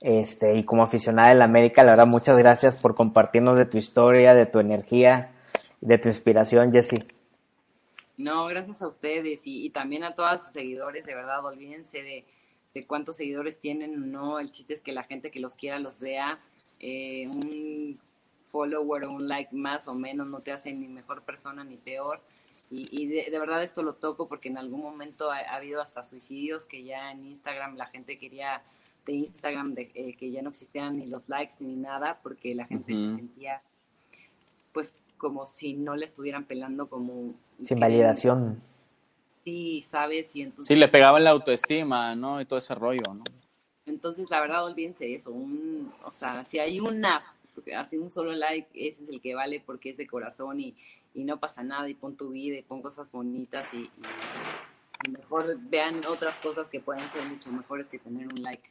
Este, 0.01 0.55
y 0.55 0.65
como 0.65 0.85
aficionada 0.85 1.35
la 1.35 1.45
América, 1.45 1.83
la 1.83 1.93
verdad, 1.93 2.07
muchas 2.07 2.39
gracias 2.39 2.77
por 2.77 2.95
compartirnos 2.95 3.59
de 3.59 3.67
tu 3.67 3.79
historia, 3.79 4.35
de 4.35 4.47
tu 4.47 4.61
energía, 4.61 5.31
de 5.81 5.99
tu 5.99 6.09
inspiración, 6.09 6.73
Jesse. 6.73 7.18
No, 8.19 8.47
gracias 8.47 8.83
a 8.83 8.89
ustedes 8.89 9.47
y, 9.47 9.65
y 9.65 9.71
también 9.71 10.05
a 10.05 10.15
todos 10.15 10.43
sus 10.45 10.53
seguidores, 10.53 11.07
de 11.07 11.15
verdad, 11.15 11.45
olvídense 11.45 12.03
de, 12.03 12.25
de 12.75 12.87
cuántos 12.87 13.17
seguidores 13.17 13.59
tienen, 13.59 14.13
no, 14.13 14.39
el 14.39 14.51
chiste 14.51 14.75
es 14.75 14.83
que 14.83 14.93
la 14.93 15.05
gente 15.05 15.31
que 15.31 15.41
los 15.41 15.57
quiera 15.57 15.79
los 15.79 15.99
vea, 15.99 16.39
eh, 16.81 17.27
un 17.29 17.99
follower 18.49 19.05
o 19.05 19.13
un 19.13 19.29
like 19.29 19.55
más 19.55 19.89
o 19.89 19.95
menos 19.95 20.27
no 20.27 20.41
te 20.41 20.53
hace 20.53 20.73
ni 20.73 20.89
mejor 20.89 21.23
persona 21.23 21.65
ni 21.65 21.77
peor. 21.77 22.21
Y, 22.71 23.07
de, 23.07 23.31
verdad 23.39 23.63
esto 23.63 23.83
lo 23.83 23.95
toco 23.95 24.29
porque 24.29 24.51
en 24.51 24.59
algún 24.59 24.83
momento 24.83 25.31
ha, 25.31 25.39
habido 25.39 25.81
hasta 25.81 26.03
suicidios 26.03 26.67
que 26.67 26.85
ya 26.85 27.13
en 27.13 27.25
Instagram 27.25 27.77
la 27.77 27.87
gente 27.87 28.19
quería 28.19 28.63
de 29.07 29.15
Instagram 29.15 29.73
de, 29.73 29.91
eh, 29.95 30.15
que 30.17 30.31
ya 30.31 30.43
no 30.43 30.51
existían 30.51 30.99
ni 30.99 31.07
los 31.07 31.27
likes 31.31 31.57
ni 31.61 31.77
nada 31.77 32.21
porque 32.23 32.55
la 32.55 32.67
gente 32.67 32.95
se 32.95 33.09
sentía 33.17 33.63
pues 34.75 34.95
como 35.19 35.47
si 35.47 35.75
no 35.75 35.97
le 35.97 36.07
estuvieran 36.07 36.45
pelando 36.45 36.89
como... 36.89 37.35
Sin 37.63 37.79
validación. 37.79 38.63
Sí, 39.45 39.85
¿sabes? 39.87 40.35
Y 40.35 40.43
entonces, 40.43 40.67
sí, 40.67 40.77
le 40.77 40.89
pegaba 40.89 41.21
la 41.21 41.31
autoestima, 41.31 42.15
¿no? 42.15 42.41
Y 42.41 42.47
todo 42.47 42.59
ese 42.59 42.75
rollo, 42.75 43.15
¿no? 43.15 43.25
Entonces, 43.87 44.31
la 44.31 44.41
verdad, 44.41 44.65
olvídense 44.65 45.15
eso. 45.15 45.31
Un, 45.31 45.91
o 46.05 46.11
sea, 46.11 46.45
si 46.45 46.59
hay 46.59 46.81
una, 46.81 47.23
así 47.77 47.99
un 47.99 48.11
solo 48.11 48.33
like, 48.33 48.69
ese 48.75 49.03
es 49.03 49.09
el 49.09 49.21
que 49.21 49.35
vale 49.35 49.63
porque 49.65 49.91
es 49.91 49.97
de 49.97 50.07
corazón 50.07 50.61
y, 50.61 50.75
y 51.15 51.25
no 51.25 51.39
pasa 51.39 51.63
nada 51.63 51.89
y 51.89 51.95
pon 51.95 52.17
tu 52.17 52.31
vida 52.31 52.57
y 52.57 52.63
pon 52.63 52.83
cosas 52.83 53.11
bonitas 53.11 53.73
y, 53.75 53.91
mejor 55.11 55.57
vean 55.61 56.01
otras 56.09 56.41
cosas 56.41 56.67
que 56.67 56.81
pueden 56.81 57.09
ser 57.13 57.23
mucho 57.29 57.51
mejores 57.53 57.89
que 57.89 57.99
tener 57.99 58.27
un 58.27 58.43
like. 58.43 58.69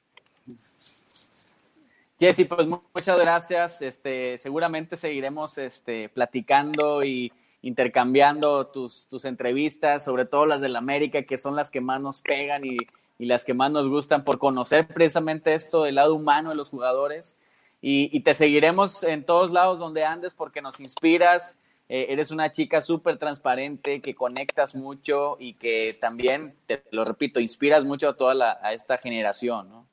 Jessy, 2.19 2.45
pues 2.45 2.67
muchas 2.67 3.19
gracias. 3.19 3.81
Este, 3.81 4.39
seguramente 4.39 4.97
seguiremos 4.97 5.57
este, 5.59 6.09
platicando 6.09 7.03
y 7.03 7.31
intercambiando 7.61 8.67
tus, 8.67 9.07
tus 9.07 9.25
entrevistas, 9.25 10.03
sobre 10.03 10.25
todo 10.25 10.47
las 10.47 10.61
de 10.61 10.69
la 10.69 10.79
América, 10.79 11.23
que 11.23 11.37
son 11.37 11.55
las 11.55 11.69
que 11.69 11.79
más 11.79 12.01
nos 12.01 12.21
pegan 12.21 12.65
y, 12.65 12.77
y 13.19 13.25
las 13.25 13.45
que 13.45 13.53
más 13.53 13.71
nos 13.71 13.87
gustan 13.87 14.23
por 14.23 14.39
conocer 14.39 14.87
precisamente 14.87 15.53
esto 15.53 15.83
del 15.83 15.95
lado 15.95 16.15
humano 16.15 16.49
de 16.49 16.55
los 16.55 16.69
jugadores. 16.69 17.37
Y, 17.81 18.09
y 18.11 18.21
te 18.21 18.33
seguiremos 18.33 19.03
en 19.03 19.23
todos 19.23 19.51
lados 19.51 19.77
donde 19.77 20.03
andes 20.03 20.33
porque 20.33 20.61
nos 20.61 20.79
inspiras. 20.79 21.57
Eh, 21.87 22.07
eres 22.09 22.31
una 22.31 22.51
chica 22.51 22.81
súper 22.81 23.17
transparente, 23.19 24.01
que 24.01 24.15
conectas 24.15 24.73
mucho 24.73 25.37
y 25.39 25.53
que 25.53 25.95
también, 26.01 26.53
te 26.65 26.83
lo 26.89 27.05
repito, 27.05 27.39
inspiras 27.39 27.85
mucho 27.85 28.09
a 28.09 28.17
toda 28.17 28.33
la, 28.33 28.59
a 28.63 28.73
esta 28.73 28.97
generación, 28.97 29.69
¿no? 29.69 29.85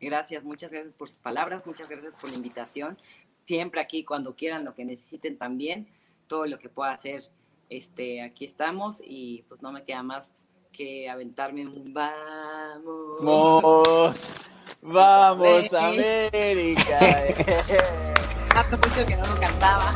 Gracias, 0.00 0.44
muchas 0.44 0.70
gracias 0.70 0.94
por 0.94 1.08
sus 1.08 1.20
palabras, 1.20 1.66
muchas 1.66 1.88
gracias 1.88 2.14
por 2.14 2.30
la 2.30 2.36
invitación. 2.36 2.96
Siempre 3.44 3.80
aquí, 3.80 4.04
cuando 4.04 4.34
quieran, 4.34 4.64
lo 4.64 4.74
que 4.74 4.84
necesiten 4.84 5.38
también, 5.38 5.88
todo 6.26 6.46
lo 6.46 6.58
que 6.58 6.68
pueda 6.68 6.92
hacer, 6.92 7.24
este, 7.70 8.22
aquí 8.22 8.44
estamos 8.44 9.00
y 9.04 9.44
pues 9.48 9.62
no 9.62 9.72
me 9.72 9.84
queda 9.84 10.02
más 10.02 10.44
que 10.72 11.08
aventarme 11.08 11.66
un 11.66 11.94
vamos. 11.94 13.18
Vamos, 13.22 14.50
vamos 14.82 15.72
América. 15.72 16.98
Hace 18.54 18.76
mucho 18.76 19.06
que 19.06 19.16
no 19.16 19.26
lo 19.26 19.40
cantaba. 19.40 19.94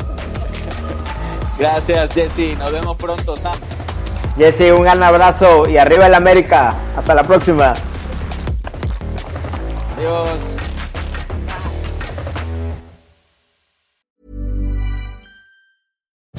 Gracias, 1.58 2.14
Jesse. 2.14 2.56
Nos 2.58 2.72
vemos 2.72 2.96
pronto, 2.96 3.36
Sam. 3.36 3.52
Jesse, 4.36 4.72
un 4.72 4.82
gran 4.82 5.02
abrazo 5.02 5.68
y 5.68 5.76
arriba 5.76 6.06
el 6.06 6.14
América. 6.14 6.74
Hasta 6.96 7.14
la 7.14 7.22
próxima. 7.22 7.74
Adiós. 10.00 10.59